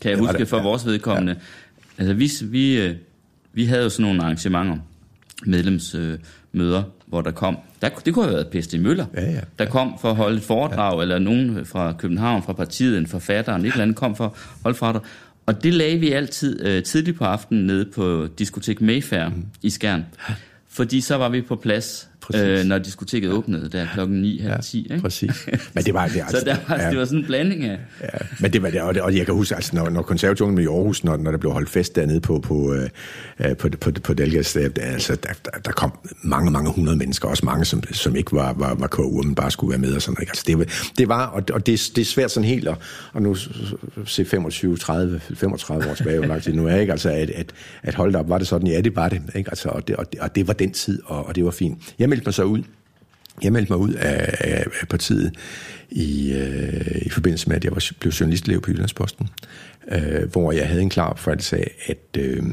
Kan 0.02 0.12
jeg 0.12 0.20
var 0.20 0.26
huske 0.26 0.38
det, 0.40 0.48
for 0.48 0.58
ja. 0.58 0.64
vores 0.64 0.86
vedkommende. 0.86 1.36
Altså 1.98 2.14
vi, 2.14 2.32
vi, 2.44 2.82
øh, 2.82 2.96
vi 3.54 3.66
havde 3.66 3.84
jo 3.84 3.90
sådan 3.90 4.04
nogle 4.06 4.24
arrangementer, 4.24 4.78
medlemsmøder, 5.46 6.84
hvor 7.10 7.22
der 7.22 7.32
kom, 7.32 7.58
der, 7.82 7.90
det 7.90 8.14
kunne 8.14 8.26
have 8.26 8.36
været 8.36 8.48
Pesti 8.48 8.78
Møller, 8.78 9.06
Ja, 9.14 9.32
ja. 9.32 9.40
der 9.60 9.66
kom 9.66 10.00
for 10.02 10.10
at 10.10 10.16
holde 10.16 10.38
et 10.38 10.44
foredrag, 10.44 10.96
ja. 10.96 11.02
eller 11.02 11.20
nogen 11.20 11.66
fra 11.66 11.94
København, 11.94 12.44
fra 12.44 12.54
partiet, 12.54 12.98
en 12.98 13.08
forfatter, 13.08 13.56
en 13.56 13.66
et 13.66 13.72
eller 13.72 13.82
andet 13.82 13.96
kom 13.96 14.16
for 14.16 14.26
at 14.26 14.32
holde 14.64 14.78
foredrag. 14.78 15.02
Og 15.46 15.64
det 15.64 15.74
lagde 15.74 15.98
vi 16.00 16.12
altid 16.12 16.66
øh, 16.66 16.84
tidligt 16.84 17.18
på 17.18 17.24
aftenen 17.24 17.66
nede 17.66 17.86
på 17.86 18.28
Diskotek 18.40 18.82
Mayfair 18.82 19.30
mm. 19.30 19.46
i 19.62 19.70
Skjern. 19.70 20.06
Fordi 20.70 21.02
så 21.02 21.16
var 21.16 21.30
vi 21.30 21.42
på 21.42 21.56
plads, 21.56 22.09
Præcis. 22.32 22.60
øh, 22.60 22.66
når 22.66 22.78
diskoteket 22.78 23.32
åbnede 23.32 23.70
der 23.70 23.88
klokken 23.94 24.22
9, 24.22 24.40
halv 24.40 24.64
10. 24.64 24.82
Ikke? 24.84 25.02
Præcis. 25.02 25.48
Men 25.74 25.84
det 25.84 25.94
var, 25.94 26.08
det, 26.08 26.14
Så 26.30 26.42
der 26.46 26.56
var, 26.68 26.76
ja. 26.82 26.90
det 26.90 26.98
var 26.98 27.06
sådan 27.06 27.20
en 27.20 27.26
blanding 27.26 27.64
af... 27.64 27.78
Ja, 28.02 28.08
men 28.40 28.54
det 28.54 28.62
var 28.64 28.70
det, 28.70 28.82
og, 28.82 28.94
det, 28.94 29.02
og 29.02 29.16
jeg 29.16 29.26
kan 29.26 29.36
huske, 29.36 29.56
altså, 29.56 29.76
når, 29.76 29.90
når 29.90 30.02
konservative 30.02 30.64
i 30.64 30.66
Aarhus, 30.66 31.04
når, 31.04 31.18
når 31.18 31.32
der 31.32 31.38
blev 31.38 31.52
holdt 31.52 31.70
fest 31.70 31.96
dernede 31.96 32.20
på, 32.22 32.40
på, 32.40 32.74
øh, 32.74 33.56
på, 33.56 33.70
på, 33.82 33.92
på 34.04 34.14
Dalgas, 34.14 34.54
der, 34.54 34.70
altså, 34.82 35.16
der, 35.16 35.30
der, 35.46 35.52
der, 35.66 35.72
kom 35.72 35.92
mange, 36.24 36.52
mange 36.52 36.72
hundrede 36.72 36.98
mennesker, 36.98 37.28
også 37.28 37.46
mange, 37.46 37.66
som, 37.66 37.84
som 37.92 38.16
ikke 38.16 38.34
var, 38.34 38.54
var, 38.54 38.76
var 38.76 38.88
KU, 38.88 39.22
men 39.22 39.36
bare 39.36 39.52
skulle 39.52 39.72
være 39.72 39.80
med 39.80 39.94
og 39.96 40.02
sådan 40.02 40.14
noget. 40.20 40.30
Altså, 40.30 40.44
det, 40.48 40.58
var- 40.58 40.90
det 40.98 41.08
var, 41.08 41.26
og, 41.26 41.44
og 41.54 41.66
det, 41.66 41.92
det 41.96 42.02
er 42.02 42.06
svært 42.06 42.32
sådan 42.32 42.50
helt, 42.50 42.68
at, 42.68 42.76
og 43.14 43.22
nu 43.22 43.36
se 44.06 44.26
25, 44.26 44.78
30, 44.78 45.20
35 45.36 45.90
år 45.90 45.94
tilbage, 45.94 46.18
hvor 46.18 46.28
lang 46.28 46.44
tid 46.44 46.54
nu 46.54 46.68
er, 46.68 46.76
ikke? 46.76 46.92
Altså, 46.92 47.10
at, 47.10 47.30
at, 47.30 47.52
at 47.84 47.96
holde 47.96 48.20
op, 48.20 48.30
var 48.30 48.38
det 48.38 48.48
sådan? 48.48 48.68
Ja, 48.68 48.82
det 48.82 48.96
var 48.96 49.10
det, 49.10 49.22
ikke? 49.36 49.50
Altså, 49.50 49.70
og, 49.70 49.88
det 49.88 49.96
og, 49.96 50.12
det 50.12 50.20
og 50.20 50.36
det 50.36 50.48
var 50.48 50.54
den 50.54 50.72
tid, 50.72 51.02
og, 51.06 51.26
og 51.28 51.36
det 51.36 51.46
var 51.46 51.52
fint. 51.52 51.78
Jeg 52.00 52.10
meldte 52.20 52.28
mig 52.28 52.34
så 52.34 52.44
ud, 52.44 52.64
jeg 53.42 53.54
meldte 53.54 53.72
mig 53.72 53.80
ud 53.80 53.94
af, 53.94 54.36
af, 54.40 54.66
af 54.82 54.88
partiet 54.88 55.34
i, 55.90 56.32
øh, 56.34 57.02
i 57.02 57.10
forbindelse 57.10 57.48
med, 57.48 57.56
at 57.56 57.64
jeg 57.64 57.72
var, 57.72 57.92
blev 58.00 58.12
journalistelev 58.12 58.62
på 58.62 58.72
Jyllandsposten, 58.72 59.30
øh, 59.92 60.32
hvor 60.32 60.52
jeg 60.52 60.68
havde 60.68 60.82
en 60.82 60.90
klar 60.90 61.10
opfattelse 61.10 61.58
af, 61.58 61.72
at, 61.86 62.22
øh, 62.22 62.44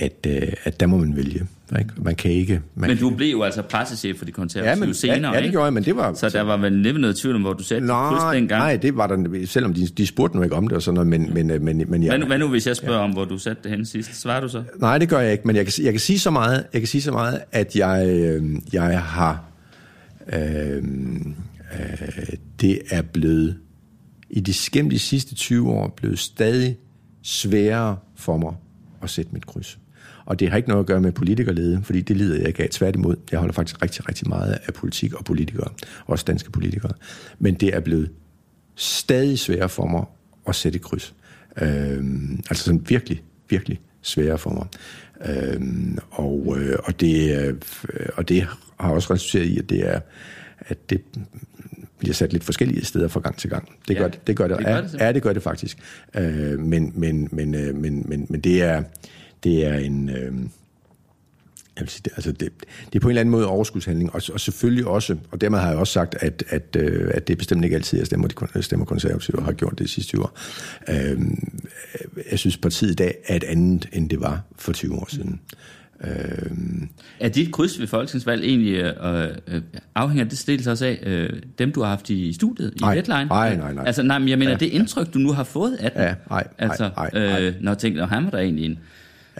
at, 0.00 0.26
øh, 0.26 0.42
at 0.64 0.80
der 0.80 0.86
må 0.86 0.96
man 0.96 1.16
vælge. 1.16 1.46
Ikke? 1.78 1.90
Man 1.96 2.14
kan 2.14 2.30
ikke... 2.30 2.60
Man 2.74 2.90
Men 2.90 2.98
du 2.98 3.08
kan, 3.08 3.16
blev 3.16 3.30
jo 3.30 3.42
altså 3.42 3.62
pressechef 3.62 4.16
for 4.18 4.24
de 4.24 4.32
konservative 4.32 4.70
Ja, 4.70 4.86
men- 4.86 4.94
senere, 4.94 5.32
ja, 5.32 5.38
ja, 5.38 5.42
det 5.44 5.50
gjorde 5.50 5.64
jeg, 5.64 5.72
men 5.72 5.84
det 5.84 5.96
var- 5.96 6.14
Så 6.14 6.28
der 6.28 6.42
var 6.42 6.56
vel 6.56 6.82
næppe 6.82 7.00
noget 7.00 7.16
tvivl 7.16 7.34
om, 7.36 7.40
hvor 7.42 7.52
du 7.52 7.62
satte 7.62 7.86
dit 7.86 7.90
kryds 7.94 8.34
dengang. 8.34 8.60
nej, 8.62 8.76
det 8.76 8.96
var 8.96 9.06
der, 9.06 9.46
selvom 9.46 9.74
de, 9.74 9.86
de 9.86 10.06
spurgte 10.06 10.36
nu 10.36 10.42
ikke 10.42 10.54
om 10.56 10.68
det 10.68 10.76
og 10.76 10.82
sådan 10.82 10.94
noget, 10.94 11.08
men, 11.08 11.34
men, 11.34 11.50
øh, 11.50 11.62
men, 11.62 11.84
men 11.88 12.02
jeg, 12.02 12.10
Hvad 12.10 12.18
nu, 12.18 12.26
hvad 12.26 12.38
nu, 12.38 12.48
hvis 12.48 12.66
jeg 12.66 12.76
spørger 12.76 12.98
om, 13.00 13.10
hvor 13.10 13.24
du 13.24 13.38
satte 13.38 13.62
det 13.62 13.70
hen 13.70 13.86
sidst? 13.86 14.20
Svarer 14.20 14.40
du 14.40 14.48
så? 14.48 14.62
Nej, 14.80 14.98
det 14.98 15.08
gør 15.08 15.18
jeg 15.20 15.32
ikke, 15.32 15.46
men 15.46 15.56
jeg 15.56 15.66
kan, 15.66 15.84
jeg 15.84 15.92
kan 15.92 16.00
sige 16.00 16.18
så 16.18 16.30
meget, 16.30 16.64
jeg 16.72 16.80
kan 16.80 16.88
sige 16.88 17.02
så 17.02 17.12
meget, 17.12 17.40
at 17.52 17.76
jeg, 17.76 18.06
øh, 18.08 18.42
jeg 18.72 19.00
har, 19.02 19.44
øh, 20.32 20.76
øh, 20.76 20.82
det 22.60 22.78
er 22.90 23.02
blevet, 23.02 23.56
i 24.30 24.40
de, 24.40 24.52
gennem 24.72 24.90
de 24.90 24.98
sidste 24.98 25.34
20 25.34 25.70
år, 25.70 25.94
blevet 25.96 26.18
stadig 26.18 26.76
sværere 27.22 27.96
for 28.16 28.36
mig 28.36 28.52
at 29.02 29.10
sætte 29.10 29.30
mit 29.32 29.46
kryds. 29.46 29.78
Og 30.30 30.40
det 30.40 30.50
har 30.50 30.56
ikke 30.56 30.68
noget 30.68 30.80
at 30.80 30.86
gøre 30.86 31.00
med 31.00 31.12
politikerlede, 31.12 31.80
fordi 31.82 32.00
det 32.00 32.16
lider 32.16 32.38
jeg 32.38 32.48
ikke 32.48 32.62
af. 32.62 32.68
Tværtimod, 32.70 33.16
jeg 33.30 33.38
holder 33.38 33.52
faktisk 33.52 33.82
rigtig, 33.82 34.08
rigtig 34.08 34.28
meget 34.28 34.58
af 34.66 34.74
politik 34.74 35.14
og 35.14 35.24
politikere, 35.24 35.68
også 36.06 36.24
danske 36.28 36.50
politikere. 36.50 36.92
Men 37.38 37.54
det 37.54 37.76
er 37.76 37.80
blevet 37.80 38.10
stadig 38.76 39.38
sværere 39.38 39.68
for 39.68 39.86
mig 39.86 40.04
at 40.48 40.54
sætte 40.54 40.78
kryds. 40.78 41.14
Øhm, 41.62 42.40
altså 42.50 42.64
sådan 42.64 42.84
virkelig, 42.88 43.22
virkelig 43.48 43.80
sværere 44.02 44.38
for 44.38 44.50
mig. 44.50 44.66
Øhm, 45.34 45.98
og, 46.10 46.56
øh, 46.58 46.78
og, 46.84 47.00
det, 47.00 47.46
øh, 47.46 47.54
og 48.16 48.28
det 48.28 48.46
har 48.80 48.90
også 48.92 49.14
resulteret 49.14 49.44
i, 49.46 49.58
at 49.58 49.70
det 49.70 49.88
er, 49.88 50.00
at 50.58 50.90
det 50.90 51.00
bliver 51.98 52.14
sat 52.14 52.32
lidt 52.32 52.44
forskellige 52.44 52.84
steder 52.84 53.08
fra 53.08 53.20
gang 53.20 53.36
til 53.38 53.50
gang. 53.50 53.68
Det 53.88 53.94
Ja, 53.94 54.00
gør 54.00 54.08
det, 54.08 54.26
det 54.26 54.36
gør 54.36 54.48
det. 54.48 54.56
det 54.56 54.66
gør 54.66 54.72
ja, 54.72 54.76
det 54.82 54.90
simpelthen. 54.90 55.06
ja, 55.06 55.12
det 55.12 55.22
gør 55.22 55.32
det 55.32 55.42
faktisk. 55.42 55.78
Øh, 56.14 56.58
men, 56.58 56.92
men, 56.94 57.28
men, 57.32 57.54
øh, 57.54 57.74
men, 57.74 58.04
men, 58.08 58.26
men 58.28 58.40
det 58.40 58.62
er, 58.62 58.82
det 59.44 59.66
er 59.66 59.74
en... 59.78 60.08
Øh, 60.08 60.32
jeg 61.76 61.82
vil 61.82 61.88
sige, 61.90 62.02
det, 62.04 62.12
altså 62.16 62.32
det, 62.32 62.48
det 62.86 62.94
er 62.94 63.00
på 63.00 63.08
en 63.08 63.10
eller 63.10 63.20
anden 63.20 63.30
måde 63.30 63.46
overskudshandling, 63.46 64.14
og, 64.14 64.22
og 64.32 64.40
selvfølgelig 64.40 64.86
også, 64.86 65.16
og 65.30 65.40
dermed 65.40 65.58
har 65.58 65.68
jeg 65.68 65.78
også 65.78 65.92
sagt, 65.92 66.14
at, 66.20 66.44
at, 66.48 66.76
øh, 66.78 67.10
at 67.14 67.28
det 67.28 67.34
er 67.34 67.36
bestemt 67.38 67.64
ikke 67.64 67.76
altid, 67.76 67.98
jeg 67.98 68.06
stemmer, 68.06 68.28
de, 68.28 68.62
stemmer 68.62 68.86
konservative, 68.86 69.38
og 69.38 69.44
har 69.44 69.52
gjort 69.52 69.72
det 69.72 69.78
de 69.78 69.88
sidste 69.88 70.10
20 70.10 70.22
år. 70.22 70.38
Øhm, 70.90 71.58
jeg 72.30 72.38
synes, 72.38 72.56
partiet 72.56 72.90
i 72.90 72.94
dag 72.94 73.14
er 73.26 73.36
et 73.36 73.44
andet, 73.44 73.88
end 73.92 74.10
det 74.10 74.20
var 74.20 74.40
for 74.56 74.72
20 74.72 74.94
år 74.94 75.06
siden. 75.10 75.40
Øhm, 76.04 76.88
Er 77.20 77.28
dit 77.28 77.52
kryds 77.52 77.80
ved 77.80 77.86
folketingsvalg 77.86 78.44
egentlig 78.44 78.74
øh, 78.74 79.28
øh, 79.48 79.62
afhænger 79.94 80.24
det 80.24 80.44
dels 80.46 80.66
også 80.66 80.86
af 80.86 80.98
øh, 81.06 81.30
dem, 81.58 81.72
du 81.72 81.80
har 81.82 81.88
haft 81.88 82.10
i 82.10 82.32
studiet 82.32 82.72
i 82.76 82.78
Nej, 82.80 82.94
Deadline? 82.94 83.24
nej, 83.28 83.56
nej, 83.56 83.72
nej. 83.74 83.84
Altså, 83.86 84.02
nej, 84.02 84.18
men 84.18 84.28
jeg 84.28 84.38
mener, 84.38 84.50
Ja, 84.52 84.56
det 84.58 84.66
indtryk, 84.66 85.14
du 85.14 85.18
nu 85.18 85.32
har 85.32 85.44
fået 85.44 85.76
af 85.76 85.90
den. 85.92 86.00
Ja, 86.02 86.06
nej, 86.06 86.14
nej, 86.30 86.44
altså, 86.58 86.90
nej, 86.96 87.10
nej. 87.12 87.42
Øh, 87.42 87.54
når 87.60 87.72
jeg 87.72 87.78
tænkte, 87.78 88.00
"Nå, 88.00 88.06
han 88.06 88.24
var 88.24 88.30
der 88.30 88.38
egentlig 88.38 88.64
en, 88.64 88.78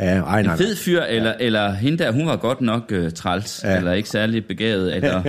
ja, 0.01 0.21
ej, 0.23 0.43
nej, 0.43 0.53
en 0.53 0.59
fed 0.59 0.77
fyr, 0.77 1.03
eller, 1.03 1.35
eller 1.41 1.73
hende 1.73 1.99
der, 1.99 2.11
hun 2.13 2.27
var 2.27 2.37
godt 2.37 2.61
nok 2.61 2.83
øh, 2.93 3.13
træls, 3.13 3.61
Ja. 3.65 3.77
eller 3.77 3.93
ikke 3.93 4.09
særlig 4.09 4.45
begavet, 4.47 4.95
eller... 4.97 5.23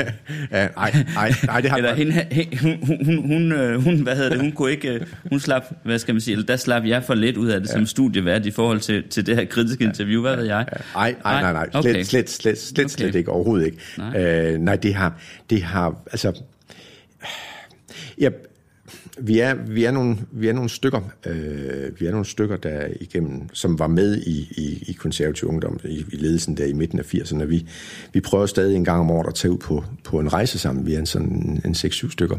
Ja, 0.51 0.67
nej, 0.75 0.95
nej, 1.15 1.31
nej, 1.45 1.61
det 1.61 1.69
har 1.69 1.77
Eller 1.77 1.95
hende, 1.95 2.13
he- 2.13 2.61
hun, 2.61 2.77
hun, 2.83 3.05
hun, 3.05 3.27
hun, 3.27 3.51
øh, 3.51 3.83
hun, 3.83 3.99
hvad 4.01 4.15
hedder 4.15 4.29
det, 4.29 4.39
hun 4.39 4.51
kunne 4.51 4.71
ikke, 4.71 4.89
øh, 4.89 5.01
hun 5.29 5.39
slap, 5.39 5.63
hvad 5.83 5.99
skal 5.99 6.13
man 6.15 6.21
sige, 6.21 6.33
eller 6.33 6.45
der 6.45 6.55
slap 6.55 6.85
jeg 6.85 7.03
for 7.03 7.13
lidt 7.13 7.37
ud 7.37 7.47
af 7.49 7.59
det 7.61 7.67
ja. 7.69 7.73
som 7.73 7.85
studievært 7.85 8.45
i 8.45 8.51
forhold 8.51 8.79
til, 8.79 9.03
til 9.09 9.25
det 9.25 9.35
her 9.35 9.45
kritiske 9.45 9.83
interview, 9.83 10.21
hvad 10.21 10.35
ved 10.35 10.45
jeg? 10.45 10.65
Nej, 10.95 11.15
nej, 11.23 11.41
nej, 11.41 11.53
nej. 11.53 11.69
Slet, 11.71 11.75
Okay. 11.85 12.03
slet, 12.03 12.29
slet, 12.29 12.57
slet, 12.61 12.85
Okay. 12.85 12.89
slet 12.95 13.15
ikke. 13.15 13.31
Overhovedet 13.31 13.65
ikke. 13.65 13.77
Nej. 13.97 14.21
Øh, 14.23 14.59
nej, 14.59 14.75
det 14.75 14.93
har, 14.95 15.19
det 15.49 15.63
har, 15.63 15.95
altså... 16.11 16.41
Jeg, 18.17 18.31
vi 19.19 19.39
er, 19.39 19.53
vi 19.53 19.83
er, 19.83 19.91
nogle, 19.91 20.17
vi 20.31 20.47
er 20.47 20.53
nogle 20.53 20.69
stykker, 20.69 21.01
øh, 21.25 21.99
vi 21.99 22.05
er 22.05 22.11
nogle 22.11 22.25
stykker, 22.25 22.57
der 22.57 22.87
igennem, 23.01 23.49
som 23.53 23.79
var 23.79 23.87
med 23.87 24.17
i, 24.17 24.53
i, 24.57 24.83
i 24.87 24.93
konservativ 24.93 25.47
ungdom, 25.47 25.79
i, 25.83 26.05
i 26.11 26.15
ledelsen 26.15 26.57
der 26.57 26.65
i 26.65 26.73
midten 26.73 26.99
af 26.99 27.13
80'erne. 27.13 27.43
Vi, 27.43 27.67
vi 28.13 28.21
prøver 28.21 28.45
stadig 28.45 28.75
en 28.75 28.85
gang 28.85 28.99
om 28.99 29.11
året 29.11 29.27
at 29.27 29.35
tage 29.35 29.51
ud 29.51 29.57
på, 29.57 29.83
på 30.03 30.19
en 30.19 30.33
rejse 30.33 30.59
sammen. 30.59 30.85
Vi 30.85 30.93
er 30.93 30.99
en 30.99 31.05
sådan 31.05 31.61
en 31.65 31.71
6-7 31.71 32.11
stykker. 32.11 32.37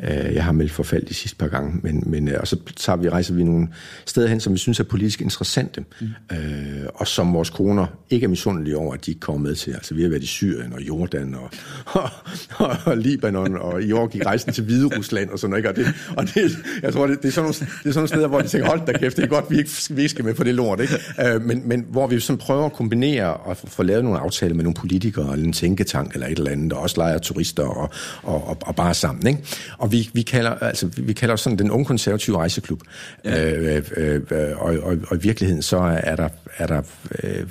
Øh, 0.00 0.34
jeg 0.34 0.44
har 0.44 0.52
meldt 0.52 0.72
forfald 0.72 1.06
de 1.06 1.14
sidste 1.14 1.36
par 1.36 1.48
gange, 1.48 1.80
men, 1.82 2.02
men 2.06 2.28
øh, 2.28 2.36
og 2.40 2.48
så 2.48 2.56
tager 2.76 2.96
vi, 2.96 3.08
rejser 3.08 3.34
vi 3.34 3.44
nogle 3.44 3.68
steder 4.06 4.28
hen, 4.28 4.40
som 4.40 4.52
vi 4.52 4.58
synes 4.58 4.80
er 4.80 4.84
politisk 4.84 5.20
interessante, 5.20 5.84
mm. 6.00 6.36
øh, 6.36 6.86
og 6.94 7.06
som 7.06 7.34
vores 7.34 7.50
koner 7.50 7.86
ikke 8.10 8.24
er 8.24 8.28
misundelige 8.28 8.76
over, 8.76 8.94
at 8.94 9.06
de 9.06 9.10
ikke 9.10 9.20
kommer 9.20 9.48
med 9.48 9.54
til. 9.54 9.70
Altså 9.70 9.94
vi 9.94 10.02
har 10.02 10.08
været 10.08 10.22
i 10.22 10.26
Syrien 10.26 10.72
og 10.72 10.80
Jordan 10.80 11.34
og, 11.34 11.50
og, 12.02 12.10
og, 12.56 12.76
og 12.84 12.96
Libanon, 12.96 13.56
og 13.56 13.82
i 13.82 13.92
år 13.92 14.06
gik 14.06 14.26
rejsen 14.26 14.52
til 14.52 14.64
Hvide 14.64 14.96
Rusland 14.96 15.30
og 15.30 15.38
sådan 15.38 15.50
noget. 15.50 15.60
ikke? 15.60 15.68
Og 15.68 15.76
det, 15.76 15.94
og 16.16 16.24
det, 16.34 16.58
jeg 16.82 16.92
tror, 16.92 17.06
det, 17.06 17.22
det, 17.22 17.28
er 17.28 17.32
sådan 17.32 17.42
nogle, 17.42 17.54
det 17.54 17.62
er 17.62 17.92
sådan 17.92 17.94
nogle 17.94 18.08
steder, 18.08 18.28
hvor 18.28 18.40
de 18.40 18.48
tænker, 18.48 18.68
hold 18.68 18.80
da 18.86 18.92
kæft, 18.92 19.16
det 19.16 19.22
er 19.22 19.28
godt, 19.28 19.44
vi 19.50 19.58
ikke, 19.58 19.70
vi 19.90 20.02
ikke 20.02 20.10
skal 20.10 20.24
med 20.24 20.34
på 20.34 20.44
det 20.44 20.54
lort. 20.54 20.80
Ikke? 20.80 20.94
Øh, 21.24 21.42
men, 21.42 21.62
men 21.68 21.86
hvor 21.90 22.06
vi 22.06 22.20
sådan 22.20 22.38
prøver 22.38 22.66
at 22.66 22.72
kombinere 22.72 23.34
og 23.34 23.56
få 23.56 23.82
lavet 23.82 24.04
nogle 24.04 24.18
aftaler 24.18 24.54
med 24.54 24.64
nogle 24.64 24.74
politikere, 24.74 25.32
eller 25.32 25.46
en 25.46 25.52
tænketank 25.52 26.14
eller 26.14 26.26
et 26.26 26.38
eller 26.38 26.50
andet, 26.50 26.72
og 26.72 26.80
også 26.80 26.96
leger 26.96 27.18
turister 27.18 27.62
og, 27.62 27.90
og, 28.22 28.48
og, 28.48 28.58
og 28.60 28.76
bare 28.76 28.94
sammen. 28.94 29.26
Ikke? 29.26 29.40
Og 29.78 29.92
vi, 29.92 30.10
vi 30.12 30.22
kalder, 30.22 30.50
altså, 30.50 30.88
vi 30.96 31.12
kalder 31.12 31.36
sådan 31.36 31.58
den 31.58 31.70
unge 31.70 31.84
konservative 31.84 32.36
rejseklub. 32.36 32.80
Ja. 33.24 33.52
Øh, 33.52 33.82
øh, 33.96 34.20
øh, 34.30 34.56
og, 34.56 34.76
og, 34.82 34.96
og 35.08 35.16
i 35.16 35.20
virkeligheden 35.20 35.62
så 35.62 35.78
er 36.02 36.16
der, 36.16 36.28
er 36.56 36.66
der 36.66 36.82
øh, 37.22 37.46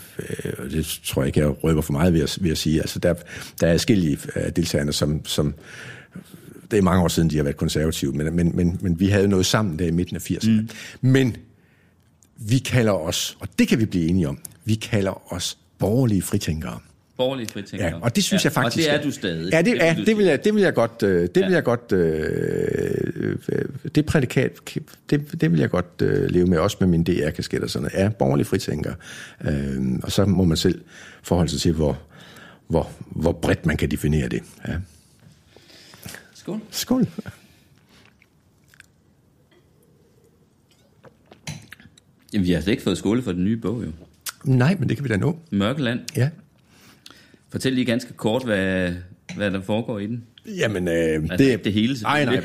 øh, 0.45 0.71
det 0.71 0.99
tror 1.05 1.21
jeg 1.21 1.27
ikke, 1.27 1.39
jeg 1.39 1.63
røber 1.63 1.81
for 1.81 1.93
meget 1.93 2.13
ved 2.13 2.21
at, 2.21 2.37
ved 2.41 2.51
at 2.51 2.57
sige, 2.57 2.81
altså 2.81 2.99
der, 2.99 3.13
der 3.61 3.67
er 3.67 3.73
forskellige 3.73 4.17
øh, 4.35 4.51
deltagerne, 4.55 4.93
som, 4.93 5.25
som 5.25 5.53
det 6.71 6.77
er 6.77 6.81
mange 6.81 7.03
år 7.03 7.07
siden, 7.07 7.29
de 7.29 7.35
har 7.37 7.43
været 7.43 7.57
konservative, 7.57 8.11
men, 8.13 8.35
men, 8.35 8.55
men, 8.55 8.77
men 8.81 8.99
vi 8.99 9.07
havde 9.07 9.27
noget 9.27 9.45
sammen 9.45 9.79
der 9.79 9.85
i 9.85 9.91
midten 9.91 10.15
af 10.15 10.31
80'erne. 10.31 10.49
Mm. 10.51 10.69
Men 11.01 11.35
vi 12.37 12.57
kalder 12.57 12.91
os, 12.91 13.37
og 13.39 13.47
det 13.59 13.67
kan 13.67 13.79
vi 13.79 13.85
blive 13.85 14.07
enige 14.07 14.27
om, 14.29 14.37
vi 14.65 14.75
kalder 14.75 15.33
os 15.33 15.57
borgerlige 15.79 16.21
fritænkere. 16.21 16.79
Borgerlige 17.17 17.47
fritænkere. 17.49 17.87
Ja, 17.89 17.99
og 18.01 18.15
det 18.15 18.23
synes 18.23 18.43
ja, 18.43 18.47
jeg 18.47 18.53
faktisk... 18.53 18.87
Og 18.87 18.93
det 18.93 18.99
er 18.99 19.03
du 19.03 19.11
stadig. 19.11 19.51
Ja, 19.53 19.57
det, 19.57 19.65
det, 19.65 19.75
ja, 19.77 19.95
det, 20.05 20.17
vil, 20.17 20.25
jeg, 20.25 20.43
det 20.43 20.55
vil 20.55 20.61
jeg 20.63 20.73
godt... 20.73 21.03
øh, 21.03 21.21
Det 21.21 21.41
Ja. 21.41 21.45
vil 21.45 21.53
jeg 21.53 21.63
godt... 21.63 21.91
Øh, 21.91 23.37
det 23.95 24.05
prædikat, 24.05 24.51
det, 25.09 25.41
det 25.41 25.51
vil 25.51 25.59
jeg 25.59 25.69
godt 25.69 26.01
øh, 26.01 26.29
leve 26.29 26.45
med, 26.47 26.57
også 26.57 26.77
med 26.79 26.87
min 26.87 27.03
DR-kasket 27.03 27.63
og 27.63 27.69
sådan 27.69 27.89
noget. 27.93 28.03
Ja, 28.05 28.09
borgerlige 28.09 28.45
fritænker. 28.45 28.93
Øh, 29.45 29.77
og 30.03 30.11
så 30.11 30.25
må 30.25 30.43
man 30.43 30.57
selv 30.57 30.81
forholde 31.23 31.51
sig 31.51 31.59
til, 31.61 31.71
hvor, 31.73 31.97
hvor, 32.67 32.89
hvor 33.05 33.31
bredt 33.31 33.65
man 33.65 33.77
kan 33.77 33.91
definere 33.91 34.29
det. 34.29 34.41
Ja. 34.67 34.73
Skål. 36.45 36.59
Skål. 36.71 37.07
Jamen, 42.33 42.47
vi 42.47 42.51
har 42.53 42.61
slet 42.61 42.71
ikke 42.71 42.83
fået 42.83 42.97
skåle 42.97 43.21
for 43.21 43.31
den 43.31 43.43
nye 43.43 43.57
bog, 43.57 43.83
jo. 43.85 43.91
Nej, 44.43 44.75
men 44.79 44.89
det 44.89 44.97
kan 44.97 45.03
vi 45.03 45.09
da 45.09 45.17
nå. 45.17 45.37
Mørkeland. 45.51 45.99
Ja. 46.17 46.29
Fortæl 47.49 47.73
lige 47.73 47.85
ganske 47.85 48.13
kort, 48.13 48.43
hvad, 48.45 48.93
hvad 49.35 49.51
der 49.51 49.61
foregår 49.61 49.99
i 49.99 50.07
den. 50.07 50.23
Jamen, 50.57 50.87
øh, 50.87 50.93
Altså, 50.93 51.35
det, 51.37 51.63
det 51.65 51.73
hele, 51.73 51.95
Nej, 52.01 52.25
nej. 52.25 52.35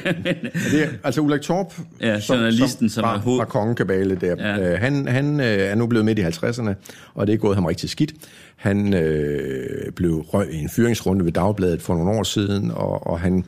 det 0.54 0.82
er, 0.82 0.88
altså 1.04 1.20
Ulrik 1.20 1.40
Torp, 1.40 1.74
Ja, 2.00 2.20
journalisten, 2.28 2.88
som 2.88 3.02
var, 3.02 3.14
er 3.14 3.18
hoved- 3.20 3.36
var 3.38 3.44
kongekabale 3.44 4.14
der, 4.14 4.34
Ja. 4.38 4.54
ja. 4.56 4.72
øh, 4.72 4.80
han, 4.80 5.08
han 5.08 5.40
øh, 5.40 5.46
er 5.46 5.74
nu 5.74 5.86
blevet 5.86 6.04
midt 6.04 6.18
i 6.18 6.22
50'erne, 6.22 6.70
og 7.14 7.26
det 7.26 7.32
er 7.32 7.36
gået 7.36 7.54
ham 7.56 7.64
rigtig 7.64 7.90
skidt. 7.90 8.12
Han 8.56 8.94
øh, 8.94 9.92
blev 9.92 10.14
røg 10.20 10.52
i 10.52 10.56
en 10.56 10.68
fyringsrunde 10.68 11.24
ved 11.24 11.32
Dagbladet 11.32 11.82
for 11.82 11.94
nogle 11.94 12.10
år 12.10 12.22
siden, 12.22 12.70
og, 12.70 13.06
og 13.06 13.20
han 13.20 13.44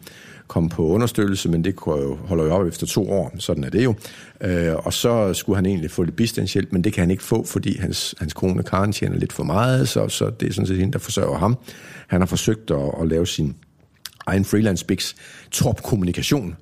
kom 0.53 0.69
på 0.69 0.87
understøttelse, 0.87 1.49
men 1.49 1.65
det 1.65 1.75
holder 2.25 2.45
jo 2.45 2.51
op 2.51 2.67
efter 2.67 2.87
to 2.87 3.11
år, 3.11 3.33
sådan 3.39 3.65
er 3.65 3.71
det 3.71 3.85
jo. 3.85 3.95
Øh, 4.41 4.75
og 4.75 4.93
så 4.93 5.35
skulle 5.35 5.57
han 5.57 5.67
egentlig 5.67 5.91
få 5.91 6.03
lidt 6.03 6.17
bistandshjælp, 6.17 6.73
men 6.73 6.85
det 6.85 6.93
kan 6.93 7.03
han 7.03 7.11
ikke 7.11 7.23
få, 7.23 7.45
fordi 7.45 7.79
hans, 7.79 8.15
hans 8.19 8.33
kone 8.33 8.63
Karen 8.63 8.93
tjener 8.93 9.19
lidt 9.19 9.33
for 9.33 9.45
meget, 9.45 9.89
så, 9.89 10.09
så 10.09 10.31
det 10.41 10.49
er 10.49 10.53
sådan 10.53 10.67
set 10.67 10.77
hende, 10.77 10.93
der 10.93 10.99
forsørger 10.99 11.39
ham. 11.39 11.59
Han 12.07 12.21
har 12.21 12.27
forsøgt 12.27 12.71
at, 12.71 12.91
at 13.01 13.09
lave 13.09 13.27
sin 13.27 13.55
egen 14.27 14.45
freelance 14.45 14.87
biks 14.87 15.17
top 15.51 15.83
kommunikation. 15.83 16.57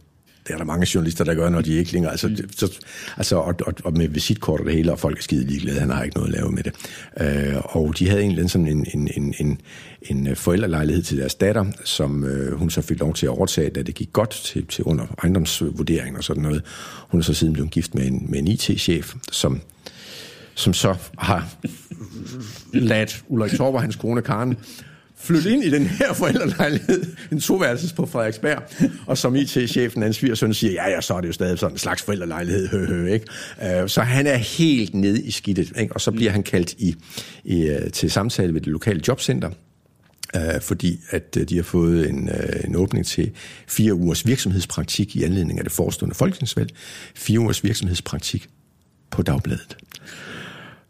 Det 0.46 0.52
er 0.52 0.56
der 0.56 0.64
mange 0.64 0.86
journalister, 0.94 1.24
der 1.24 1.34
gør, 1.34 1.48
når 1.48 1.60
de 1.60 1.74
ikke 1.74 1.92
længere... 1.92 2.10
Altså, 2.10 2.28
mm. 2.28 2.36
så, 2.56 2.78
altså 3.16 3.36
og, 3.36 3.54
og, 3.66 3.74
og 3.84 3.92
med 3.92 4.08
visitkort 4.08 4.60
og 4.60 4.66
det 4.66 4.74
hele, 4.74 4.92
og 4.92 4.98
folk 4.98 5.18
er 5.18 5.22
skide 5.22 5.44
ligeglade, 5.44 5.80
han 5.80 5.90
har 5.90 6.02
ikke 6.02 6.16
noget 6.16 6.28
at 6.28 6.40
lave 6.40 6.52
med 6.52 6.62
det. 6.62 6.74
Øh, 7.20 7.56
og 7.64 7.98
de 7.98 8.08
havde 8.08 8.22
egentlig 8.22 8.50
sådan 8.50 8.66
en, 8.66 8.86
en, 8.94 9.10
en, 9.16 9.34
en, 9.38 9.60
en 10.02 10.36
forældrelejlighed 10.36 11.02
til 11.02 11.18
deres 11.18 11.34
datter, 11.34 11.64
som 11.84 12.24
øh, 12.24 12.58
hun 12.58 12.70
så 12.70 12.82
fik 12.82 13.00
lov 13.00 13.14
til 13.14 13.26
at 13.26 13.30
overtage, 13.30 13.70
da 13.70 13.82
det 13.82 13.94
gik 13.94 14.12
godt 14.12 14.30
til, 14.30 14.66
til 14.66 14.84
under 14.84 15.06
ejendomsvurderingen 15.22 16.16
og 16.16 16.24
sådan 16.24 16.42
noget. 16.42 16.62
Hun 17.08 17.20
er 17.20 17.24
så 17.24 17.34
siden 17.34 17.52
blevet 17.52 17.70
gift 17.70 17.94
med 17.94 18.06
en, 18.06 18.26
med 18.28 18.38
en 18.38 18.48
IT-chef, 18.48 19.14
som 19.32 19.60
som 20.54 20.72
så 20.72 20.94
har 21.18 21.48
ladt 22.72 23.24
Ulrik 23.28 23.52
Torp 23.52 23.74
og 23.74 23.82
hans 23.82 23.96
kone 23.96 24.22
Karen 24.22 24.56
flytte 25.22 25.50
ind 25.52 25.64
i 25.64 25.70
den 25.70 25.86
her 25.86 26.12
forældrelejlighed, 26.12 27.04
en 27.32 27.40
toværelses 27.40 27.92
på 27.92 28.06
Frederiksberg, 28.06 28.62
og 29.06 29.18
som 29.18 29.36
IT-chefen, 29.36 30.02
hans 30.02 30.16
svigersøn, 30.16 30.54
siger, 30.54 30.72
ja, 30.72 30.90
ja, 30.90 31.00
så 31.00 31.14
er 31.14 31.20
det 31.20 31.28
jo 31.28 31.32
stadig 31.32 31.58
sådan 31.58 31.74
en 31.74 31.78
slags 31.78 32.02
forældrelejlighed, 32.02 32.68
hø, 32.68 32.86
hø, 32.86 33.06
ikke? 33.12 33.26
Øh, 33.82 33.88
Så 33.88 34.02
han 34.02 34.26
er 34.26 34.36
helt 34.36 34.94
nede 34.94 35.22
i 35.22 35.30
skidtet, 35.30 35.72
ikke? 35.80 35.94
og 35.94 36.00
så 36.00 36.10
bliver 36.10 36.30
han 36.30 36.42
kaldt 36.42 36.74
i, 36.78 36.94
i, 37.44 37.62
øh, 37.62 37.90
til 37.90 38.10
samtale 38.10 38.54
ved 38.54 38.60
det 38.60 38.68
lokale 38.68 39.02
jobcenter, 39.08 39.50
øh, 40.36 40.60
fordi 40.60 41.00
at 41.10 41.36
øh, 41.40 41.48
de 41.48 41.56
har 41.56 41.62
fået 41.62 42.08
en, 42.08 42.28
øh, 42.28 42.64
en 42.64 42.76
åbning 42.76 43.06
til 43.06 43.30
fire 43.68 43.94
ugers 43.94 44.26
virksomhedspraktik 44.26 45.16
i 45.16 45.22
anledning 45.24 45.58
af 45.58 45.64
det 45.64 45.72
forestående 45.72 46.14
folketingsvalg. 46.14 46.70
Fire 47.14 47.40
ugers 47.40 47.64
virksomhedspraktik 47.64 48.48
på 49.10 49.22
Dagbladet. 49.22 49.76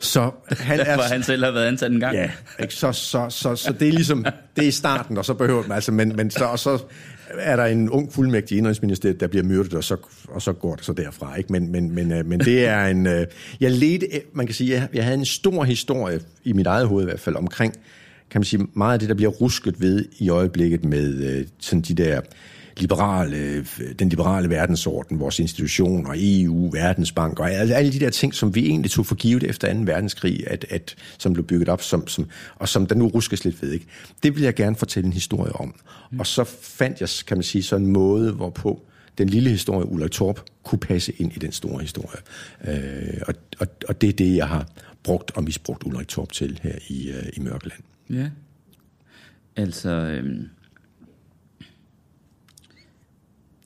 Så 0.00 0.30
han 0.48 0.80
er... 0.80 0.94
Hvor 0.94 1.04
han 1.04 1.22
selv 1.22 1.44
har 1.44 1.50
været 1.50 1.66
ansat 1.66 1.92
en 1.92 2.00
gang. 2.00 2.16
Ja, 2.16 2.30
ikke? 2.60 2.74
Så, 2.74 2.92
så, 2.92 3.26
så, 3.28 3.56
så 3.56 3.72
det 3.72 3.88
er 3.88 3.92
ligesom, 3.92 4.24
det 4.56 4.64
er 4.64 4.68
i 4.68 4.70
starten, 4.70 5.18
og 5.18 5.24
så 5.24 5.34
behøver 5.34 5.62
man 5.62 5.72
altså, 5.72 5.92
men, 5.92 6.16
men 6.16 6.30
så, 6.30 6.44
og 6.44 6.58
så 6.58 6.78
er 7.38 7.56
der 7.56 7.64
en 7.64 7.90
ung 7.90 8.12
fuldmægtig 8.12 8.54
i 8.54 8.58
Indrigsministeriet, 8.58 9.20
der 9.20 9.26
bliver 9.26 9.44
myrdet, 9.44 9.74
og 9.74 9.84
så, 9.84 9.96
og 10.28 10.42
så 10.42 10.52
går 10.52 10.74
det 10.74 10.84
så 10.84 10.92
derfra, 10.92 11.36
ikke? 11.36 11.52
Men, 11.52 11.72
men, 11.72 11.94
men, 11.94 12.12
øh, 12.12 12.26
men 12.26 12.40
det 12.40 12.66
er 12.66 12.86
en, 12.86 13.06
øh, 13.06 13.26
jeg 13.60 13.70
ledte, 13.70 14.06
man 14.32 14.46
kan 14.46 14.54
sige, 14.54 14.72
jeg, 14.72 14.88
jeg 14.94 15.04
havde 15.04 15.18
en 15.18 15.24
stor 15.24 15.64
historie, 15.64 16.20
i 16.44 16.52
mit 16.52 16.66
eget 16.66 16.86
hoved 16.86 17.02
i 17.02 17.06
hvert 17.06 17.20
fald, 17.20 17.36
omkring, 17.36 17.74
kan 18.30 18.40
man 18.40 18.44
sige, 18.44 18.66
meget 18.74 18.92
af 18.92 18.98
det, 18.98 19.08
der 19.08 19.14
bliver 19.14 19.30
rusket 19.30 19.80
ved 19.80 20.04
i 20.18 20.28
øjeblikket 20.28 20.84
med 20.84 21.14
øh, 21.14 21.46
sådan 21.60 21.82
de 21.82 21.94
der 21.94 22.20
liberale, 22.80 23.36
øh, 23.36 23.66
den 23.98 24.08
liberale 24.08 24.50
verdensorden, 24.50 25.20
vores 25.20 25.38
institutioner, 25.38 26.10
EU, 26.16 26.70
Verdensbank 26.70 27.40
og 27.40 27.50
alle, 27.50 27.74
alle 27.74 27.92
de 27.92 28.00
der 28.00 28.10
ting, 28.10 28.34
som 28.34 28.54
vi 28.54 28.66
egentlig 28.66 28.90
tog 28.90 29.06
for 29.06 29.14
givet 29.14 29.42
efter 29.42 29.74
2. 29.74 29.80
verdenskrig, 29.80 30.44
at, 30.46 30.66
at, 30.70 30.94
som 31.18 31.32
blev 31.32 31.46
bygget 31.46 31.68
op, 31.68 31.82
som, 31.82 32.08
som, 32.08 32.26
og 32.56 32.68
som 32.68 32.86
der 32.86 32.94
nu 32.94 33.08
ruskes 33.08 33.44
lidt 33.44 33.62
ved. 33.62 33.72
Ikke? 33.72 33.86
Det 34.22 34.34
vil 34.34 34.42
jeg 34.42 34.54
gerne 34.54 34.76
fortælle 34.76 35.06
en 35.06 35.12
historie 35.12 35.52
om. 35.52 35.74
Og 36.18 36.26
så 36.26 36.44
fandt 36.62 37.00
jeg, 37.00 37.08
kan 37.26 37.36
man 37.36 37.44
sige, 37.44 37.62
sådan 37.62 37.86
en 37.86 37.92
måde, 37.92 38.32
hvorpå 38.32 38.82
den 39.18 39.28
lille 39.28 39.50
historie, 39.50 39.86
Ulrik 39.86 40.10
Torp, 40.10 40.40
kunne 40.62 40.78
passe 40.78 41.12
ind 41.18 41.32
i 41.36 41.38
den 41.38 41.52
store 41.52 41.80
historie. 41.80 42.18
Øh, 42.64 43.20
og, 43.26 43.34
og, 43.58 43.66
og 43.88 44.00
det 44.00 44.08
er 44.08 44.12
det, 44.12 44.36
jeg 44.36 44.48
har 44.48 44.66
brugt 45.02 45.30
og 45.34 45.44
misbrugt 45.44 45.84
Ulrik 45.84 46.08
Torp 46.08 46.32
til 46.32 46.60
her 46.62 46.74
i, 46.88 47.10
øh, 47.10 47.26
i 47.32 47.40
Mørkeland. 47.40 47.82
Ja. 48.10 48.30
Altså, 49.56 49.90
øhm, 49.90 50.48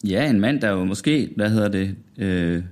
ja, 0.09 0.31
en 0.31 0.41
mand, 0.41 0.61
der 0.61 0.71
jo 0.71 0.85
måske, 0.85 1.31
hvad 1.37 1.51
hedder 1.51 1.69
det, 1.69 1.97
øh, 2.19 2.63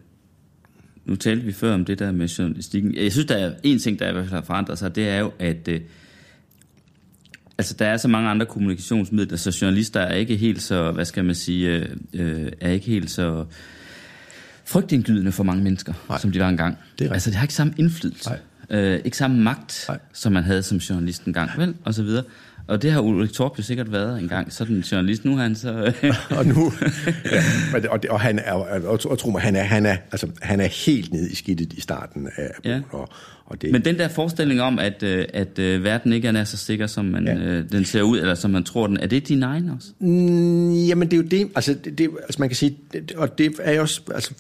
nu 1.05 1.17
talte 1.17 1.45
vi 1.45 1.53
før 1.53 1.75
om 1.75 1.85
det 1.85 1.99
der 1.99 2.13
med 2.13 2.29
journalistikken. 2.29 2.95
Jeg 2.95 3.13
synes, 3.13 3.27
der 3.27 3.37
er 3.37 3.53
en 3.63 3.79
ting, 3.79 3.99
der 3.99 4.09
i 4.09 4.13
hvert 4.13 4.25
fald 4.25 4.35
har 4.35 4.47
forandret 4.47 4.79
sig, 4.79 4.97
det 4.97 5.09
er 5.09 5.19
jo, 5.19 5.33
at 5.39 5.69
øh, 5.69 5.81
altså, 7.59 7.75
der 7.79 7.87
er 7.87 7.97
så 7.97 8.09
mange 8.09 8.31
andre 8.31 8.47
kommunikationsmidler, 8.47 9.37
så 9.37 9.59
journalister 9.63 10.01
er 10.01 10.15
ikke 10.15 10.37
helt 10.37 10.63
så, 10.63 10.93
hvad 10.93 11.05
skal 11.05 11.25
man 11.25 11.35
sige, 11.35 11.69
øh, 11.69 11.89
øh, 12.13 12.53
er 12.61 12.71
ikke 12.71 12.87
helt 12.87 13.11
så 13.11 13.45
frygtindgydende 14.65 15.33
for 15.33 15.45
mange 15.45 15.63
mennesker, 15.63 15.93
Nej. 16.09 16.19
som 16.19 16.33
de 16.33 16.41
var 16.41 16.49
engang. 16.49 16.79
Det 16.99 17.07
er 17.07 17.13
altså, 17.13 17.31
det 17.31 17.37
har 17.37 17.45
ikke 17.45 17.55
samme 17.55 17.75
indflydelse. 17.77 18.31
Nej. 18.31 18.39
Øh, 18.81 19.01
ikke 19.05 19.17
samme 19.17 19.43
magt, 19.43 19.85
Nej. 19.89 19.99
som 20.13 20.33
man 20.33 20.43
havde 20.43 20.63
som 20.63 20.79
journalist 20.79 21.25
engang, 21.25 21.51
vel? 21.57 21.75
Og 21.85 21.95
så 21.95 22.03
videre. 22.03 22.25
Og 22.73 22.83
det 22.83 22.93
har 22.93 23.01
Ulrik 23.01 23.33
Torp 23.33 23.59
jo 23.59 23.63
sikkert 23.63 23.93
været 23.93 24.19
engang, 24.21 24.53
sådan 24.53 24.77
en 24.77 24.83
journalist. 24.83 25.25
Nu 25.25 25.33
er 25.39 25.43
han 25.43 25.55
så... 25.55 25.93
og 26.39 26.47
nu, 26.47 26.73
ja, 27.33 27.43
og, 27.91 28.03
det- 28.03 28.11
og, 28.11 28.21
han 28.21 28.39
er, 28.39 28.53
og, 28.53 29.01
og 29.05 29.19
tro 29.19 29.31
mig, 29.31 29.41
han 29.43 29.57
er, 29.57 29.63
han 29.63 29.87
er, 29.87 29.97
altså, 30.13 30.27
han 30.43 30.61
er 30.61 30.67
helt 30.87 31.13
nede 31.13 31.31
i 31.31 31.35
skidtet 31.35 31.73
i 31.73 31.81
starten 31.81 32.29
af 32.37 32.51
Ja. 32.65 32.81
og, 32.91 33.09
og 33.47 33.63
det, 33.63 33.73
Men 33.73 33.85
den 33.85 33.99
der 33.99 34.09
forestilling 34.09 34.61
om, 34.63 34.79
at, 34.79 35.03
øh, 35.03 35.25
at 35.35 35.59
øh, 35.59 35.85
verden 35.85 36.13
ikke 36.13 36.29
er 36.29 36.45
så 36.45 36.57
sikker, 36.57 36.87
som 36.87 37.05
man, 37.05 37.25
ja. 37.27 37.35
Øh, 37.35 37.65
den 37.73 37.85
ser 37.85 38.03
ud, 38.03 38.19
eller 38.19 38.35
som 38.35 38.51
man 38.51 38.65
tror 38.65 38.87
den, 38.87 38.97
er 38.97 39.07
det 39.07 39.29
din 39.29 39.43
egen 39.43 39.71
også? 39.71 39.89
Mm, 39.99 40.73
jamen, 40.75 41.11
det 41.11 41.13
er 41.13 41.23
jo 41.23 41.29
det, 41.29 41.49
altså, 41.55 41.75
det, 41.85 41.99
det, 41.99 42.09
altså 42.23 42.37
man 42.41 42.49
kan 42.49 42.57
sige, 42.57 42.77
det, 42.93 43.13
og 43.17 43.39
det 43.39 43.55
er 43.63 43.73
jo 43.73 43.81
også, 43.81 44.01
altså, 44.15 44.31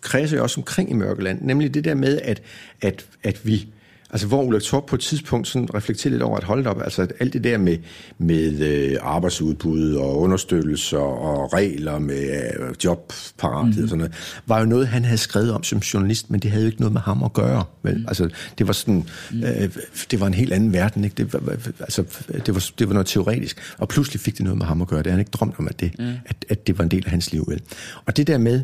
kredser 0.00 0.36
jo 0.36 0.42
også 0.42 0.60
omkring 0.60 0.90
i 0.90 0.94
Mørkeland, 0.94 1.42
nemlig 1.42 1.74
det 1.74 1.84
der 1.84 1.94
med, 1.94 2.18
at, 2.24 2.42
at, 2.82 3.06
at 3.22 3.46
vi, 3.46 3.66
Altså, 4.10 4.26
hvor 4.26 4.42
Ulrik 4.42 4.62
Torp 4.62 4.86
på 4.86 4.96
et 4.96 5.00
tidspunkt 5.00 5.48
sådan 5.48 5.74
reflekterer 5.74 6.10
lidt 6.10 6.22
over 6.22 6.36
at 6.36 6.44
holde 6.44 6.70
op, 6.70 6.82
altså 6.82 7.02
at 7.02 7.12
alt 7.20 7.32
det 7.32 7.44
der 7.44 7.58
med, 7.58 7.78
med 8.18 8.60
øh, 8.60 8.96
arbejdsudbud 9.00 9.94
og 9.94 10.18
understøttelse 10.18 10.98
og 10.98 11.52
regler 11.52 11.98
med 11.98 12.52
øh, 12.60 12.74
jobparathed 12.84 13.76
mm. 13.76 13.82
og 13.82 13.88
sådan 13.88 13.98
noget, 13.98 14.40
var 14.46 14.58
jo 14.58 14.66
noget, 14.66 14.88
han 14.88 15.04
havde 15.04 15.18
skrevet 15.18 15.52
om 15.52 15.62
som 15.62 15.78
journalist, 15.78 16.30
men 16.30 16.40
det 16.40 16.50
havde 16.50 16.64
jo 16.64 16.68
ikke 16.68 16.80
noget 16.80 16.92
med 16.92 17.00
ham 17.00 17.22
at 17.22 17.32
gøre. 17.32 17.64
Vel? 17.82 17.98
Mm. 17.98 18.04
Altså, 18.08 18.28
det 18.58 18.66
var 18.66 18.72
sådan, 18.72 19.04
øh, 19.32 19.70
det 20.10 20.20
var 20.20 20.26
en 20.26 20.34
helt 20.34 20.52
anden 20.52 20.72
verden, 20.72 21.04
ikke? 21.04 21.14
Det 21.14 21.32
var, 21.32 21.56
altså, 21.80 22.04
det 22.46 22.54
var, 22.54 22.70
det 22.78 22.88
var 22.88 22.94
noget 22.94 23.06
teoretisk, 23.06 23.74
og 23.78 23.88
pludselig 23.88 24.20
fik 24.20 24.34
det 24.34 24.44
noget 24.44 24.58
med 24.58 24.66
ham 24.66 24.82
at 24.82 24.88
gøre. 24.88 24.98
Det 24.98 25.06
havde 25.06 25.14
han 25.14 25.20
ikke 25.20 25.30
drømt 25.30 25.54
om, 25.58 25.68
at 25.68 25.80
det, 25.80 25.98
mm. 25.98 26.12
at, 26.26 26.36
at 26.48 26.66
det 26.66 26.78
var 26.78 26.84
en 26.84 26.90
del 26.90 27.02
af 27.04 27.10
hans 27.10 27.32
liv. 27.32 27.44
Vel? 27.48 27.62
Og 28.06 28.16
det 28.16 28.26
der 28.26 28.38
med, 28.38 28.62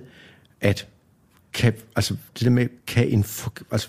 at 0.61 0.87
kan, 1.53 1.73
altså, 1.97 2.17
det 2.39 2.45
der 2.45 2.51
med, 2.51 2.69
kan 2.87 3.09
en, 3.09 3.25
altså, 3.73 3.89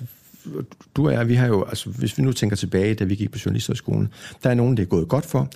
du 0.95 1.07
og 1.07 1.13
jeg, 1.13 1.27
vi 1.27 1.35
har 1.35 1.47
jo, 1.47 1.63
altså 1.63 1.89
hvis 1.89 2.17
vi 2.17 2.23
nu 2.23 2.31
tænker 2.31 2.55
tilbage, 2.55 2.95
da 2.95 3.03
vi 3.03 3.15
gik 3.15 3.31
på 3.31 3.39
journalisterskolen, 3.45 4.07
der 4.43 4.49
er 4.49 4.53
nogen, 4.53 4.77
det 4.77 4.83
er 4.83 4.87
gået 4.87 5.07
godt 5.07 5.25
for, 5.25 5.49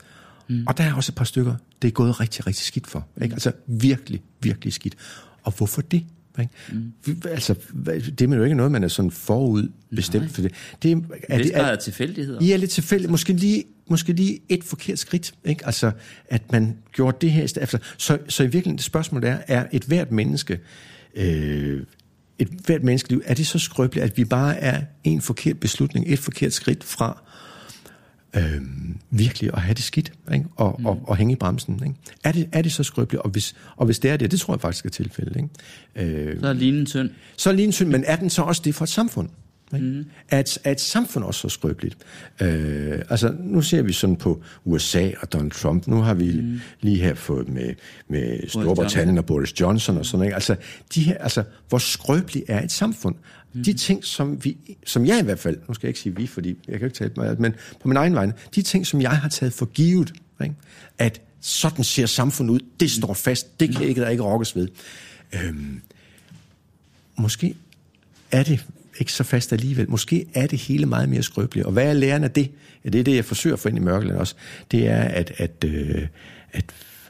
mm. 0.49 0.63
og 0.67 0.77
der 0.77 0.83
er 0.83 0.93
også 0.93 1.11
et 1.11 1.15
par 1.15 1.25
stykker, 1.25 1.55
det 1.81 1.87
er 1.87 1.91
gået 1.91 2.19
rigtig, 2.19 2.47
rigtig 2.47 2.65
skidt 2.65 2.87
for. 2.87 3.07
Ikke? 3.21 3.33
Altså 3.33 3.51
virkelig, 3.67 4.21
virkelig 4.41 4.73
skidt. 4.73 4.95
Og 5.43 5.53
hvorfor 5.57 5.81
det? 5.81 6.03
Ikke? 6.39 6.51
Mm. 6.71 7.21
Altså, 7.25 7.55
det 7.85 8.21
er 8.21 8.35
jo 8.35 8.43
ikke 8.43 8.55
noget, 8.55 8.71
man 8.71 8.83
er 8.83 8.87
sådan 8.87 9.11
forud 9.11 9.71
bestemt 9.95 10.23
Nej. 10.23 10.33
for 10.33 10.41
det. 10.41 10.51
Det 10.83 10.91
er, 10.91 10.97
er, 11.29 11.37
det, 11.37 11.57
er, 11.57 11.63
er 11.63 11.75
tilfældigheder. 11.75 12.45
Ja, 12.45 12.55
lidt 12.55 12.71
tilfældigt. 12.71 13.11
Måske 13.11 13.33
lige, 13.33 13.63
måske 13.87 14.13
lige 14.13 14.39
et 14.49 14.63
forkert 14.63 14.99
skridt. 14.99 15.33
Ikke? 15.45 15.65
Altså, 15.65 15.91
at 16.29 16.51
man 16.51 16.77
gjorde 16.93 17.17
det 17.21 17.31
her 17.31 17.43
i 17.43 17.47
stedet. 17.47 17.61
Altså, 17.61 17.77
så, 17.97 18.17
så 18.27 18.43
i 18.43 18.45
virkeligheden, 18.45 18.77
det 18.77 18.85
spørgsmål 18.85 19.23
er, 19.23 19.37
er 19.47 19.65
et 19.71 19.83
hvert 19.83 20.11
menneske 20.11 20.59
øh, 21.15 21.83
et 22.39 22.47
hvert 22.65 22.83
menneskeliv, 22.83 23.21
er 23.25 23.33
det 23.33 23.47
så 23.47 23.59
skrøbeligt, 23.59 24.03
at 24.03 24.17
vi 24.17 24.25
bare 24.25 24.57
er 24.57 24.81
en 25.03 25.21
forkert 25.21 25.59
beslutning, 25.59 26.05
et 26.07 26.19
forkert 26.19 26.53
skridt 26.53 26.83
fra 26.83 27.21
øh, 28.35 28.61
virkelig 29.09 29.49
at 29.53 29.61
have 29.61 29.73
det 29.73 29.83
skidt, 29.83 30.11
ikke? 30.33 30.45
Og, 30.55 30.75
mm. 30.79 30.85
og, 30.85 31.01
og 31.03 31.17
hænge 31.17 31.33
i 31.33 31.35
bremsen. 31.35 31.73
Ikke? 31.83 31.95
Er, 32.23 32.31
det, 32.31 32.49
er 32.51 32.61
det 32.61 32.71
så 32.71 32.83
skrøbeligt? 32.83 33.21
Og 33.21 33.29
hvis, 33.29 33.55
og 33.75 33.85
hvis 33.85 33.99
det 33.99 34.11
er 34.11 34.17
det, 34.17 34.31
det 34.31 34.39
tror 34.39 34.53
jeg 34.53 34.61
faktisk 34.61 34.85
er 34.85 34.89
tilfældet. 34.89 35.35
Ikke? 35.35 36.29
Øh, 36.29 36.39
så 36.39 36.47
er 36.47 36.53
linen 36.53 36.85
tynd. 36.85 37.09
Så 37.37 37.49
er 37.49 37.53
linen 37.53 37.71
tynd, 37.71 37.89
men 37.89 38.03
er 38.07 38.15
den 38.15 38.29
så 38.29 38.41
også 38.41 38.61
det 38.65 38.75
for 38.75 38.83
et 38.83 38.89
samfund? 38.89 39.29
Mm. 39.71 40.05
Er, 40.29 40.39
et, 40.39 40.57
er 40.63 40.71
et 40.71 40.81
samfund 40.81 41.25
også 41.25 41.41
så 41.41 41.49
skrøbeligt? 41.49 41.97
Øh, 42.41 43.01
altså, 43.09 43.35
nu 43.39 43.61
ser 43.61 43.81
vi 43.81 43.93
sådan 43.93 44.15
på 44.15 44.41
USA 44.65 45.11
og 45.21 45.33
Donald 45.33 45.51
Trump. 45.51 45.87
Nu 45.87 46.01
har 46.01 46.13
vi 46.13 46.41
mm. 46.41 46.59
lige 46.81 46.97
her 46.97 47.13
fået 47.13 47.49
med, 47.49 47.73
med 48.07 48.47
Storbritannien 48.47 49.17
og 49.17 49.25
Boris 49.25 49.59
Johnson 49.61 49.97
og 49.97 50.05
sådan 50.05 50.19
noget. 50.19 50.33
Altså, 50.33 50.55
de 50.95 51.01
her, 51.01 51.17
altså, 51.17 51.43
hvor 51.69 51.77
skrøbeligt 51.77 52.45
er 52.47 52.63
et 52.63 52.71
samfund? 52.71 53.15
Mm. 53.53 53.63
De 53.63 53.73
ting, 53.73 54.03
som, 54.03 54.43
vi, 54.43 54.57
som 54.85 55.05
jeg 55.05 55.19
i 55.19 55.23
hvert 55.23 55.39
fald, 55.39 55.57
nu 55.67 55.73
skal 55.73 55.87
jeg 55.87 55.89
ikke 55.89 55.99
sige 55.99 56.15
vi, 56.15 56.27
fordi 56.27 56.57
jeg 56.67 56.79
kan 56.79 56.87
ikke 56.87 56.97
tale 56.97 57.11
mig, 57.17 57.41
men 57.41 57.53
på 57.81 57.87
min 57.87 57.97
egen 57.97 58.15
vegne, 58.15 58.33
de 58.55 58.61
ting, 58.61 58.87
som 58.87 59.01
jeg 59.01 59.11
har 59.11 59.29
taget 59.29 59.53
for 59.53 59.65
givet, 59.65 60.13
ikke? 60.43 60.55
at 60.97 61.21
sådan 61.41 61.83
ser 61.83 62.05
samfundet 62.05 62.53
ud, 62.53 62.59
det 62.79 62.91
står 62.91 63.13
fast, 63.13 63.59
det 63.59 63.75
kan 63.75 63.85
ikke, 63.85 64.01
der 64.01 64.09
ikke 64.09 64.23
rokkes 64.23 64.55
ved. 64.55 64.67
Øhm, 65.33 65.81
måske 67.17 67.55
er 68.31 68.43
det 68.43 68.65
ikke 68.99 69.11
så 69.11 69.23
fast 69.23 69.53
alligevel. 69.53 69.89
Måske 69.89 70.25
er 70.33 70.47
det 70.47 70.59
hele 70.59 70.85
meget 70.85 71.09
mere 71.09 71.23
skrøbeligt. 71.23 71.65
Og 71.65 71.71
hvad 71.71 71.89
er 71.89 71.93
læren 71.93 72.23
af 72.23 72.31
det? 72.31 72.51
Ja, 72.85 72.89
det 72.89 72.99
er 72.99 73.03
det, 73.03 73.15
jeg 73.15 73.25
forsøger 73.25 73.53
at 73.53 73.59
få 73.59 73.69
ind 73.69 73.77
i 73.77 73.81
mørkeland 73.81 74.17
også. 74.17 74.35
Det 74.71 74.87
er, 74.87 75.01
at, 75.01 75.31
at, 75.37 75.63
øh, 75.65 76.07
at, 76.51 76.65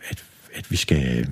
at, 0.09 0.23
at 0.53 0.71
vi 0.71 0.75
skal 0.75 1.27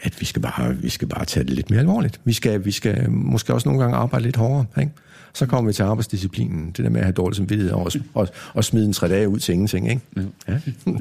at 0.00 0.20
vi 0.20 0.24
skal 0.24 0.42
bare, 0.42 0.76
vi 0.76 0.88
skal 0.88 1.08
bare 1.08 1.24
tage 1.24 1.44
det 1.44 1.52
lidt 1.52 1.70
mere 1.70 1.80
alvorligt. 1.80 2.20
Vi 2.24 2.32
skal, 2.32 2.64
vi 2.64 2.70
skal 2.70 3.10
måske 3.10 3.54
også 3.54 3.68
nogle 3.68 3.82
gange 3.82 3.96
arbejde 3.96 4.24
lidt 4.24 4.36
hårdere. 4.36 4.66
Ikke? 4.80 4.92
Så 5.32 5.46
kommer 5.46 5.70
vi 5.70 5.74
til 5.74 5.82
arbejdsdisciplinen. 5.82 6.66
Det 6.66 6.84
der 6.84 6.90
med 6.90 7.00
at 7.00 7.06
have 7.06 7.12
dårlig 7.12 7.36
samvittighed 7.36 7.72
og, 7.72 7.92
og, 8.14 8.28
og 8.54 8.64
smide 8.64 8.86
en 8.86 8.92
tre 8.92 9.08
dage 9.08 9.28
ud 9.28 9.38
til 9.38 9.52
ingenting. 9.52 9.90
Ikke? 9.90 10.02
Ja. 10.16 10.22
ja. 10.48 10.60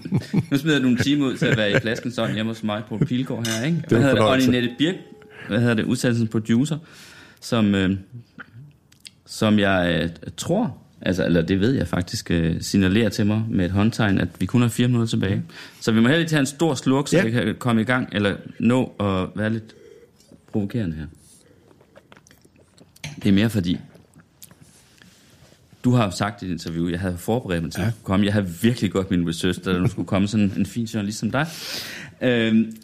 nu 0.51 0.57
smider 0.57 0.75
jeg 0.75 0.81
nogle 0.81 0.97
timer 0.97 1.25
ud 1.25 1.37
til 1.37 1.45
at 1.45 1.57
være 1.57 1.71
i 1.71 1.79
flasken 1.79 2.11
sådan 2.11 2.35
hjemme 2.35 2.51
hos 2.51 2.63
mig 2.63 2.81
på 2.89 2.97
Pilgaard 2.97 3.47
her. 3.47 3.65
Ikke? 3.65 3.83
Hvad 3.87 3.99
hedder 3.99 4.13
det? 4.13 4.23
Og 4.23 4.51
Nette 4.51 4.69
Birk, 4.77 4.95
hvad 5.47 5.59
hedder 5.59 5.73
det, 5.73 5.83
udsendelsens 5.83 6.29
producer, 6.29 6.77
som, 7.41 7.75
øh, 7.75 7.97
som 9.25 9.59
jeg 9.59 9.99
øh, 10.03 10.09
tror, 10.37 10.77
altså, 11.01 11.25
eller 11.25 11.41
det 11.41 11.59
ved 11.59 11.71
jeg 11.71 11.87
faktisk, 11.87 12.31
øh, 12.31 12.61
signalerer 12.61 13.09
til 13.09 13.25
mig 13.25 13.43
med 13.49 13.65
et 13.65 13.71
håndtegn, 13.71 14.19
at 14.19 14.27
vi 14.39 14.45
kun 14.45 14.61
har 14.61 14.69
fire 14.69 14.87
minutter 14.87 15.07
tilbage. 15.07 15.43
Så 15.81 15.91
vi 15.91 15.99
må 15.99 16.07
heller 16.07 16.27
tage 16.27 16.39
en 16.39 16.45
stor 16.45 16.73
slurk, 16.73 17.07
så 17.07 17.17
ja. 17.17 17.23
vi 17.23 17.31
kan 17.31 17.55
komme 17.59 17.81
i 17.81 17.85
gang, 17.85 18.09
eller 18.11 18.35
nå 18.59 18.95
at 18.99 19.39
være 19.39 19.49
lidt 19.49 19.75
provokerende 20.51 20.95
her. 20.95 21.05
Det 23.23 23.29
er 23.29 23.33
mere 23.33 23.49
fordi, 23.49 23.79
du 25.83 25.91
har 25.91 26.09
sagt 26.09 26.41
i 26.41 26.45
et 26.45 26.51
interview, 26.51 26.89
jeg 26.89 26.99
havde 26.99 27.17
forberedt 27.17 27.63
mig 27.63 27.71
til 27.71 27.81
ja. 27.81 27.87
at 27.87 27.93
komme. 28.03 28.25
Jeg 28.25 28.33
havde 28.33 28.49
virkelig 28.61 28.91
godt 28.91 29.11
min 29.11 29.29
research, 29.29 29.65
da 29.65 29.73
der 29.73 29.87
skulle 29.87 30.07
komme 30.07 30.27
sådan 30.27 30.53
en 30.57 30.65
fin 30.65 30.85
journalist 30.85 31.19
som 31.19 31.31
dig. 31.31 31.47
Øhm, 32.21 32.75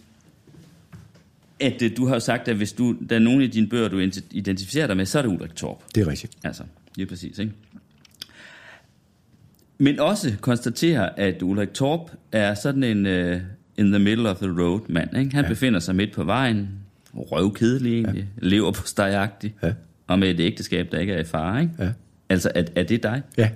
at 1.62 1.82
øh, 1.82 1.98
du 1.98 2.08
har 2.08 2.20
sagt, 2.20 2.48
at 2.48 2.56
hvis 2.56 2.74
du, 2.74 2.96
der 3.10 3.16
er 3.16 3.20
nogen 3.20 3.42
i 3.42 3.48
dine 3.48 3.68
bøger, 3.68 3.88
du 3.88 4.00
identificerer 4.32 4.88
dig 4.88 4.98
med, 4.98 5.06
så 5.06 5.18
er 5.18 5.22
det 5.22 5.30
Ulrik 5.30 5.56
Torp. 5.56 5.84
Det 5.96 6.02
er 6.02 6.08
rigtigt. 6.08 6.34
Altså, 6.44 6.64
lige 6.96 7.06
præcis, 7.06 7.40
ikke? 7.40 7.52
Men 9.78 10.00
også 10.00 10.34
konstatere, 10.42 11.20
at 11.20 11.42
Ulrik 11.42 11.74
Torp 11.74 12.12
er 12.32 12.54
sådan 12.54 12.84
en 12.84 13.06
uh, 13.06 13.42
in 13.78 13.92
the 13.92 14.00
middle 14.00 14.30
of 14.30 14.38
the 14.38 14.64
road 14.64 14.80
mand. 14.90 15.18
Ikke? 15.18 15.36
Han 15.36 15.44
ja. 15.44 15.50
befinder 15.50 15.80
sig 15.80 15.96
midt 15.96 16.14
på 16.14 16.24
vejen, 16.24 16.70
røvkedelig 17.14 17.94
egentlig, 17.94 18.28
ja. 18.42 18.48
lever 18.48 18.72
på 18.72 18.88
stegagtigt, 18.88 19.54
ja. 19.64 19.74
og 20.08 20.20
med 20.20 20.30
et 20.30 20.40
ægteskab, 20.40 20.92
der 20.92 21.00
ikke 21.00 21.14
er 21.14 21.20
i 21.20 21.24
fare. 21.24 21.62
Ikke? 21.62 21.74
Ja. 21.80 21.92
Altså, 22.30 22.52
er, 22.56 22.64
er 22.76 22.84
det 22.84 23.04
dig? 23.04 23.22
Ja, 23.38 23.50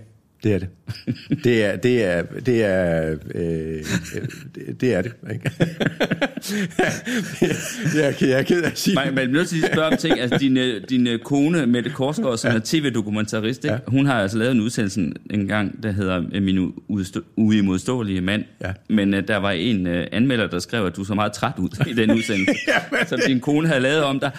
det 0.43 0.53
er 0.53 0.59
det. 0.59 0.67
Det 1.43 1.65
er 1.65 1.75
det 1.75 2.03
er 2.03 2.21
det 2.45 2.63
er 2.63 3.15
øh, 3.35 3.83
det 4.81 4.93
er 4.93 5.01
det. 5.01 5.13
Ikke? 5.31 5.51
jeg, 8.01 8.15
jeg 8.21 8.39
er 8.39 8.41
ked 8.41 8.61
af 8.61 8.67
at 8.67 8.79
sige. 8.79 8.97
Men 9.05 9.17
jeg 9.17 9.27
nødt 9.27 9.49
til 9.49 9.63
at 9.63 9.71
spørge 9.73 9.87
om 9.87 9.97
ting. 9.97 10.19
Altså 10.19 10.37
din 10.37 10.57
din 10.89 11.19
kone 11.23 11.65
Mette 11.65 11.89
Korsgaard, 11.89 12.37
som 12.37 12.51
ja. 12.51 12.57
er 12.57 12.61
tv-dokumentarist, 12.63 13.63
ikke? 13.63 13.73
Ja. 13.73 13.79
hun 13.87 14.05
har 14.05 14.21
altså 14.21 14.37
lavet 14.37 14.51
en 14.51 14.61
udsendelse 14.61 15.11
en 15.29 15.47
gang, 15.47 15.83
der 15.83 15.91
hedder 15.91 16.41
Min 16.41 16.73
uimodståelige 17.35 18.21
mand. 18.21 18.43
Ja. 18.61 18.73
Men 18.89 19.13
uh, 19.13 19.19
der 19.27 19.37
var 19.37 19.51
en 19.51 19.87
uh, 19.87 20.03
anmelder, 20.11 20.47
der 20.47 20.59
skrev, 20.59 20.85
at 20.85 20.95
du 20.95 21.03
så 21.03 21.13
meget 21.13 21.33
træt 21.33 21.53
ud 21.57 21.85
i 21.87 21.93
den 21.93 22.11
udsendelse, 22.11 22.53
ja, 22.67 23.05
som 23.05 23.19
din 23.27 23.39
kone 23.39 23.67
havde 23.67 23.81
lavet 23.81 24.03
om 24.03 24.19
dig. 24.19 24.31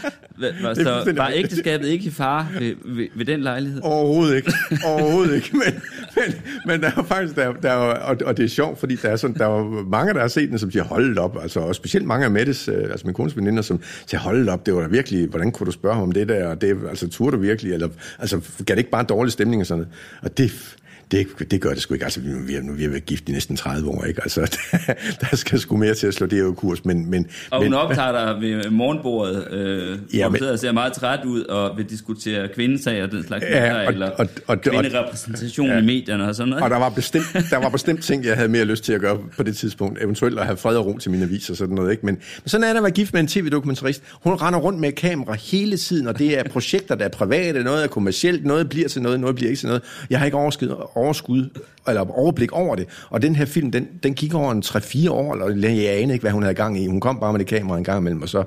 Var, 0.63 0.75
så 0.75 1.13
var 1.17 1.33
ægteskabet 1.35 1.89
ikke 1.89 2.05
i 2.05 2.11
fare 2.11 2.47
ved, 2.59 2.75
ved, 2.85 3.07
ved 3.15 3.25
den 3.25 3.41
lejlighed? 3.41 3.81
Overhovedet 3.83 4.37
ikke. 4.37 4.53
Overhovedet 4.85 5.35
ikke. 5.35 5.51
Men, 5.53 5.83
men, 6.17 6.36
men 6.67 6.81
der 6.81 6.91
er 6.97 7.03
faktisk, 7.03 7.37
der, 7.37 7.53
der 7.53 7.71
er, 7.71 7.95
og, 7.95 8.17
og 8.25 8.37
det 8.37 8.45
er 8.45 8.49
sjovt, 8.49 8.79
fordi 8.79 8.97
der 8.97 9.09
er, 9.09 9.17
sådan, 9.17 9.37
der 9.37 9.47
er 9.47 9.85
mange, 9.89 10.15
der 10.15 10.21
har 10.21 10.29
set 10.29 10.51
den, 10.51 10.59
som 10.59 10.71
siger, 10.71 10.85
hold 10.85 11.19
op, 11.19 11.39
altså, 11.43 11.61
og 11.61 11.75
specielt 11.75 12.07
mange 12.07 12.25
af 12.25 12.31
Mettes, 12.31 12.69
øh, 12.69 12.83
altså 12.91 13.07
min 13.07 13.15
kones 13.15 13.37
veninder, 13.37 13.63
som 13.63 13.81
siger, 14.07 14.21
hold 14.21 14.49
op, 14.49 14.67
det 14.67 14.75
var 14.75 14.81
da 14.81 14.87
virkelig, 14.87 15.29
hvordan 15.29 15.53
kunne 15.53 15.67
du 15.67 15.71
spørge 15.71 15.95
ham 15.95 16.03
om 16.03 16.13
det 16.13 16.29
der, 16.29 16.49
og 16.49 16.61
det, 16.61 16.77
altså, 16.89 17.09
turde 17.09 17.37
du 17.37 17.43
virkelig, 17.43 17.73
eller, 17.73 17.89
altså, 18.19 18.41
gav 18.67 18.75
det 18.75 18.79
ikke 18.79 18.91
bare 18.91 19.05
dårlig 19.05 19.33
stemning 19.33 19.61
og 19.61 19.67
sådan 19.67 19.79
noget, 19.79 19.95
og 20.23 20.39
det, 20.39 20.77
det, 21.11 21.51
det 21.51 21.61
gør 21.61 21.71
det 21.71 21.83
sgu 21.83 21.95
ikke. 21.95 22.05
Altså, 22.05 22.21
vi, 22.21 22.55
har, 22.55 22.73
vi 22.73 22.83
har 22.83 22.91
været 22.91 23.07
gift 23.07 23.29
i 23.29 23.33
næsten 23.33 23.57
30 23.57 23.89
år, 23.89 24.05
ikke? 24.05 24.23
Altså, 24.23 24.41
der, 24.41 24.95
der 25.31 25.37
skal 25.37 25.59
sgu 25.59 25.77
mere 25.77 25.95
til 25.95 26.07
at 26.07 26.15
slå 26.15 26.27
det 26.27 26.45
her 26.45 26.53
kurs, 26.53 26.85
men... 26.85 27.11
men 27.11 27.27
og 27.51 27.59
hun 27.59 27.71
men, 27.71 27.75
optager 27.75 28.13
dig 28.13 28.41
ved 28.41 28.71
morgenbordet, 28.71 29.53
øh, 29.53 29.99
ja, 30.15 30.29
men, 30.29 30.43
og 30.43 30.59
ser 30.59 30.73
meget 30.73 30.93
træt 30.93 31.25
ud, 31.25 31.45
og 31.45 31.77
vil 31.77 31.91
diskutere 31.91 32.49
kvindesag 32.55 33.03
og 33.03 33.11
den 33.11 33.27
slags, 33.27 33.45
ja, 33.45 33.87
og, 33.87 33.93
eller 33.93 34.11
og, 34.11 34.29
og, 34.47 34.61
kvinderepræsentation 34.61 35.69
ja, 35.69 35.79
i 35.79 35.83
medierne 35.83 36.29
og 36.29 36.35
sådan 36.35 36.49
noget. 36.49 36.65
Og 36.65 36.71
der 36.71 36.77
var, 36.77 36.89
bestemt, 36.89 37.25
der 37.51 37.57
var 37.57 37.69
bestemt 37.69 38.03
ting, 38.03 38.25
jeg 38.25 38.37
havde 38.37 38.49
mere 38.49 38.65
lyst 38.65 38.85
til 38.85 38.93
at 38.93 39.01
gøre 39.01 39.19
på 39.37 39.43
det 39.43 39.57
tidspunkt. 39.57 40.03
Eventuelt 40.03 40.39
at 40.39 40.47
have 40.47 40.57
fred 40.57 40.77
og 40.77 40.87
ro 40.87 40.99
til 40.99 41.11
mine 41.11 41.25
aviser 41.25 41.53
og 41.53 41.57
sådan 41.57 41.75
noget, 41.75 41.91
ikke? 41.91 42.07
Men, 42.07 42.15
men 42.15 42.49
sådan 42.49 42.65
er 42.65 42.69
det 42.69 42.77
at 42.77 42.83
være 42.83 42.93
gift 42.93 43.13
med 43.13 43.21
en 43.21 43.27
tv-dokumentarist. 43.27 44.03
Hun 44.13 44.35
render 44.35 44.61
rundt 44.61 44.79
med 44.79 44.93
kamera 44.93 45.35
hele 45.35 45.77
tiden, 45.77 46.07
og 46.07 46.19
det 46.19 46.39
er 46.39 46.43
projekter, 46.49 46.95
der 46.95 47.05
er 47.05 47.09
private, 47.09 47.65
noget 47.65 47.85
er 47.85 47.89
kommercielt, 47.89 48.47
noget 48.47 48.69
bliver 48.69 48.89
til 48.89 49.03
noget, 49.03 49.21
noget 49.21 49.37
bliver 49.37 49.51
ikke 49.51 49.61
til 49.61 49.67
noget. 49.67 49.83
Jeg 50.11 50.19
har 50.19 50.27
ikke 50.27 50.37
overskud, 50.37 50.69
overskud 50.97 51.51
eller 51.89 52.19
overblik 52.19 52.53
over 52.53 52.77
det. 52.77 52.87
Og 53.11 53.23
den 53.23 53.37
her 53.37 53.45
film, 53.45 53.71
den, 53.71 53.89
den 54.03 54.15
gik 54.15 54.35
over 54.35 54.53
en 54.53 54.63
3-4 54.67 55.11
år, 55.11 55.35
eller 55.35 55.69
jeg 55.69 55.93
anede 55.93 56.13
ikke, 56.13 56.23
hvad 56.23 56.33
hun 56.33 56.43
havde 56.43 56.55
gang 56.55 56.83
i. 56.83 56.87
Hun 56.87 57.01
kom 57.01 57.21
bare 57.21 57.33
med 57.33 57.39
det 57.39 57.47
kamera 57.47 57.79
en 57.79 57.85
gang 57.85 58.01
imellem, 58.01 58.23
og 58.23 58.29
så... 58.29 58.45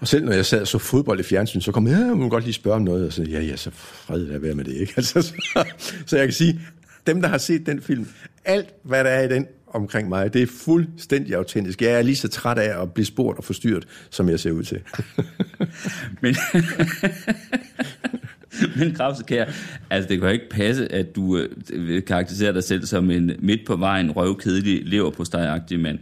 Og 0.00 0.08
selv 0.08 0.24
når 0.24 0.32
jeg 0.32 0.46
sad 0.46 0.60
og 0.60 0.68
så 0.68 0.78
fodbold 0.78 1.20
i 1.20 1.22
fjernsyn, 1.22 1.60
så 1.60 1.72
kom 1.72 1.86
jeg, 1.86 1.98
ja, 1.98 2.14
må 2.14 2.28
godt 2.28 2.44
lige 2.44 2.54
spørge 2.54 2.76
om 2.76 2.82
noget, 2.82 3.06
og 3.06 3.12
så, 3.12 3.22
ja, 3.22 3.40
ja, 3.40 3.56
så 3.56 3.70
fred 3.74 4.26
der 4.26 4.38
være 4.38 4.54
med 4.54 4.64
det, 4.64 4.74
ikke? 4.74 4.92
Altså, 4.96 5.22
så, 5.22 5.64
så 6.06 6.16
jeg 6.16 6.26
kan 6.26 6.32
sige, 6.32 6.60
dem, 7.06 7.22
der 7.22 7.28
har 7.28 7.38
set 7.38 7.66
den 7.66 7.82
film, 7.82 8.06
alt, 8.44 8.68
hvad 8.82 9.04
der 9.04 9.10
er 9.10 9.22
i 9.22 9.28
den 9.28 9.46
omkring 9.72 10.08
mig, 10.08 10.32
det 10.32 10.42
er 10.42 10.46
fuldstændig 10.46 11.34
autentisk. 11.34 11.82
Jeg 11.82 11.90
er 11.90 12.02
lige 12.02 12.16
så 12.16 12.28
træt 12.28 12.58
af 12.58 12.82
at 12.82 12.92
blive 12.92 13.06
spurgt 13.06 13.38
og 13.38 13.44
forstyrret, 13.44 13.88
som 14.10 14.28
jeg 14.28 14.40
ser 14.40 14.50
ud 14.50 14.62
til. 14.62 14.80
Men, 16.20 16.36
Men 18.76 18.94
Krause, 18.94 19.24
kære, 19.24 19.46
altså 19.90 20.08
det 20.08 20.18
kan 20.18 20.28
jo 20.28 20.32
ikke 20.32 20.48
passe, 20.50 20.92
at 20.92 21.16
du 21.16 21.38
øh, 21.72 22.04
karakteriserer 22.04 22.52
dig 22.52 22.64
selv 22.64 22.86
som 22.86 23.10
en 23.10 23.32
midt 23.38 23.66
på 23.66 23.76
vejen 23.76 24.10
røvkedelig 24.10 24.82
lever 24.84 25.10
på 25.10 25.24
stejagtig 25.24 25.80
mand. 25.80 25.98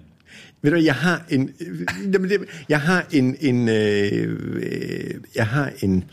Ved 0.62 0.70
du, 0.70 0.76
jeg 0.76 0.94
har 0.94 1.24
en, 1.30 1.51
øh, 2.14 2.30
jeg 2.68 2.80
har 2.80 3.07
en, 3.12 3.36
en 3.40 3.68
øh, 3.68 4.38
øh 4.57 5.14
jeg 5.34 5.46
har 5.46 5.72
en, 5.82 6.05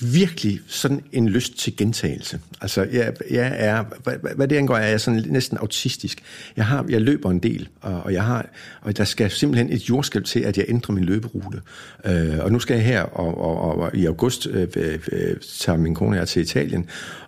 virkelig 0.00 0.60
sådan 0.66 1.02
en 1.12 1.28
lyst 1.28 1.58
til 1.58 1.76
gentagelse. 1.76 2.40
Altså, 2.60 2.86
jeg, 2.92 3.12
jeg 3.30 3.52
er, 3.58 3.84
hvad, 4.02 4.34
hvad 4.36 4.48
det 4.48 4.56
angår, 4.56 4.76
er 4.76 4.88
jeg 4.88 5.00
sådan 5.00 5.24
næsten 5.26 5.58
autistisk. 5.58 6.22
Jeg, 6.56 6.66
har, 6.66 6.86
jeg 6.88 7.00
løber 7.00 7.30
en 7.30 7.38
del, 7.38 7.68
og, 7.80 8.02
og, 8.02 8.12
jeg 8.12 8.24
har, 8.24 8.48
og 8.80 8.96
der 8.96 9.04
skal 9.04 9.30
simpelthen 9.30 9.72
et 9.72 9.88
jordskælv 9.88 10.24
til, 10.24 10.40
at 10.40 10.58
jeg 10.58 10.64
ændrer 10.68 10.94
min 10.94 11.04
løberute. 11.04 11.60
Øh, 12.04 12.38
og 12.40 12.52
nu 12.52 12.58
skal 12.58 12.74
jeg 12.74 12.84
her, 12.84 13.02
og, 13.02 13.40
og, 13.40 13.78
og 13.78 13.94
i 13.94 14.06
august 14.06 14.46
øh, 14.46 14.68
øh, 14.76 14.98
øh, 15.12 15.36
tager 15.58 15.78
min 15.78 15.94
kone 15.94 16.16
her 16.16 16.24
til 16.24 16.42
Italien, 16.42 16.86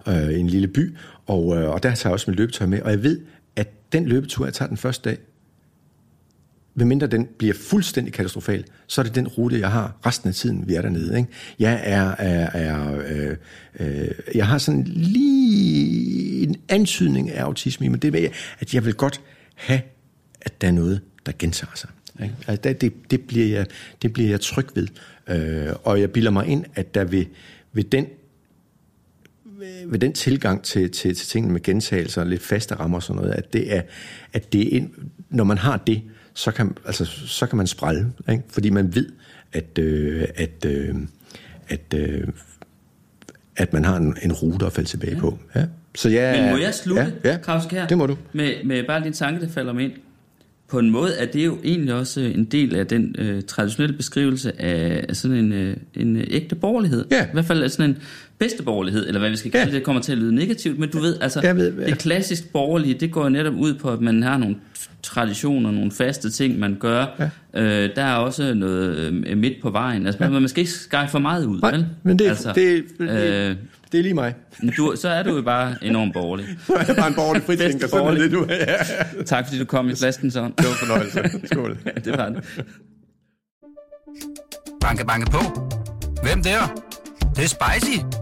øh, 0.09 0.41
en 0.41 0.47
lille 0.47 0.69
by, 0.69 0.97
og, 1.27 1.57
øh, 1.57 1.71
og 1.71 1.83
der 1.83 1.95
tager 1.95 2.11
jeg 2.11 2.13
også 2.13 2.31
min 2.31 2.37
løbetøj 2.37 2.67
med, 2.67 2.81
og 2.81 2.91
jeg 2.91 3.03
ved, 3.03 3.21
at 3.57 3.93
den 3.93 4.07
løbetur, 4.07 4.45
jeg 4.45 4.55
tager 4.55 4.69
den 4.69 4.77
første 4.77 5.11
dag, 5.11 5.19
medmindre 6.75 7.07
den 7.07 7.29
bliver 7.39 7.55
fuldstændig 7.55 8.15
katastrofal, 8.15 8.65
så 8.87 9.01
er 9.01 9.03
det 9.03 9.15
den 9.15 9.29
rute, 9.29 9.61
jeg 9.61 9.71
har 9.71 9.97
resten 10.07 10.29
af 10.29 10.35
tiden, 10.35 10.69
vi 10.69 10.75
er 10.75 10.83
dernede. 10.83 11.19
Ikke? 11.19 11.29
Jeg, 11.59 11.81
er, 11.85 12.15
er, 12.19 12.51
er, 12.51 13.03
øh, 13.09 13.37
øh, 13.81 14.09
jeg 14.35 14.47
har 14.47 14.59
sådan 14.59 14.83
lige 14.87 16.43
en 16.43 16.57
antydning 16.69 17.31
af 17.31 17.43
autisme, 17.43 17.89
men 17.89 18.01
det 18.01 18.25
er, 18.25 18.29
at 18.59 18.75
jeg 18.75 18.85
vil 18.85 18.95
godt 18.95 19.21
have, 19.55 19.81
at 20.41 20.61
der 20.61 20.69
er 20.69 20.73
noget, 20.73 21.01
der 21.27 21.33
gentager 21.39 21.73
sig. 21.75 21.91
Ikke? 22.23 22.35
Altså, 22.47 22.73
det, 22.73 23.11
det, 23.11 23.21
bliver 23.21 23.47
jeg, 23.47 23.67
det 24.03 24.13
bliver 24.13 24.31
jeg 24.31 24.41
tryg 24.41 24.67
ved. 24.75 24.89
Øh, 25.29 25.75
og 25.85 26.01
jeg 26.01 26.11
bilder 26.11 26.31
mig 26.31 26.47
ind, 26.47 26.65
at 26.75 26.95
der 26.95 27.05
ved, 27.05 27.25
ved 27.73 27.85
den 27.85 28.07
ved 29.87 29.99
den 29.99 30.13
tilgang 30.13 30.63
til, 30.63 30.91
til, 30.91 31.15
til 31.15 31.27
tingene 31.29 31.53
med 31.53 31.63
gentagelser, 31.63 32.21
og 32.21 32.27
lidt 32.27 32.43
faste 32.43 32.75
rammer 32.75 32.97
og 32.99 33.03
sådan 33.03 33.23
noget, 33.23 33.35
at 33.35 33.53
det 33.53 33.77
er, 33.77 33.83
at 34.33 34.53
det 34.53 34.77
er, 34.77 34.81
når 35.31 35.45
man 35.45 35.59
har 35.59 35.77
det, 35.77 36.03
så 36.35 36.51
kan, 36.51 36.77
altså, 36.87 37.05
så 37.27 37.47
kan 37.47 37.57
man 37.57 37.67
sprælle, 37.67 38.13
ikke? 38.31 38.43
fordi 38.49 38.71
man 38.71 38.95
ved, 38.95 39.07
at, 39.53 39.79
øh, 39.79 40.25
at, 40.35 40.65
øh, 40.67 40.95
at, 41.69 41.95
øh, 41.95 42.29
at 43.57 43.73
man 43.73 43.85
har 43.85 43.97
en, 43.97 44.17
en 44.23 44.33
rute 44.33 44.67
at 44.67 44.73
falde 44.73 44.89
tilbage 44.89 45.15
ja. 45.15 45.21
på. 45.21 45.39
Ja. 45.55 45.65
Så 45.95 46.09
jeg, 46.09 46.41
Men 46.43 46.51
må 46.51 46.57
jeg 46.57 46.75
slutte, 46.75 47.15
ja, 47.25 47.31
ja, 47.31 47.39
Krause 47.39 47.69
Kær, 47.69 47.87
det 47.87 47.99
må 47.99 48.07
du. 48.07 48.17
Med, 48.33 48.65
med 48.65 48.85
bare 48.87 49.05
din 49.05 49.13
tanke, 49.13 49.47
der 49.47 49.53
falder 49.53 49.73
mig 49.73 49.85
ind. 49.85 49.93
På 50.69 50.79
en 50.79 50.91
måde 50.91 51.15
er 51.15 51.27
det 51.27 51.47
jo 51.47 51.59
egentlig 51.65 51.95
også 51.95 52.21
en 52.21 52.45
del 52.45 52.77
af 52.77 52.87
den 52.87 53.15
øh, 53.19 53.43
traditionelle 53.43 53.97
beskrivelse 53.97 54.61
af, 54.63 55.05
af 55.09 55.17
sådan 55.17 55.37
en, 55.37 55.53
øh, 55.53 55.77
en 55.95 56.17
ægte 56.17 56.55
borgerlighed. 56.55 57.05
Ja. 57.11 57.25
I 57.25 57.29
hvert 57.33 57.45
fald 57.45 57.69
sådan 57.69 57.91
en 57.91 57.99
bedste 58.43 58.63
borgerlighed, 58.63 59.07
eller 59.07 59.21
hvad 59.21 59.31
vi 59.31 59.37
skal 59.37 59.51
kalde 59.51 59.67
ja. 59.67 59.77
det, 59.77 59.83
kommer 59.83 60.03
til 60.03 60.13
at 60.13 60.19
lyde 60.19 60.35
negativt. 60.35 60.79
Men 60.79 60.91
du 60.91 60.99
ved, 60.99 61.17
altså, 61.21 61.41
jeg 61.43 61.57
ved, 61.57 61.73
ja. 61.79 61.87
det 61.87 61.99
klassisk 61.99 62.53
borgerlige, 62.53 62.95
det 62.95 63.13
går 63.13 63.29
netop 63.29 63.55
ud 63.55 63.75
på, 63.75 63.91
at 63.91 64.01
man 64.01 64.23
har 64.23 64.37
nogle 64.37 64.57
traditioner, 65.03 65.71
nogle 65.71 65.91
faste 65.91 66.31
ting, 66.31 66.59
man 66.59 66.77
gør. 66.81 67.29
Ja. 67.55 67.61
Øh, 67.61 67.97
der 67.97 68.03
er 68.03 68.15
også 68.15 68.55
noget 68.55 68.97
øh, 68.97 69.39
midt 69.39 69.63
på 69.63 69.71
vejen. 69.71 70.07
Altså, 70.07 70.25
ja. 70.25 70.31
man, 70.31 70.41
man 70.43 70.49
skal 70.49 70.61
ikke 70.61 70.73
skære 70.73 71.09
for 71.09 71.19
meget 71.19 71.45
ud, 71.45 71.61
Nej, 71.61 71.71
vel? 71.71 71.87
men 72.03 72.19
det, 72.19 72.29
altså, 72.29 72.53
det, 72.55 72.85
det, 72.99 73.11
øh, 73.11 73.57
det 73.93 73.99
er 73.99 74.03
lige 74.03 74.15
mig. 74.15 74.35
Du, 74.77 74.95
så 74.97 75.09
er 75.09 75.23
du 75.23 75.37
jo 75.37 75.43
bare 75.43 75.75
enormt 75.83 76.13
borgerlig. 76.13 76.47
så 76.67 76.73
er 76.73 76.85
jeg 76.87 76.97
bare 76.97 77.09
en 77.09 77.15
borgerlig 77.15 77.43
fritænker, 77.49 77.89
sådan 77.89 78.07
er 78.07 78.15
det 78.15 78.33
du 78.33 78.47
er. 78.49 78.55
Ja. 78.55 79.23
Tak 79.27 79.47
fordi 79.47 79.59
du 79.59 79.65
kom 79.65 79.91
i 79.91 79.95
flasken, 79.95 80.31
så. 80.31 80.43
Det 80.43 80.53
var 80.59 80.65
fornøjelse. 80.65 81.41
Skål. 81.45 81.79
det 82.05 82.19
var 82.19 82.29
det. 82.29 82.65
Banke, 84.81 85.07
banke 85.07 85.31
på. 85.31 85.39
Hvem 86.23 86.43
der? 86.43 86.83
Det, 87.21 87.37
det 87.37 87.45
er 87.45 87.49
spicy. 87.49 88.22